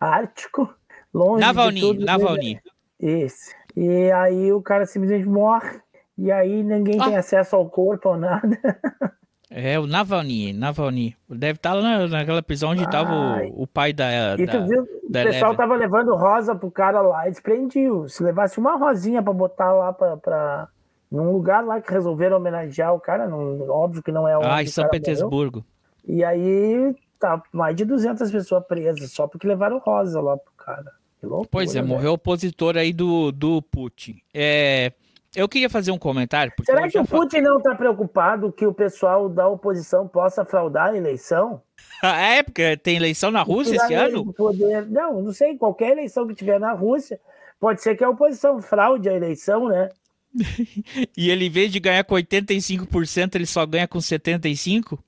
Ártico, 0.00 0.68
longe 1.14 1.40
de 1.40 1.46
Navalny, 1.46 1.80
tudo. 1.80 2.00
né? 2.00 2.60
Isso. 3.00 3.50
E 3.76 4.10
aí 4.12 4.52
o 4.52 4.60
cara 4.62 4.84
simplesmente 4.86 5.26
morre. 5.28 5.80
E 6.18 6.30
aí 6.30 6.62
ninguém 6.62 7.00
Ah. 7.00 7.04
tem 7.04 7.16
acesso 7.16 7.56
ao 7.56 7.68
corpo 7.68 8.10
ou 8.10 8.16
nada. 8.16 8.40
É, 9.52 9.80
o 9.80 9.84
Navalny, 9.88 10.52
Navalny. 10.52 11.16
Deve 11.28 11.56
estar 11.56 11.74
lá 11.74 11.82
na- 11.82 12.06
naquela 12.06 12.40
prisão 12.40 12.70
onde 12.70 12.88
tava 12.88 13.10
Ai. 13.10 13.48
o, 13.52 13.64
o 13.64 13.66
pai 13.66 13.92
da. 13.92 14.36
E 14.38 14.46
da- 14.46 14.52
tu 14.52 14.64
viu? 14.68 14.82
O 14.82 15.10
da 15.10 15.24
pessoal 15.24 15.50
Eleven. 15.50 15.56
tava 15.56 15.74
levando 15.74 16.14
rosa 16.14 16.54
pro 16.54 16.70
cara 16.70 17.00
lá 17.00 17.26
e 17.26 17.30
desprendiu. 17.32 18.08
Se 18.08 18.22
levasse 18.22 18.60
uma 18.60 18.76
rosinha 18.76 19.20
pra 19.20 19.32
botar 19.32 19.72
lá 19.72 19.92
pra, 19.92 20.16
pra- 20.18 20.68
num 21.10 21.32
lugar 21.32 21.64
lá 21.64 21.80
que 21.80 21.90
resolveram 21.92 22.36
homenagear 22.36 22.94
o 22.94 23.00
cara, 23.00 23.26
não, 23.26 23.68
óbvio 23.68 24.04
que 24.04 24.12
não 24.12 24.28
é 24.28 24.38
onde 24.38 24.46
Ah, 24.46 24.62
em 24.62 24.66
o 24.66 24.68
São 24.70 24.84
cara 24.84 24.92
morreu. 24.92 25.00
Petersburgo. 25.02 25.64
E 26.06 26.22
aí 26.22 26.94
tá 27.18 27.42
mais 27.52 27.74
de 27.74 27.84
200 27.84 28.30
pessoas 28.30 28.64
presas 28.68 29.10
só 29.10 29.26
porque 29.26 29.48
levaram 29.48 29.78
rosa 29.78 30.20
lá 30.20 30.36
pro 30.36 30.52
cara. 30.56 30.92
Loucura, 31.22 31.48
Pois 31.50 31.74
é, 31.74 31.82
né? 31.82 31.88
morreu 31.88 32.12
opositor 32.12 32.76
aí 32.76 32.92
do, 32.92 33.30
do 33.30 33.60
Putin. 33.62 34.20
É, 34.32 34.92
eu 35.34 35.48
queria 35.48 35.70
fazer 35.70 35.92
um 35.92 35.98
comentário. 35.98 36.52
Porque 36.56 36.72
Será 36.72 36.88
que 36.88 36.98
o 36.98 37.06
Putin 37.06 37.40
não 37.40 37.60
tá 37.60 37.74
preocupado 37.74 38.52
que 38.52 38.66
o 38.66 38.74
pessoal 38.74 39.28
da 39.28 39.46
oposição 39.46 40.08
possa 40.08 40.44
fraudar 40.44 40.90
a 40.90 40.96
eleição? 40.96 41.62
A 42.02 42.18
época 42.34 42.76
tem 42.82 42.96
eleição 42.96 43.30
na 43.30 43.42
Rússia 43.42 43.76
esse 43.76 43.94
ano? 43.94 44.32
Poder... 44.32 44.86
Não, 44.86 45.22
não 45.22 45.32
sei, 45.32 45.56
qualquer 45.56 45.92
eleição 45.92 46.26
que 46.26 46.34
tiver 46.34 46.58
na 46.58 46.72
Rússia, 46.72 47.20
pode 47.58 47.82
ser 47.82 47.94
que 47.94 48.02
a 48.02 48.08
oposição 48.08 48.60
fraude 48.60 49.08
a 49.08 49.12
eleição, 49.12 49.68
né? 49.68 49.90
E 51.16 51.30
ele, 51.30 51.46
em 51.46 51.50
vez 51.50 51.70
de 51.70 51.80
ganhar 51.80 52.04
com 52.04 52.14
85%, 52.14 53.34
ele 53.34 53.46
só 53.46 53.66
ganha 53.66 53.86
com 53.86 53.98
75%? 53.98 54.98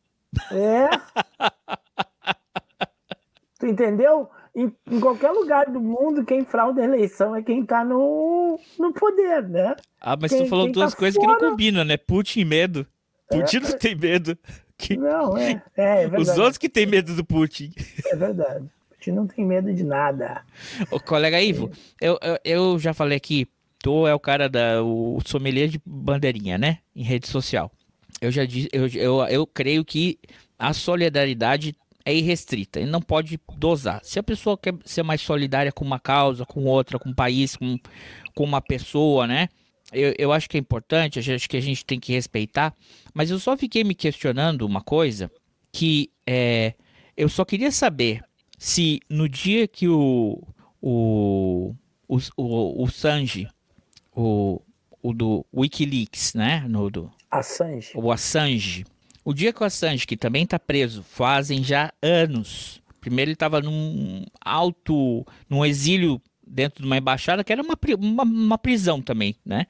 É. 0.52 0.88
tu 3.58 3.66
entendeu? 3.66 4.28
Em, 4.55 4.70
em 4.90 5.00
qualquer 5.00 5.30
lugar 5.30 5.70
do 5.70 5.80
mundo, 5.80 6.24
quem 6.24 6.44
frauda 6.44 6.82
a 6.82 6.84
eleição 6.84 7.34
é 7.34 7.42
quem 7.42 7.64
tá 7.64 7.82
no, 7.84 8.59
no 8.78 8.92
poder, 8.92 9.48
né? 9.48 9.74
Ah, 10.00 10.16
mas 10.20 10.30
Quem- 10.30 10.44
tu 10.44 10.48
falou 10.50 10.70
duas 10.70 10.92
tá 10.92 10.98
coisas 10.98 11.18
que 11.18 11.26
não 11.26 11.38
fora- 11.38 11.50
combinam, 11.50 11.84
né? 11.84 11.96
Putin 11.96 12.40
e 12.40 12.44
medo. 12.44 12.86
Putin 13.30 13.61
não 13.61 13.78
tem 13.78 13.94
medo. 13.96 14.36
Que- 14.76 14.96
Não, 14.96 15.38
é, 15.38 15.62
é, 15.76 16.05
é 16.05 16.18
Os 16.18 16.28
outros 16.36 16.59
que 16.59 16.68
têm 16.68 16.84
medo 16.86 17.14
do 17.14 17.24
Putin. 17.24 17.72
É 18.07 18.14
verdade. 18.16 18.66
Gente 18.98 19.12
não 19.12 19.26
tem 19.26 19.44
medo 19.44 19.72
de 19.72 19.84
nada. 19.84 20.42
Ô, 20.90 21.00
colega 21.00 21.40
Ivo, 21.40 21.70
eu, 22.00 22.18
eu, 22.22 22.38
eu 22.44 22.78
já 22.78 22.92
falei 22.92 23.16
aqui, 23.16 23.46
tu 23.78 24.07
é 24.07 24.14
o 24.14 24.20
cara 24.20 24.48
da 24.48 24.82
o 24.82 25.18
sommelier 25.24 25.68
de 25.68 25.80
bandeirinha, 25.86 26.59
né? 26.59 26.78
Em 26.94 27.03
rede 27.03 27.26
social. 27.26 27.70
Eu 28.20 28.30
já 28.30 28.44
disse, 28.44 28.68
eu, 28.72 28.86
eu, 28.88 29.20
eu 29.28 29.46
creio 29.46 29.84
que 29.84 30.18
a 30.59 30.72
solidariedade 30.72 31.74
é 32.05 32.14
irrestrita 32.14 32.80
e 32.80 32.86
não 32.86 33.00
pode 33.00 33.38
dosar. 33.57 34.00
Se 34.03 34.18
a 34.18 34.22
pessoa 34.22 34.57
quer 34.57 34.74
ser 34.84 35.03
mais 35.03 35.20
solidária 35.20 35.72
com 35.72 35.84
uma 35.84 36.00
causa, 36.00 36.44
com 36.44 36.64
outra, 36.64 36.98
com 36.98 37.11
um 37.11 37.14
país, 37.14 37.57
com, 37.57 37.78
com 38.34 38.44
uma 38.44 38.61
pessoa, 38.61 39.26
né? 39.26 39.48
Eu, 39.92 40.14
eu 40.18 40.32
acho 40.32 40.48
que 40.48 40.57
é 40.57 40.61
importante, 40.61 41.18
acho 41.18 41.48
que 41.48 41.57
a 41.57 41.61
gente 41.61 41.84
tem 41.84 42.00
que 42.00 42.12
respeitar, 42.12 42.74
mas 43.12 43.30
eu 43.30 43.38
só 43.38 43.57
fiquei 43.57 43.84
me 43.84 43.94
questionando 43.94 44.62
uma 44.62 44.80
coisa 44.80 45.30
que 45.70 46.11
é, 46.26 46.74
eu 47.16 47.28
só 47.28 47.44
queria 47.44 47.70
saber 47.70 48.22
se 48.59 49.00
no 49.11 49.28
dia 49.28 49.68
que 49.68 49.86
o 49.88 50.42
o, 50.82 51.74
o, 52.09 52.18
o, 52.36 52.82
o 52.82 52.90
Sanji, 52.90 53.48
o, 54.14 54.61
o 55.00 55.14
do 55.14 55.46
Wikileaks, 55.55 56.34
né? 56.34 56.64
No, 56.68 56.90
do, 56.90 57.11
Assange. 57.30 57.92
o 57.94 58.11
Assange. 58.11 58.84
O 59.24 59.32
dia 59.32 59.52
que 59.52 59.62
o 59.62 59.66
Assange, 59.66 60.06
que 60.06 60.16
também 60.16 60.44
está 60.44 60.58
preso, 60.58 61.02
fazem 61.02 61.62
já 61.62 61.92
anos. 62.02 62.82
Primeiro 63.00 63.28
ele 63.30 63.34
estava 63.34 63.60
num 63.60 64.24
alto, 64.40 65.26
num 65.48 65.64
exílio 65.64 66.20
dentro 66.46 66.82
de 66.82 66.86
uma 66.86 66.98
embaixada, 66.98 67.42
que 67.44 67.52
era 67.52 67.62
uma, 67.62 67.78
uma, 67.98 68.22
uma 68.24 68.58
prisão 68.58 69.00
também, 69.00 69.36
né? 69.44 69.66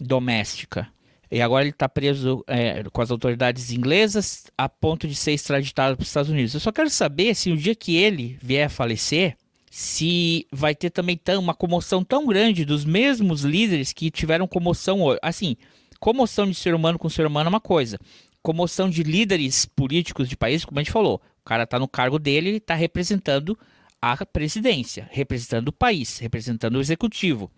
Doméstica. 0.00 0.88
E 1.30 1.40
agora 1.40 1.64
ele 1.64 1.70
está 1.70 1.88
preso 1.88 2.44
é, 2.46 2.84
com 2.92 3.00
as 3.00 3.10
autoridades 3.10 3.72
inglesas 3.72 4.44
a 4.56 4.68
ponto 4.68 5.08
de 5.08 5.14
ser 5.14 5.32
extraditado 5.32 5.96
para 5.96 6.02
os 6.02 6.08
Estados 6.08 6.30
Unidos. 6.30 6.54
Eu 6.54 6.60
só 6.60 6.70
quero 6.70 6.90
saber 6.90 7.34
se 7.34 7.50
o 7.50 7.56
dia 7.56 7.74
que 7.74 7.96
ele 7.96 8.38
vier 8.40 8.66
a 8.66 8.70
falecer, 8.70 9.36
se 9.70 10.46
vai 10.52 10.74
ter 10.74 10.90
também 10.90 11.16
tão, 11.16 11.40
uma 11.40 11.54
comoção 11.54 12.04
tão 12.04 12.26
grande 12.26 12.64
dos 12.64 12.84
mesmos 12.84 13.42
líderes 13.42 13.92
que 13.92 14.10
tiveram 14.10 14.46
comoção. 14.46 15.00
Assim, 15.20 15.56
comoção 15.98 16.48
de 16.48 16.54
ser 16.54 16.74
humano 16.74 16.98
com 16.98 17.08
ser 17.08 17.26
humano 17.26 17.48
é 17.48 17.50
uma 17.50 17.60
coisa. 17.60 17.98
Comoção 18.46 18.88
de 18.88 19.02
líderes 19.02 19.66
políticos 19.66 20.28
de 20.28 20.36
países, 20.36 20.64
como 20.64 20.78
a 20.78 20.82
gente 20.84 20.92
falou. 20.92 21.20
O 21.40 21.44
cara 21.44 21.64
está 21.64 21.80
no 21.80 21.88
cargo 21.88 22.16
dele, 22.16 22.50
ele 22.50 22.56
está 22.58 22.76
representando 22.76 23.58
a 24.00 24.24
presidência, 24.24 25.08
representando 25.10 25.66
o 25.66 25.72
país, 25.72 26.20
representando 26.20 26.76
o 26.76 26.80
executivo. 26.80 27.50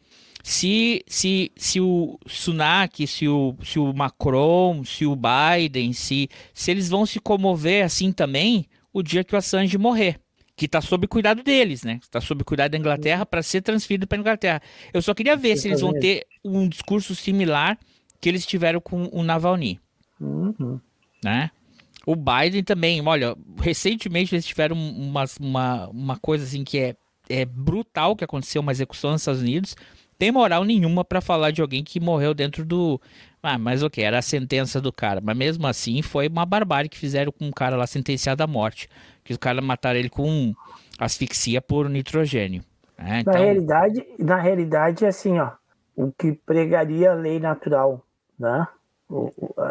Se, 0.43 1.05
se, 1.07 1.53
se 1.55 1.79
o 1.79 2.19
Sunak, 2.27 3.07
se 3.07 3.29
o, 3.29 3.55
se 3.63 3.79
o 3.79 3.93
Macron, 3.93 4.83
se 4.83 5.05
o 5.05 5.15
Biden, 5.15 5.93
se, 5.93 6.31
se 6.55 6.71
eles 6.71 6.89
vão 6.89 7.05
se 7.05 7.21
comover 7.21 7.85
assim 7.85 8.11
também 8.11 8.65
o 8.91 9.03
dia 9.03 9.23
que 9.23 9.35
o 9.35 9.39
Assange 9.39 9.77
morrer. 9.77 10.19
Que 10.57 10.65
está 10.65 10.81
sob 10.81 11.07
cuidado 11.07 11.43
deles, 11.43 11.83
né? 11.83 12.01
Está 12.03 12.19
sob 12.19 12.43
cuidado 12.45 12.71
da 12.71 12.79
Inglaterra 12.79 13.27
para 13.27 13.43
ser 13.43 13.61
transferido 13.61 14.07
para 14.07 14.17
a 14.17 14.21
Inglaterra. 14.21 14.63
Eu 14.95 15.03
só 15.03 15.13
queria 15.13 15.37
ver 15.37 15.59
se 15.59 15.69
eles 15.69 15.83
vão 15.83 15.93
ter 15.93 16.27
um 16.43 16.67
discurso 16.67 17.15
similar 17.15 17.79
que 18.19 18.29
eles 18.31 18.47
tiveram 18.47 18.81
com 18.81 19.07
o 19.13 19.23
Navalny, 19.23 19.79
Uhum. 20.21 20.81
né? 21.23 21.51
O 22.07 22.17
Biden 22.17 22.65
também, 22.65 23.07
olha, 23.07 23.37
recentemente 23.61 24.35
eles 24.35 24.47
tiveram 24.47 24.77
uma, 24.77 25.25
uma, 25.41 25.89
uma 25.89 26.19
coisa 26.19 26.45
assim 26.45 26.65
que 26.65 26.79
é, 26.79 26.97
é 27.29 27.45
brutal 27.45 28.17
que 28.17 28.25
aconteceu, 28.25 28.63
uma 28.63 28.73
execução 28.73 29.11
nos 29.13 29.21
Estados 29.21 29.43
Unidos. 29.43 29.77
Tem 30.19 30.33
moral 30.33 30.65
nenhuma 30.65 31.05
para 31.05 31.21
falar 31.21 31.51
de 31.51 31.61
alguém 31.63 31.85
que 31.85 32.01
morreu 32.01 32.35
dentro 32.35 32.65
do. 32.65 33.01
Ah, 33.43 33.59
mas 33.59 33.83
o 33.83 33.91
que? 33.91 34.03
Era 34.03 34.19
a 34.19 34.23
sentença 34.23 34.81
do 34.81 34.93
cara. 34.93 35.21
Mas 35.21 35.37
mesmo 35.37 35.67
assim 35.67 36.03
foi 36.03 36.29
uma 36.29 36.45
barbárie 36.47 36.89
que 36.89 36.99
fizeram 36.99 37.31
com 37.31 37.47
um 37.47 37.53
cara 37.53 37.77
lá 37.77 37.87
sentenciado 37.87 38.43
à 38.43 38.47
morte. 38.47 38.89
Que 39.23 39.33
os 39.33 39.39
caras 39.39 39.63
mataram 39.65 39.99
ele 39.99 40.09
com 40.09 40.55
asfixia 40.99 41.61
por 41.63 41.89
nitrogênio. 41.89 42.65
Na 43.21 43.21
Então, 43.21 43.43
realidade, 43.45 44.05
na 44.19 44.37
realidade, 44.37 45.05
é 45.05 45.09
assim, 45.09 45.39
ó, 45.39 45.53
o 45.95 46.11
que 46.13 46.33
pregaria 46.33 47.13
a 47.13 47.15
lei 47.15 47.39
natural, 47.39 48.05
né? 48.39 48.67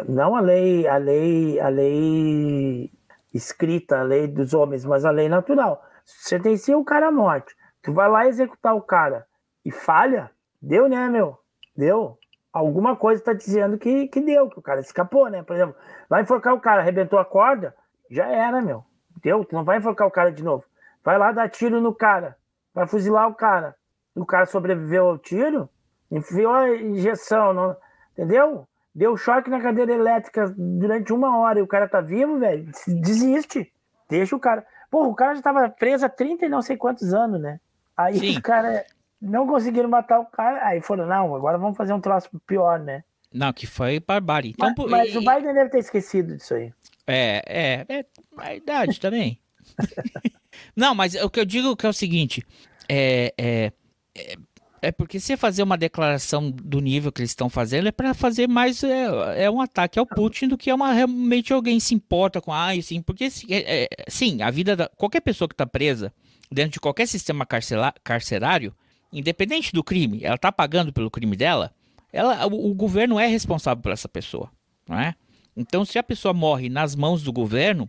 Não 0.08 0.34
a 0.34 0.40
lei, 0.40 0.86
a 0.86 0.96
lei, 0.96 1.60
a 1.60 1.68
lei 1.68 2.90
escrita, 3.32 4.00
a 4.00 4.02
lei 4.02 4.26
dos 4.26 4.52
homens, 4.52 4.84
mas 4.84 5.04
a 5.04 5.10
lei 5.10 5.28
natural. 5.28 5.82
Sentencia 6.04 6.76
o 6.76 6.84
cara 6.84 7.08
à 7.08 7.12
morte. 7.12 7.54
Tu 7.82 7.92
vai 7.92 8.08
lá 8.08 8.26
executar 8.26 8.74
o 8.74 8.82
cara 8.82 9.26
e 9.64 9.70
falha, 9.70 10.30
deu, 10.60 10.88
né, 10.88 11.08
meu? 11.08 11.38
Deu. 11.76 12.18
Alguma 12.52 12.96
coisa 12.96 13.22
tá 13.22 13.32
dizendo 13.32 13.78
que, 13.78 14.08
que 14.08 14.20
deu, 14.20 14.48
que 14.48 14.58
o 14.58 14.62
cara 14.62 14.80
escapou, 14.80 15.28
né? 15.28 15.42
Por 15.42 15.54
exemplo, 15.54 15.76
vai 16.08 16.22
enforcar 16.22 16.54
o 16.54 16.60
cara, 16.60 16.80
arrebentou 16.80 17.18
a 17.18 17.24
corda, 17.24 17.74
já 18.10 18.26
era, 18.26 18.60
meu. 18.60 18.84
Deu, 19.22 19.44
tu 19.44 19.54
não 19.54 19.64
vai 19.64 19.78
enforcar 19.78 20.06
o 20.08 20.10
cara 20.10 20.32
de 20.32 20.42
novo. 20.42 20.64
Vai 21.04 21.16
lá 21.18 21.30
dar 21.30 21.48
tiro 21.48 21.80
no 21.80 21.94
cara, 21.94 22.36
vai 22.74 22.86
fuzilar 22.86 23.28
o 23.28 23.34
cara. 23.34 23.76
O 24.14 24.26
cara 24.26 24.46
sobreviveu 24.46 25.06
ao 25.06 25.18
tiro, 25.18 25.68
enfiou 26.10 26.52
a 26.52 26.68
injeção, 26.76 27.52
não- 27.52 27.76
entendeu? 28.12 28.67
Deu 28.98 29.16
choque 29.16 29.48
na 29.48 29.60
cadeira 29.60 29.92
elétrica 29.92 30.52
durante 30.56 31.12
uma 31.12 31.38
hora 31.38 31.60
e 31.60 31.62
o 31.62 31.68
cara 31.68 31.86
tá 31.88 32.00
vivo, 32.00 32.36
velho. 32.40 32.68
Desiste. 32.88 33.72
Deixa 34.10 34.34
o 34.34 34.40
cara. 34.40 34.66
Pô, 34.90 35.04
o 35.06 35.14
cara 35.14 35.36
já 35.36 35.42
tava 35.42 35.68
preso 35.70 36.04
há 36.04 36.08
30 36.08 36.46
e 36.46 36.48
não 36.48 36.60
sei 36.60 36.76
quantos 36.76 37.14
anos, 37.14 37.40
né? 37.40 37.60
Aí 37.96 38.18
Sim. 38.18 38.30
os 38.30 38.38
caras 38.38 38.82
não 39.22 39.46
conseguiram 39.46 39.88
matar 39.88 40.18
o 40.18 40.26
cara. 40.26 40.66
Aí 40.66 40.80
foram, 40.80 41.06
não, 41.06 41.32
agora 41.32 41.56
vamos 41.58 41.76
fazer 41.76 41.92
um 41.92 42.00
troço 42.00 42.28
pior, 42.44 42.80
né? 42.80 43.04
não, 43.32 43.52
que 43.52 43.66
foi 43.68 44.00
barbárie. 44.00 44.50
Então, 44.50 44.66
Mas, 44.68 44.74
por- 44.74 44.90
mas 44.90 45.14
e- 45.14 45.18
o 45.18 45.20
Biden 45.20 45.54
deve 45.54 45.70
ter 45.70 45.78
esquecido 45.78 46.34
disso 46.36 46.54
aí. 46.54 46.72
É, 47.06 47.42
é, 47.46 47.98
é 48.00 48.04
a 48.38 48.54
idade 48.54 48.98
também. 48.98 49.38
Não, 50.74 50.94
mas 50.94 51.14
o 51.14 51.30
que 51.30 51.38
eu 51.38 51.44
digo 51.44 51.76
que 51.76 51.86
é 51.86 51.88
o 51.88 51.92
seguinte, 51.92 52.44
é, 52.88 53.32
é, 53.38 53.72
é, 54.16 54.34
é 54.80 54.92
porque 54.92 55.18
se 55.20 55.36
fazer 55.36 55.62
uma 55.62 55.76
declaração 55.76 56.50
do 56.50 56.80
nível 56.80 57.10
que 57.12 57.20
eles 57.20 57.30
estão 57.30 57.48
fazendo 57.48 57.88
é 57.88 57.92
para 57.92 58.14
fazer 58.14 58.48
mais 58.48 58.82
é, 58.82 59.44
é 59.44 59.50
um 59.50 59.60
ataque 59.60 59.98
ao 59.98 60.06
Putin 60.06 60.48
do 60.48 60.58
que 60.58 60.70
é 60.70 60.74
uma 60.74 60.92
realmente 60.92 61.52
alguém 61.52 61.80
se 61.80 61.94
importa 61.94 62.40
com 62.40 62.52
ah, 62.52 62.70
sim, 62.82 63.02
porque 63.02 63.28
é, 63.48 63.84
é, 63.84 63.88
sim, 64.08 64.42
a 64.42 64.50
vida 64.50 64.76
da 64.76 64.88
qualquer 64.88 65.20
pessoa 65.20 65.48
que 65.48 65.54
está 65.54 65.66
presa 65.66 66.12
dentro 66.50 66.72
de 66.72 66.80
qualquer 66.80 67.06
sistema 67.06 67.44
carcela- 67.44 67.94
carcerário, 68.02 68.74
independente 69.12 69.72
do 69.72 69.84
crime, 69.84 70.24
ela 70.24 70.36
está 70.36 70.50
pagando 70.50 70.92
pelo 70.92 71.10
crime 71.10 71.36
dela, 71.36 71.72
ela, 72.12 72.46
o, 72.46 72.70
o 72.70 72.74
governo 72.74 73.18
é 73.18 73.26
responsável 73.26 73.82
por 73.82 73.92
essa 73.92 74.08
pessoa, 74.08 74.50
não 74.88 74.98
é? 74.98 75.14
Então, 75.56 75.84
se 75.84 75.98
a 75.98 76.02
pessoa 76.02 76.32
morre 76.32 76.68
nas 76.68 76.94
mãos 76.94 77.22
do 77.22 77.32
governo, 77.32 77.88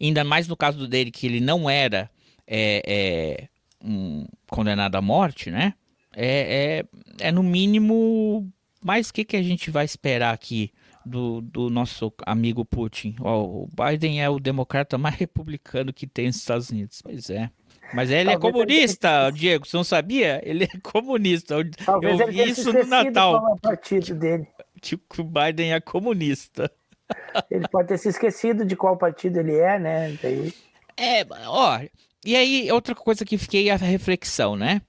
ainda 0.00 0.24
mais 0.24 0.48
no 0.48 0.56
caso 0.56 0.88
dele, 0.88 1.10
que 1.10 1.26
ele 1.26 1.40
não 1.40 1.70
era 1.70 2.10
é, 2.46 2.82
é, 2.84 3.48
um 3.82 4.26
condenado 4.48 4.96
à 4.96 5.00
morte, 5.00 5.50
né? 5.50 5.74
É, 6.14 6.84
é, 7.20 7.26
é 7.28 7.32
no 7.32 7.42
mínimo. 7.42 8.50
Mas 8.82 9.10
o 9.10 9.12
que, 9.14 9.24
que 9.24 9.36
a 9.36 9.42
gente 9.42 9.70
vai 9.70 9.84
esperar 9.84 10.32
aqui 10.32 10.72
do, 11.04 11.40
do 11.40 11.68
nosso 11.68 12.12
amigo 12.24 12.64
Putin? 12.64 13.14
O 13.20 13.68
Biden 13.68 14.22
é 14.22 14.28
o 14.28 14.40
democrata 14.40 14.96
mais 14.96 15.14
republicano 15.16 15.92
que 15.92 16.06
tem 16.06 16.26
nos 16.26 16.36
Estados 16.36 16.70
Unidos. 16.70 17.02
Pois 17.02 17.28
é. 17.30 17.50
Mas 17.92 18.10
ele 18.10 18.30
é 18.30 18.38
Talvez 18.38 18.52
comunista, 18.52 19.30
Diego, 19.32 19.66
você 19.66 19.76
não 19.76 19.84
sabia? 19.84 20.40
Ele 20.44 20.64
é 20.64 20.78
comunista. 20.82 21.54
Eu, 21.54 21.70
Talvez 21.84 22.20
eu 22.20 22.28
ele 22.28 22.44
vi 22.44 22.50
isso 22.50 22.72
no 22.72 22.86
Natal, 22.86 23.56
é 23.56 23.60
partido 23.60 24.14
dele. 24.14 24.46
que 24.80 24.94
o 24.94 25.24
Biden 25.24 25.72
é 25.72 25.80
comunista. 25.80 26.70
Ele 27.50 27.66
pode 27.66 27.88
ter 27.88 27.98
se 27.98 28.08
esquecido 28.08 28.64
de 28.64 28.76
qual 28.76 28.96
partido 28.96 29.40
ele 29.40 29.56
é, 29.56 29.80
né? 29.80 30.16
Daí... 30.22 30.54
É, 30.96 31.26
ó, 31.46 31.80
e 32.24 32.36
aí 32.36 32.70
outra 32.70 32.94
coisa 32.94 33.24
que 33.24 33.36
fiquei 33.36 33.68
a 33.68 33.74
reflexão, 33.74 34.54
né? 34.54 34.80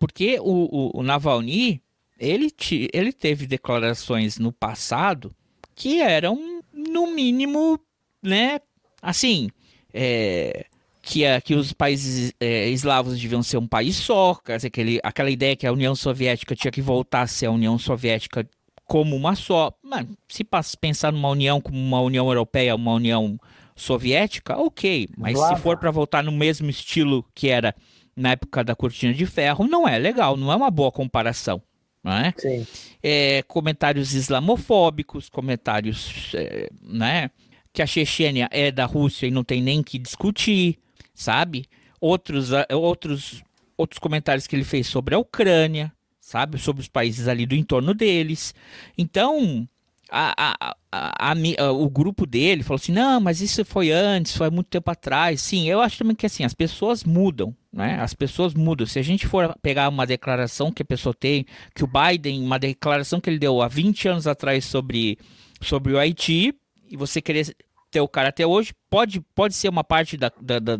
Porque 0.00 0.40
o, 0.40 0.90
o, 0.96 1.00
o 1.00 1.02
Navalny, 1.02 1.80
ele, 2.18 2.50
ti- 2.50 2.88
ele 2.92 3.12
teve 3.12 3.46
declarações 3.46 4.38
no 4.38 4.50
passado 4.50 5.30
que 5.76 6.00
eram, 6.00 6.62
no 6.72 7.06
mínimo, 7.14 7.78
né, 8.22 8.60
assim, 9.00 9.48
é, 9.94 10.64
que, 11.02 11.22
que 11.42 11.54
os 11.54 11.72
países 11.72 12.32
é, 12.40 12.68
eslavos 12.70 13.20
deviam 13.20 13.42
ser 13.42 13.58
um 13.58 13.66
país 13.66 13.94
só, 13.96 14.34
quer 14.34 14.56
dizer, 14.56 14.68
aquele, 14.68 15.00
aquela 15.02 15.30
ideia 15.30 15.54
que 15.54 15.66
a 15.66 15.72
União 15.72 15.94
Soviética 15.94 16.56
tinha 16.56 16.70
que 16.72 16.82
voltar 16.82 17.22
a 17.22 17.26
ser 17.26 17.46
a 17.46 17.50
União 17.52 17.78
Soviética 17.78 18.48
como 18.86 19.14
uma 19.14 19.36
só. 19.36 19.72
Mano, 19.82 20.16
se 20.28 20.44
pensar 20.80 21.12
numa 21.12 21.28
união 21.28 21.60
como 21.60 21.78
uma 21.78 22.00
União 22.00 22.26
Europeia, 22.26 22.74
uma 22.74 22.92
União 22.92 23.38
Soviética, 23.76 24.58
ok. 24.58 25.08
Mas 25.16 25.38
se 25.56 25.62
for 25.62 25.76
para 25.78 25.90
voltar 25.90 26.22
no 26.24 26.32
mesmo 26.32 26.68
estilo 26.68 27.24
que 27.34 27.48
era 27.48 27.74
na 28.20 28.32
época 28.32 28.62
da 28.62 28.76
cortina 28.76 29.14
de 29.14 29.26
ferro, 29.26 29.66
não 29.66 29.88
é 29.88 29.98
legal, 29.98 30.36
não 30.36 30.52
é 30.52 30.56
uma 30.56 30.70
boa 30.70 30.92
comparação. 30.92 31.62
É? 32.02 32.32
Sim. 32.38 32.66
é, 33.02 33.42
comentários 33.42 34.14
islamofóbicos, 34.14 35.28
comentários, 35.28 36.32
é, 36.34 36.70
né, 36.80 37.30
que 37.74 37.82
a 37.82 37.86
Chechênia 37.86 38.48
é 38.50 38.70
da 38.70 38.86
Rússia 38.86 39.26
e 39.26 39.30
não 39.30 39.44
tem 39.44 39.60
nem 39.60 39.82
que 39.82 39.98
discutir, 39.98 40.78
sabe? 41.14 41.66
Outros, 42.00 42.54
ah, 42.54 42.66
outros, 42.70 43.42
outros 43.76 43.98
comentários 43.98 44.46
que 44.46 44.56
ele 44.56 44.64
fez 44.64 44.86
sobre 44.86 45.14
a 45.14 45.18
Ucrânia, 45.18 45.92
sabe? 46.18 46.58
Sobre 46.58 46.80
os 46.80 46.88
países 46.88 47.28
ali 47.28 47.44
do 47.44 47.54
entorno 47.54 47.92
deles. 47.92 48.54
Então, 48.96 49.68
a- 50.10 50.34
a- 50.60 50.76
a- 50.92 51.72
o 51.72 51.88
grupo 51.88 52.26
dele 52.26 52.62
falou 52.62 52.76
assim, 52.76 52.92
não, 52.92 53.20
mas 53.20 53.40
isso 53.40 53.64
foi 53.64 53.90
antes, 53.92 54.36
foi 54.36 54.50
muito 54.50 54.66
tempo 54.68 54.90
atrás. 54.90 55.40
Sim, 55.40 55.68
eu 55.68 55.80
acho 55.80 55.98
também 55.98 56.16
que 56.16 56.26
assim, 56.26 56.44
as 56.44 56.54
pessoas 56.54 57.04
mudam, 57.04 57.54
né? 57.72 58.00
As 58.00 58.12
pessoas 58.14 58.52
mudam. 58.54 58.86
Se 58.86 58.98
a 58.98 59.02
gente 59.02 59.26
for 59.26 59.54
pegar 59.62 59.88
uma 59.88 60.06
declaração 60.06 60.72
que 60.72 60.82
a 60.82 60.84
pessoa 60.84 61.14
tem, 61.14 61.46
que 61.74 61.84
o 61.84 61.88
Biden, 61.88 62.42
uma 62.42 62.58
declaração 62.58 63.20
que 63.20 63.30
ele 63.30 63.38
deu 63.38 63.62
há 63.62 63.68
20 63.68 64.08
anos 64.08 64.26
atrás 64.26 64.64
sobre, 64.64 65.18
sobre 65.62 65.92
o 65.92 65.98
Haiti, 65.98 66.54
e 66.90 66.96
você 66.96 67.20
querer 67.22 67.54
ter 67.90 68.00
o 68.00 68.08
cara 68.08 68.28
até 68.30 68.46
hoje, 68.46 68.72
pode, 68.88 69.20
pode 69.34 69.54
ser 69.54 69.68
uma 69.68 69.84
parte 69.84 70.16
da, 70.16 70.30
da, 70.40 70.58
da, 70.58 70.76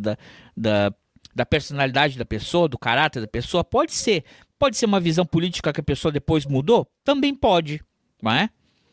da- 0.56 0.92
da 1.32 1.46
personalidade 1.46 2.18
da 2.18 2.24
pessoa, 2.24 2.68
do 2.68 2.76
caráter 2.76 3.20
da 3.20 3.28
pessoa, 3.28 3.62
pode 3.62 3.92
ser. 3.92 4.24
Pode 4.58 4.76
ser 4.76 4.86
uma 4.86 4.98
visão 5.00 5.24
política 5.24 5.72
que 5.72 5.80
a 5.80 5.84
pessoa 5.84 6.10
depois 6.12 6.44
mudou? 6.44 6.86
Também 7.04 7.34
pode, 7.34 7.80
não 8.20 8.32
é? 8.32 8.50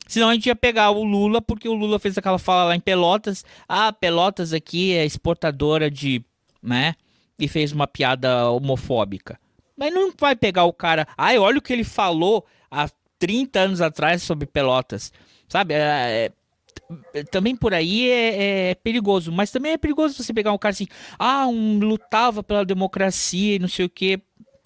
Senão 0.07 0.29
a 0.29 0.33
gente 0.33 0.47
ia 0.47 0.55
pegar 0.55 0.91
o 0.91 1.03
Lula, 1.03 1.41
porque 1.41 1.67
o 1.67 1.73
Lula 1.73 1.99
fez 1.99 2.17
aquela 2.17 2.39
fala 2.39 2.69
lá 2.69 2.75
em 2.75 2.79
Pelotas. 2.79 3.43
Ah, 3.67 3.91
Pelotas 3.91 4.53
aqui 4.53 4.93
é 4.93 5.05
exportadora 5.05 5.91
de. 5.91 6.23
né? 6.61 6.95
E 7.39 7.47
fez 7.47 7.71
uma 7.71 7.85
piada 7.85 8.49
homofóbica. 8.49 9.39
Mas 9.77 9.93
não 9.93 10.11
vai 10.17 10.35
pegar 10.35 10.63
o 10.63 10.73
cara. 10.73 11.07
Ai, 11.15 11.37
olha 11.37 11.59
o 11.59 11.61
que 11.61 11.71
ele 11.71 11.83
falou 11.83 12.45
há 12.71 12.89
30 13.19 13.59
anos 13.59 13.81
atrás 13.81 14.23
sobre 14.23 14.47
Pelotas. 14.47 15.13
Sabe? 15.47 15.75
É, 15.75 16.31
é, 17.13 17.23
também 17.23 17.55
por 17.55 17.73
aí 17.73 18.09
é, 18.09 18.69
é, 18.69 18.75
perigoso. 18.75 19.31
Mas 19.31 19.51
também 19.51 19.73
é 19.73 19.77
perigoso 19.77 20.21
você 20.23 20.33
pegar 20.33 20.51
um 20.51 20.57
cara 20.57 20.73
assim. 20.73 20.87
Ah, 21.19 21.47
um 21.47 21.79
lutava 21.79 22.41
pela 22.41 22.65
democracia 22.65 23.55
e 23.55 23.59
não 23.59 23.67
sei 23.67 23.85
o 23.85 23.89
quê. 23.89 24.19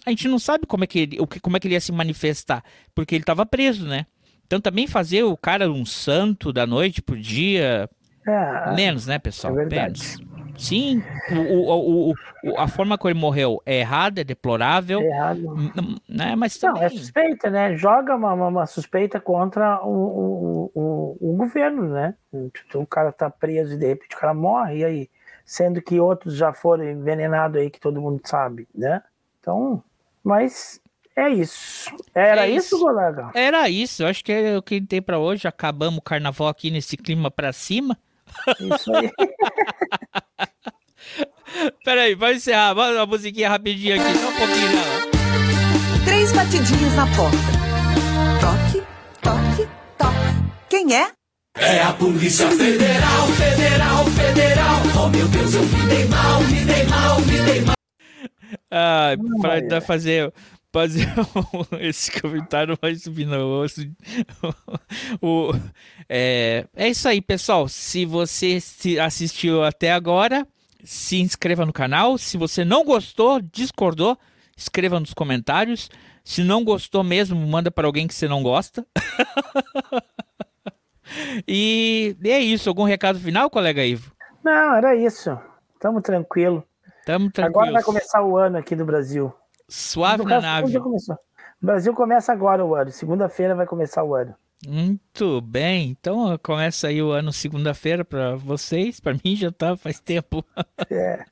A 0.06 0.10
gente 0.10 0.28
não 0.28 0.40
sabe 0.40 0.66
como 0.66 0.84
é 0.84 0.88
que 0.88 1.00
ele, 1.00 1.18
como 1.42 1.58
é 1.58 1.60
que 1.60 1.68
ele 1.68 1.76
ia 1.76 1.82
se 1.82 1.92
manifestar. 1.92 2.64
Porque 2.96 3.16
ele 3.16 3.24
estava 3.24 3.46
preso, 3.46 3.86
né? 3.86 4.06
Então 4.52 4.60
também 4.60 4.86
fazer 4.86 5.24
o 5.24 5.38
cara 5.38 5.72
um 5.72 5.86
santo 5.86 6.52
da 6.52 6.68
noite 6.68 7.02
pro 7.02 7.18
dia. 7.18 7.90
É, 8.28 8.76
menos, 8.76 9.08
né, 9.08 9.18
pessoal? 9.18 9.58
é. 9.58 9.66
Menos. 9.66 10.18
Sim, 10.58 11.02
o, 11.32 11.72
o, 11.72 12.12
o, 12.12 12.60
a 12.60 12.68
forma 12.68 12.98
como 12.98 13.12
ele 13.12 13.18
morreu 13.20 13.62
é 13.66 13.80
errada, 13.80 14.20
é 14.20 14.24
deplorável, 14.26 15.00
é 15.00 15.06
errado. 15.06 15.42
né? 16.08 16.36
Mas 16.36 16.62
Não, 16.62 16.74
também... 16.74 16.86
é 16.86 16.90
suspeita, 16.90 17.50
né? 17.50 17.76
Joga 17.76 18.14
uma, 18.14 18.34
uma, 18.34 18.66
suspeita 18.66 19.22
contra 19.22 19.82
o, 19.86 20.70
o, 20.76 21.18
o, 21.22 21.36
governo, 21.38 21.88
né? 21.88 22.14
Então, 22.34 22.82
O 22.82 22.86
cara 22.86 23.14
tá 23.14 23.30
preso 23.30 23.76
e 23.76 23.78
de 23.78 23.88
repente 23.88 24.18
o 24.18 24.20
cara 24.20 24.34
morre, 24.34 24.80
e 24.80 24.86
aí? 24.86 25.10
Sendo 25.46 25.82
que 25.82 25.98
outros 25.98 26.36
já 26.36 26.52
foram 26.52 26.84
envenenados 26.84 27.60
aí, 27.60 27.70
que 27.70 27.80
todo 27.80 28.02
mundo 28.02 28.20
sabe, 28.26 28.68
né? 28.76 29.02
Então, 29.40 29.82
mas 30.22 30.82
é 31.16 31.30
isso. 31.30 31.90
Era 32.16 32.48
É 32.48 32.52
isso, 32.52 32.76
isso. 32.76 32.86
colega? 32.86 33.32
Era 33.34 33.70
isso, 33.70 34.04
eu 34.04 34.08
acho 34.08 34.24
que 34.24 34.32
é 34.32 34.58
o 34.58 34.62
que 34.62 34.80
tem 34.82 35.02
pra 35.02 35.20
hoje. 35.20 35.48
Acabamos 35.48 35.98
o 36.00 36.02
carnaval 36.02 36.48
aqui 36.48 36.70
nesse 36.72 36.96
clima 36.98 37.30
pra 37.32 37.52
cima. 37.54 37.98
Isso 38.60 38.94
aí. 38.96 39.12
Peraí, 41.84 42.16
vai 42.16 42.36
encerrar. 42.36 42.74
Bota 42.74 42.94
uma 42.94 43.06
musiquinha 43.06 43.50
rapidinho 43.50 44.02
aqui, 44.02 44.18
só 44.18 44.30
um 44.30 44.36
pouquinho 44.36 44.70
dela. 44.70 45.12
Três 46.06 46.32
batidinhos 46.32 46.96
na 46.96 47.06
porta. 47.08 47.38
Toque, 48.40 48.82
toque, 49.22 49.68
toque. 49.98 50.16
Quem 50.70 50.96
é? 50.96 51.12
É 51.58 51.82
a 51.84 51.92
Polícia 51.94 52.48
Federal, 52.50 53.28
Federal, 53.28 54.06
Federal. 54.06 54.80
Oh 55.04 55.10
meu 55.10 55.28
Deus, 55.28 55.54
eu 55.54 55.64
me 55.64 55.86
dei 55.90 56.06
mal, 56.06 56.42
me 56.44 56.64
dei 56.66 56.84
mal, 56.86 57.20
me 57.20 57.42
dei 57.42 57.62
mal. 57.62 57.76
Ah, 58.72 59.10
pra 59.68 59.82
fazer, 59.82 60.32
fazer 60.72 61.08
esse 61.80 62.22
comentário 62.22 62.78
vai 62.82 62.96
subir 62.96 63.26
no 63.26 63.62
osso. 63.62 63.82
O, 65.22 65.52
é, 66.10 66.66
é 66.76 66.90
isso 66.90 67.08
aí, 67.08 67.22
pessoal. 67.22 67.68
Se 67.68 68.06
você 68.06 68.60
se 68.60 69.00
assistiu 69.00 69.64
até 69.64 69.92
agora, 69.92 70.46
se 70.84 71.20
inscreva 71.20 71.66
no 71.66 71.74
canal. 71.74 72.18
Se 72.18 72.38
você 72.38 72.66
não 72.66 72.84
gostou, 72.84 73.42
discordou, 73.42 74.18
escreva 74.56 75.00
nos 75.00 75.14
comentários. 75.14 75.90
Se 76.24 76.44
não 76.44 76.64
gostou 76.64 77.04
mesmo, 77.04 77.36
manda 77.48 77.72
para 77.72 77.88
alguém 77.88 78.08
que 78.08 78.14
você 78.14 78.28
não 78.28 78.44
gosta. 78.44 78.86
e 81.48 82.16
é 82.24 82.40
isso. 82.40 82.70
Algum 82.70 82.84
recado 82.84 83.20
final, 83.20 83.50
colega 83.50 83.84
Ivo? 83.84 84.12
Não, 84.44 84.76
era 84.76 84.96
isso. 84.96 85.38
Tamo 85.80 86.02
tranquilo. 86.02 86.64
Tamo 87.06 87.26
Agora 87.26 87.52
tranquilos. 87.52 87.74
vai 87.74 87.84
começar 87.84 88.24
o 88.24 88.38
ano 88.38 88.58
aqui 88.58 88.76
do 88.76 88.86
Brasil. 88.86 89.34
Suave 89.72 90.24
No 90.24 90.26
na 90.26 90.42
caso, 90.42 90.46
nave. 90.46 90.78
O 90.78 91.66
Brasil 91.66 91.94
começa 91.94 92.34
agora 92.34 92.66
o 92.66 92.76
ano. 92.76 92.92
Segunda-feira 92.92 93.56
vai 93.56 93.66
começar 93.66 94.04
o 94.04 94.14
ano. 94.14 94.36
Muito 94.68 95.40
bem. 95.40 95.90
Então 95.90 96.38
começa 96.44 96.90
aí 96.90 97.02
o 97.02 97.12
ano 97.12 97.32
segunda-feira 97.32 98.04
para 98.04 98.36
vocês. 98.36 99.00
Para 99.00 99.14
mim 99.24 99.34
já 99.36 99.50
tá 99.50 99.78
faz 99.78 100.00
tempo. 100.00 100.44
É. 100.92 101.24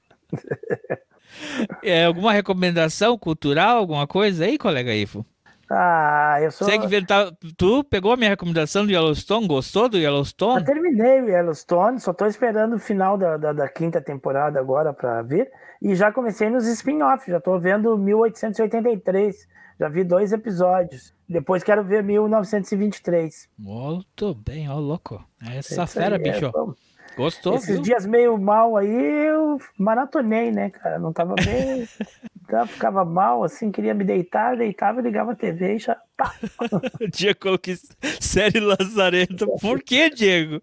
É, 1.84 2.06
alguma 2.06 2.34
recomendação 2.34 3.18
cultural, 3.18 3.78
alguma 3.78 4.08
coisa 4.08 4.46
aí, 4.46 4.58
colega 4.58 4.94
Ivo? 4.94 5.26
Ah, 5.72 6.38
eu 6.42 6.52
sou. 6.52 6.68
Você 6.68 6.78
que 6.80 6.86
inventar, 6.86 7.32
tu 7.56 7.84
pegou 7.84 8.12
a 8.12 8.18
minha 8.18 8.30
recomendação 8.30 8.86
do 8.86 8.92
Yellowstone, 8.92 9.48
gostou 9.48 9.88
do 9.88 9.98
Já 9.98 10.04
Yellowstone? 10.04 10.64
terminei 10.66 11.22
o 11.22 11.30
Yellowstone, 11.30 12.00
só 12.00 12.12
tô 12.14 12.26
esperando 12.26 12.76
o 12.76 12.80
final 12.80 13.18
da, 13.18 13.38
da, 13.38 13.54
da 13.54 13.70
quinta 13.70 14.02
temporada 14.02 14.60
agora 14.60 14.94
para 14.94 15.22
vir. 15.22 15.50
E 15.82 15.94
já 15.96 16.12
comecei 16.12 16.50
nos 16.50 16.66
spin-offs, 16.68 17.28
já 17.28 17.40
tô 17.40 17.60
vendo 17.60 17.98
1883. 17.98 19.48
Já 19.80 19.88
vi 19.88 20.04
dois 20.04 20.34
episódios. 20.34 21.14
Depois 21.28 21.64
quero 21.64 21.84
ver 21.84 22.04
1923. 22.04 23.48
Muito 23.58 24.34
bem, 24.36 24.70
ó 24.70 24.78
louco. 24.78 25.24
Essa 25.42 25.82
É 25.82 25.84
isso 25.86 25.88
fera, 25.94 26.16
aí, 26.18 26.22
é, 26.22 26.32
bicho. 26.32 26.52
vamos. 26.52 26.76
Gostou, 27.16 27.56
Esses 27.56 27.76
viu? 27.76 27.82
dias 27.82 28.06
meio 28.06 28.38
mal 28.38 28.78
aí, 28.78 28.90
eu 29.28 29.58
maratonei, 29.78 30.52
né, 30.52 30.70
cara? 30.70 31.00
Não 31.00 31.12
tava 31.14 31.36
bem. 31.36 31.88
Tava- 32.50 32.68
ficava 32.68 33.06
mal, 33.06 33.44
assim, 33.44 33.72
queria 33.72 33.94
me 33.94 34.04
deitar, 34.04 34.58
deitava, 34.58 35.02
ligava 35.02 35.34
a 35.34 35.36
TV 35.36 35.76
e 35.76 35.80
já. 35.80 35.96
Pá. 36.18 36.34
Diego 37.14 37.40
coloquei 37.40 37.78
série 38.20 38.60
Lazarento. 38.60 39.48
Por 39.62 39.82
que, 39.82 40.10
Diego? 40.10 40.62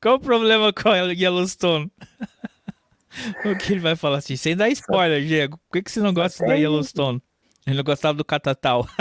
Qual 0.00 0.14
o 0.16 0.20
problema 0.20 0.72
com 0.72 0.88
a 0.88 0.96
Yellowstone? 0.96 1.92
o 3.44 3.56
que 3.56 3.74
ele 3.74 3.80
vai 3.80 3.94
falar 3.94 4.18
assim? 4.18 4.36
Sem 4.36 4.56
dar 4.56 4.70
spoiler, 4.70 5.24
Diego. 5.24 5.58
Por 5.58 5.72
que, 5.74 5.82
que 5.82 5.90
você 5.92 6.00
não 6.00 6.14
gosta 6.14 6.46
da 6.46 6.54
Yellowstone? 6.54 7.20
Ele 7.66 7.76
não 7.76 7.84
gostava 7.84 8.16
do 8.16 8.24
Catatal. 8.24 8.86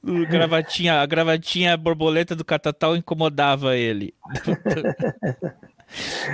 O 0.00 0.26
gravatinha, 0.26 1.02
a 1.02 1.06
gravatinha 1.06 1.76
borboleta 1.76 2.34
do 2.34 2.44
Catatal 2.44 2.96
incomodava 2.96 3.76
ele. 3.76 4.14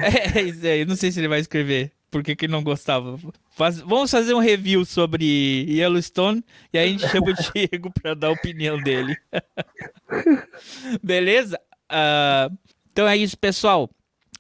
é, 0.01 0.69
é 0.69 0.73
aí. 0.73 0.85
Não 0.85 0.95
sei 0.95 1.11
se 1.11 1.19
ele 1.19 1.27
vai 1.27 1.41
escrever. 1.41 1.91
Por 2.15 2.23
que, 2.23 2.37
que 2.37 2.47
ele 2.47 2.53
não 2.53 2.63
gostava? 2.63 3.19
Faz- 3.57 3.81
vamos 3.81 4.09
fazer 4.09 4.35
um 4.35 4.39
review 4.39 4.85
sobre 4.85 5.67
Yellowstone 5.69 6.45
e 6.73 6.79
aí 6.79 6.87
a 6.87 6.93
gente 6.93 7.09
chama 7.09 7.27
o 7.33 7.35
Diego 7.53 7.91
para 7.93 8.15
dar 8.15 8.29
a 8.29 8.31
opinião 8.31 8.81
dele. 8.81 9.17
Beleza? 11.03 11.59
Ah, 11.89 12.49
então 12.93 13.09
é 13.09 13.17
isso, 13.17 13.37
pessoal. 13.37 13.91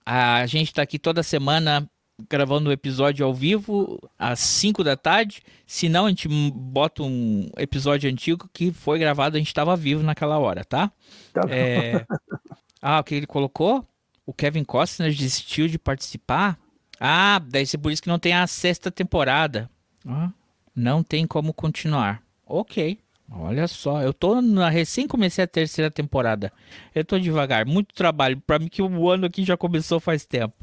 A 0.06 0.46
gente 0.46 0.72
tá 0.72 0.82
aqui 0.82 1.00
toda 1.00 1.20
semana 1.24 1.90
gravando 2.30 2.70
um 2.70 2.72
episódio 2.72 3.26
ao 3.26 3.34
vivo 3.34 3.98
às 4.16 4.38
5 4.38 4.84
da 4.84 4.96
tarde. 4.96 5.42
Se 5.66 5.88
não, 5.88 6.06
a 6.06 6.10
gente 6.10 6.28
bota 6.28 7.02
um 7.02 7.50
episódio 7.58 8.08
antigo 8.08 8.48
que 8.52 8.70
foi 8.72 9.00
gravado, 9.00 9.34
a 9.36 9.40
gente 9.40 9.48
estava 9.48 9.74
vivo 9.74 10.04
naquela 10.04 10.38
hora, 10.38 10.64
tá? 10.64 10.92
Tá 11.32 11.40
É... 11.48 12.06
Ah, 12.80 13.00
o 13.00 13.02
que 13.02 13.14
ele 13.16 13.26
colocou? 13.26 13.84
O 14.24 14.32
Kevin 14.32 14.62
Costner 14.62 15.10
desistiu 15.12 15.66
de 15.66 15.78
participar? 15.78 16.56
Ah, 17.00 17.38
deve 17.38 17.66
ser 17.66 17.78
por 17.78 17.90
isso 17.92 18.02
que 18.02 18.08
não 18.08 18.18
tem 18.18 18.32
a 18.32 18.46
sexta 18.46 18.90
temporada. 18.90 19.68
Ah, 20.06 20.30
não 20.74 21.02
tem 21.02 21.26
como 21.26 21.52
continuar. 21.52 22.22
Ok. 22.46 22.98
Olha 23.30 23.66
só, 23.66 24.02
eu 24.02 24.12
tô 24.12 24.40
na 24.42 24.68
recém 24.68 25.08
comecei 25.08 25.44
a 25.44 25.46
terceira 25.46 25.90
temporada. 25.90 26.52
Eu 26.94 27.04
tô 27.04 27.18
devagar, 27.18 27.64
muito 27.64 27.94
trabalho. 27.94 28.40
Pra 28.46 28.58
mim 28.58 28.68
que 28.68 28.82
o 28.82 29.08
ano 29.08 29.26
aqui 29.26 29.44
já 29.44 29.56
começou 29.56 29.98
faz 29.98 30.26
tempo. 30.26 30.54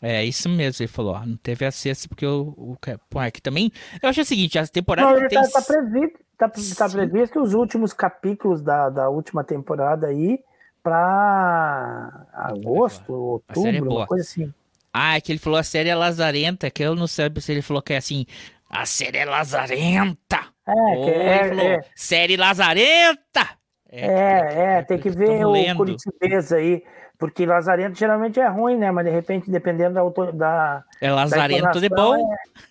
É 0.00 0.24
isso 0.24 0.48
mesmo, 0.48 0.82
ele 0.82 0.88
falou. 0.88 1.14
ó, 1.14 1.24
não 1.24 1.36
teve 1.36 1.64
a 1.64 1.70
sexta 1.70 2.08
porque 2.08 2.26
o, 2.26 2.54
o 2.56 2.76
Pô, 3.08 3.22
é 3.22 3.30
que 3.30 3.40
também. 3.40 3.70
Eu 4.02 4.08
acho 4.08 4.20
o 4.20 4.24
seguinte, 4.24 4.58
a 4.58 4.66
temporada 4.66 5.08
Não, 5.08 5.14
não 5.14 5.20
ele 5.22 5.28
tem. 5.28 5.40
tá, 5.42 5.48
tá 5.48 5.62
previsto, 5.62 6.18
tá, 6.36 6.48
tá 6.76 6.88
previsto 6.90 7.40
os 7.40 7.54
últimos 7.54 7.92
capítulos 7.92 8.60
da, 8.60 8.90
da 8.90 9.08
última 9.08 9.44
temporada 9.44 10.06
aí 10.08 10.40
pra 10.82 12.26
agosto, 12.32 13.12
é 13.12 13.16
outubro, 13.16 13.84
boa. 13.86 14.00
uma 14.00 14.06
coisa 14.06 14.24
assim. 14.24 14.52
Ah, 14.96 15.16
é 15.16 15.20
que 15.20 15.32
ele 15.32 15.40
falou 15.40 15.58
a 15.58 15.64
série 15.64 15.88
é 15.88 15.94
lazarenta, 15.94 16.70
que 16.70 16.84
eu 16.84 16.94
não 16.94 17.08
sei 17.08 17.28
se 17.40 17.50
ele 17.50 17.62
falou 17.62 17.82
que 17.82 17.92
é 17.92 17.96
assim. 17.96 18.24
A 18.70 18.86
série 18.86 19.18
é 19.18 19.24
lazarenta. 19.24 20.38
É, 20.66 20.72
Ou 20.72 21.04
que 21.04 21.10
ele 21.10 21.22
é, 21.24 21.48
falou, 21.48 21.64
é, 21.64 21.80
série 21.96 22.36
lazarenta. 22.36 23.48
é, 23.90 24.78
é, 24.78 24.82
tem 24.82 24.98
que 24.98 25.10
ver 25.10 25.44
o 25.44 25.50
lendo. 25.50 25.78
Curitibês 25.78 26.52
aí, 26.52 26.84
porque 27.18 27.44
Lazarento 27.44 27.98
geralmente 27.98 28.38
é 28.38 28.46
ruim, 28.46 28.76
né? 28.76 28.90
Mas 28.90 29.04
de 29.04 29.10
repente, 29.10 29.50
dependendo 29.50 29.94
da, 29.94 30.30
da, 30.30 30.84
É 31.00 31.10
lazarento 31.10 31.80
de 31.80 31.88
bom. 31.88 32.16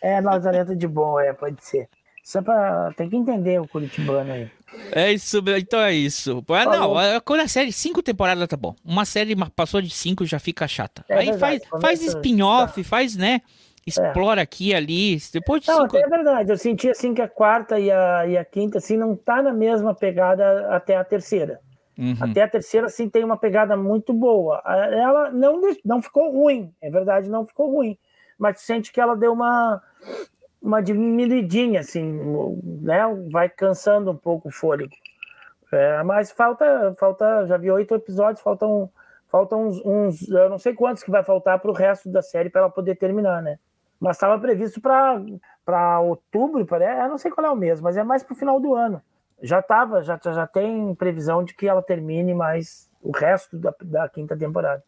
É, 0.01 0.13
é 0.13 0.21
Lazarento 0.21 0.75
de 0.75 0.87
bom, 0.87 1.19
é, 1.19 1.33
pode 1.33 1.63
ser. 1.63 1.89
Só 2.23 2.41
pra, 2.41 2.93
tem 2.95 3.09
que 3.09 3.17
entender 3.17 3.59
o 3.59 3.67
curitibano 3.67 4.31
aí. 4.31 4.49
É 4.93 5.11
isso, 5.11 5.43
então 5.57 5.81
é 5.81 5.93
isso. 5.93 6.43
Ah, 6.49 6.65
não, 6.65 6.99
é- 6.99 7.19
quando 7.19 7.41
a 7.41 7.47
série, 7.49 7.71
cinco 7.73 8.01
temporadas 8.01 8.47
tá 8.47 8.55
bom. 8.55 8.73
Uma 8.83 9.03
série 9.03 9.35
passou 9.55 9.81
de 9.81 9.89
cinco 9.89 10.25
já 10.25 10.39
fica 10.39 10.65
chata. 10.67 11.03
É 11.09 11.17
Aí 11.17 11.25
verdade, 11.31 11.61
faz, 11.67 11.81
faz 11.81 12.01
spin-off, 12.01 12.81
faz, 12.83 13.17
né? 13.17 13.41
Explora 13.85 14.41
aqui 14.41 14.69
e 14.69 14.73
ali. 14.73 15.17
Depois 15.33 15.61
de 15.61 15.67
Não, 15.67 15.81
cinco. 15.81 15.97
é 15.97 16.07
verdade. 16.07 16.49
Eu 16.49 16.57
senti 16.57 16.89
assim 16.89 17.13
que 17.13 17.21
a 17.21 17.27
quarta 17.27 17.77
e 17.77 17.91
a, 17.91 18.25
e 18.25 18.37
a 18.37 18.45
quinta 18.45 18.77
assim 18.77 18.95
não 18.95 19.15
tá 19.15 19.41
na 19.41 19.51
mesma 19.51 19.93
pegada 19.93 20.73
até 20.73 20.95
a 20.95 21.03
terceira. 21.03 21.59
Uhum. 21.97 22.15
Até 22.21 22.43
a 22.43 22.47
terceira 22.47 22.87
assim 22.87 23.09
tem 23.09 23.23
uma 23.25 23.35
pegada 23.37 23.75
muito 23.75 24.13
boa. 24.13 24.63
Ela 24.65 25.29
não 25.29 25.59
não 25.83 26.01
ficou 26.01 26.31
ruim, 26.31 26.73
é 26.81 26.89
verdade, 26.89 27.29
não 27.29 27.45
ficou 27.45 27.69
ruim. 27.69 27.97
Mas 28.39 28.61
sente 28.61 28.91
que 28.91 28.99
ela 29.01 29.15
deu 29.15 29.33
uma 29.33 29.81
uma 30.63 30.81
diminuidinha 30.81 31.81
assim, 31.81 32.01
né? 32.81 33.01
Vai 33.29 33.49
cansando 33.49 34.09
um 34.09 34.15
pouco 34.15 34.47
o 34.47 34.51
fôlego. 34.51 34.93
É, 35.71 36.01
mas 36.03 36.31
falta, 36.31 36.95
falta, 36.97 37.45
já 37.45 37.57
vi 37.57 37.69
oito 37.69 37.93
episódios, 37.93 38.41
faltam, 38.41 38.89
faltam 39.27 39.67
uns, 39.67 39.81
uns, 39.83 40.29
eu 40.29 40.49
não 40.49 40.57
sei 40.57 40.73
quantos 40.73 41.03
que 41.03 41.11
vai 41.11 41.23
faltar 41.23 41.59
para 41.59 41.69
o 41.69 41.73
resto 41.73 42.09
da 42.09 42.21
série 42.21 42.49
para 42.49 42.61
ela 42.61 42.69
poder 42.69 42.95
terminar, 42.95 43.41
né? 43.41 43.59
Mas 43.99 44.15
estava 44.15 44.39
previsto 44.39 44.79
para 44.79 45.99
outubro, 45.99 46.65
parece, 46.65 47.01
eu 47.01 47.09
não 47.09 47.17
sei 47.17 47.31
qual 47.31 47.47
é 47.47 47.49
o 47.49 47.55
mês, 47.55 47.81
mas 47.81 47.97
é 47.97 48.03
mais 48.03 48.23
para 48.23 48.33
o 48.33 48.37
final 48.37 48.59
do 48.59 48.73
ano. 48.73 49.01
Já 49.41 49.61
tava, 49.61 50.01
já, 50.01 50.19
já 50.23 50.47
tem 50.47 50.95
previsão 50.95 51.43
de 51.43 51.53
que 51.53 51.67
ela 51.67 51.81
termine 51.81 52.33
mais 52.33 52.89
o 53.01 53.11
resto 53.11 53.57
da, 53.57 53.73
da 53.81 54.07
quinta 54.07 54.37
temporada. 54.37 54.83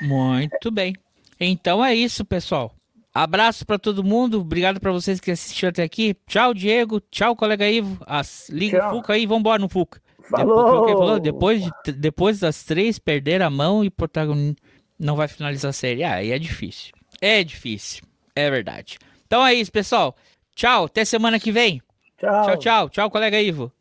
Muito 0.00 0.70
bem. 0.70 0.94
Então 1.38 1.84
é 1.84 1.94
isso, 1.94 2.24
pessoal. 2.24 2.72
Abraço 3.12 3.66
para 3.66 3.78
todo 3.78 4.04
mundo. 4.04 4.40
Obrigado 4.40 4.78
para 4.80 4.92
vocês 4.92 5.18
que 5.20 5.30
assistiram 5.30 5.70
até 5.70 5.82
aqui. 5.82 6.14
Tchau, 6.26 6.54
Diego. 6.54 7.00
Tchau, 7.10 7.34
colega 7.34 7.68
Ivo. 7.68 7.98
As, 8.06 8.48
liga 8.48 8.78
Tchau. 8.78 8.88
o 8.88 8.94
Fuca 8.96 9.12
aí, 9.14 9.26
vambora 9.26 9.60
no 9.60 9.68
Fuca. 9.68 10.00
Falou! 10.28 11.18
Depois, 11.18 11.62
de- 11.84 11.92
depois 11.92 12.38
das 12.38 12.62
três, 12.62 12.98
perder 13.00 13.42
a 13.42 13.50
mão 13.50 13.84
e 13.84 13.90
protagonista 13.90 14.62
não 14.98 15.16
vai 15.16 15.26
finalizar 15.26 15.70
a 15.70 15.72
série. 15.72 16.04
Ah, 16.04 16.14
aí 16.14 16.30
é 16.30 16.38
difícil. 16.38 16.92
É 17.20 17.42
difícil. 17.42 18.02
É 18.36 18.48
verdade. 18.48 18.96
Então 19.26 19.44
é 19.44 19.54
isso, 19.54 19.72
pessoal. 19.72 20.14
Tchau, 20.54 20.84
até 20.84 21.04
semana 21.04 21.40
que 21.40 21.50
vem. 21.50 21.82
Tchau. 22.18 22.44
Tchau, 22.44 22.56
tchau. 22.58 22.88
Tchau, 22.90 23.10
colega 23.10 23.40
Ivo. 23.40 23.72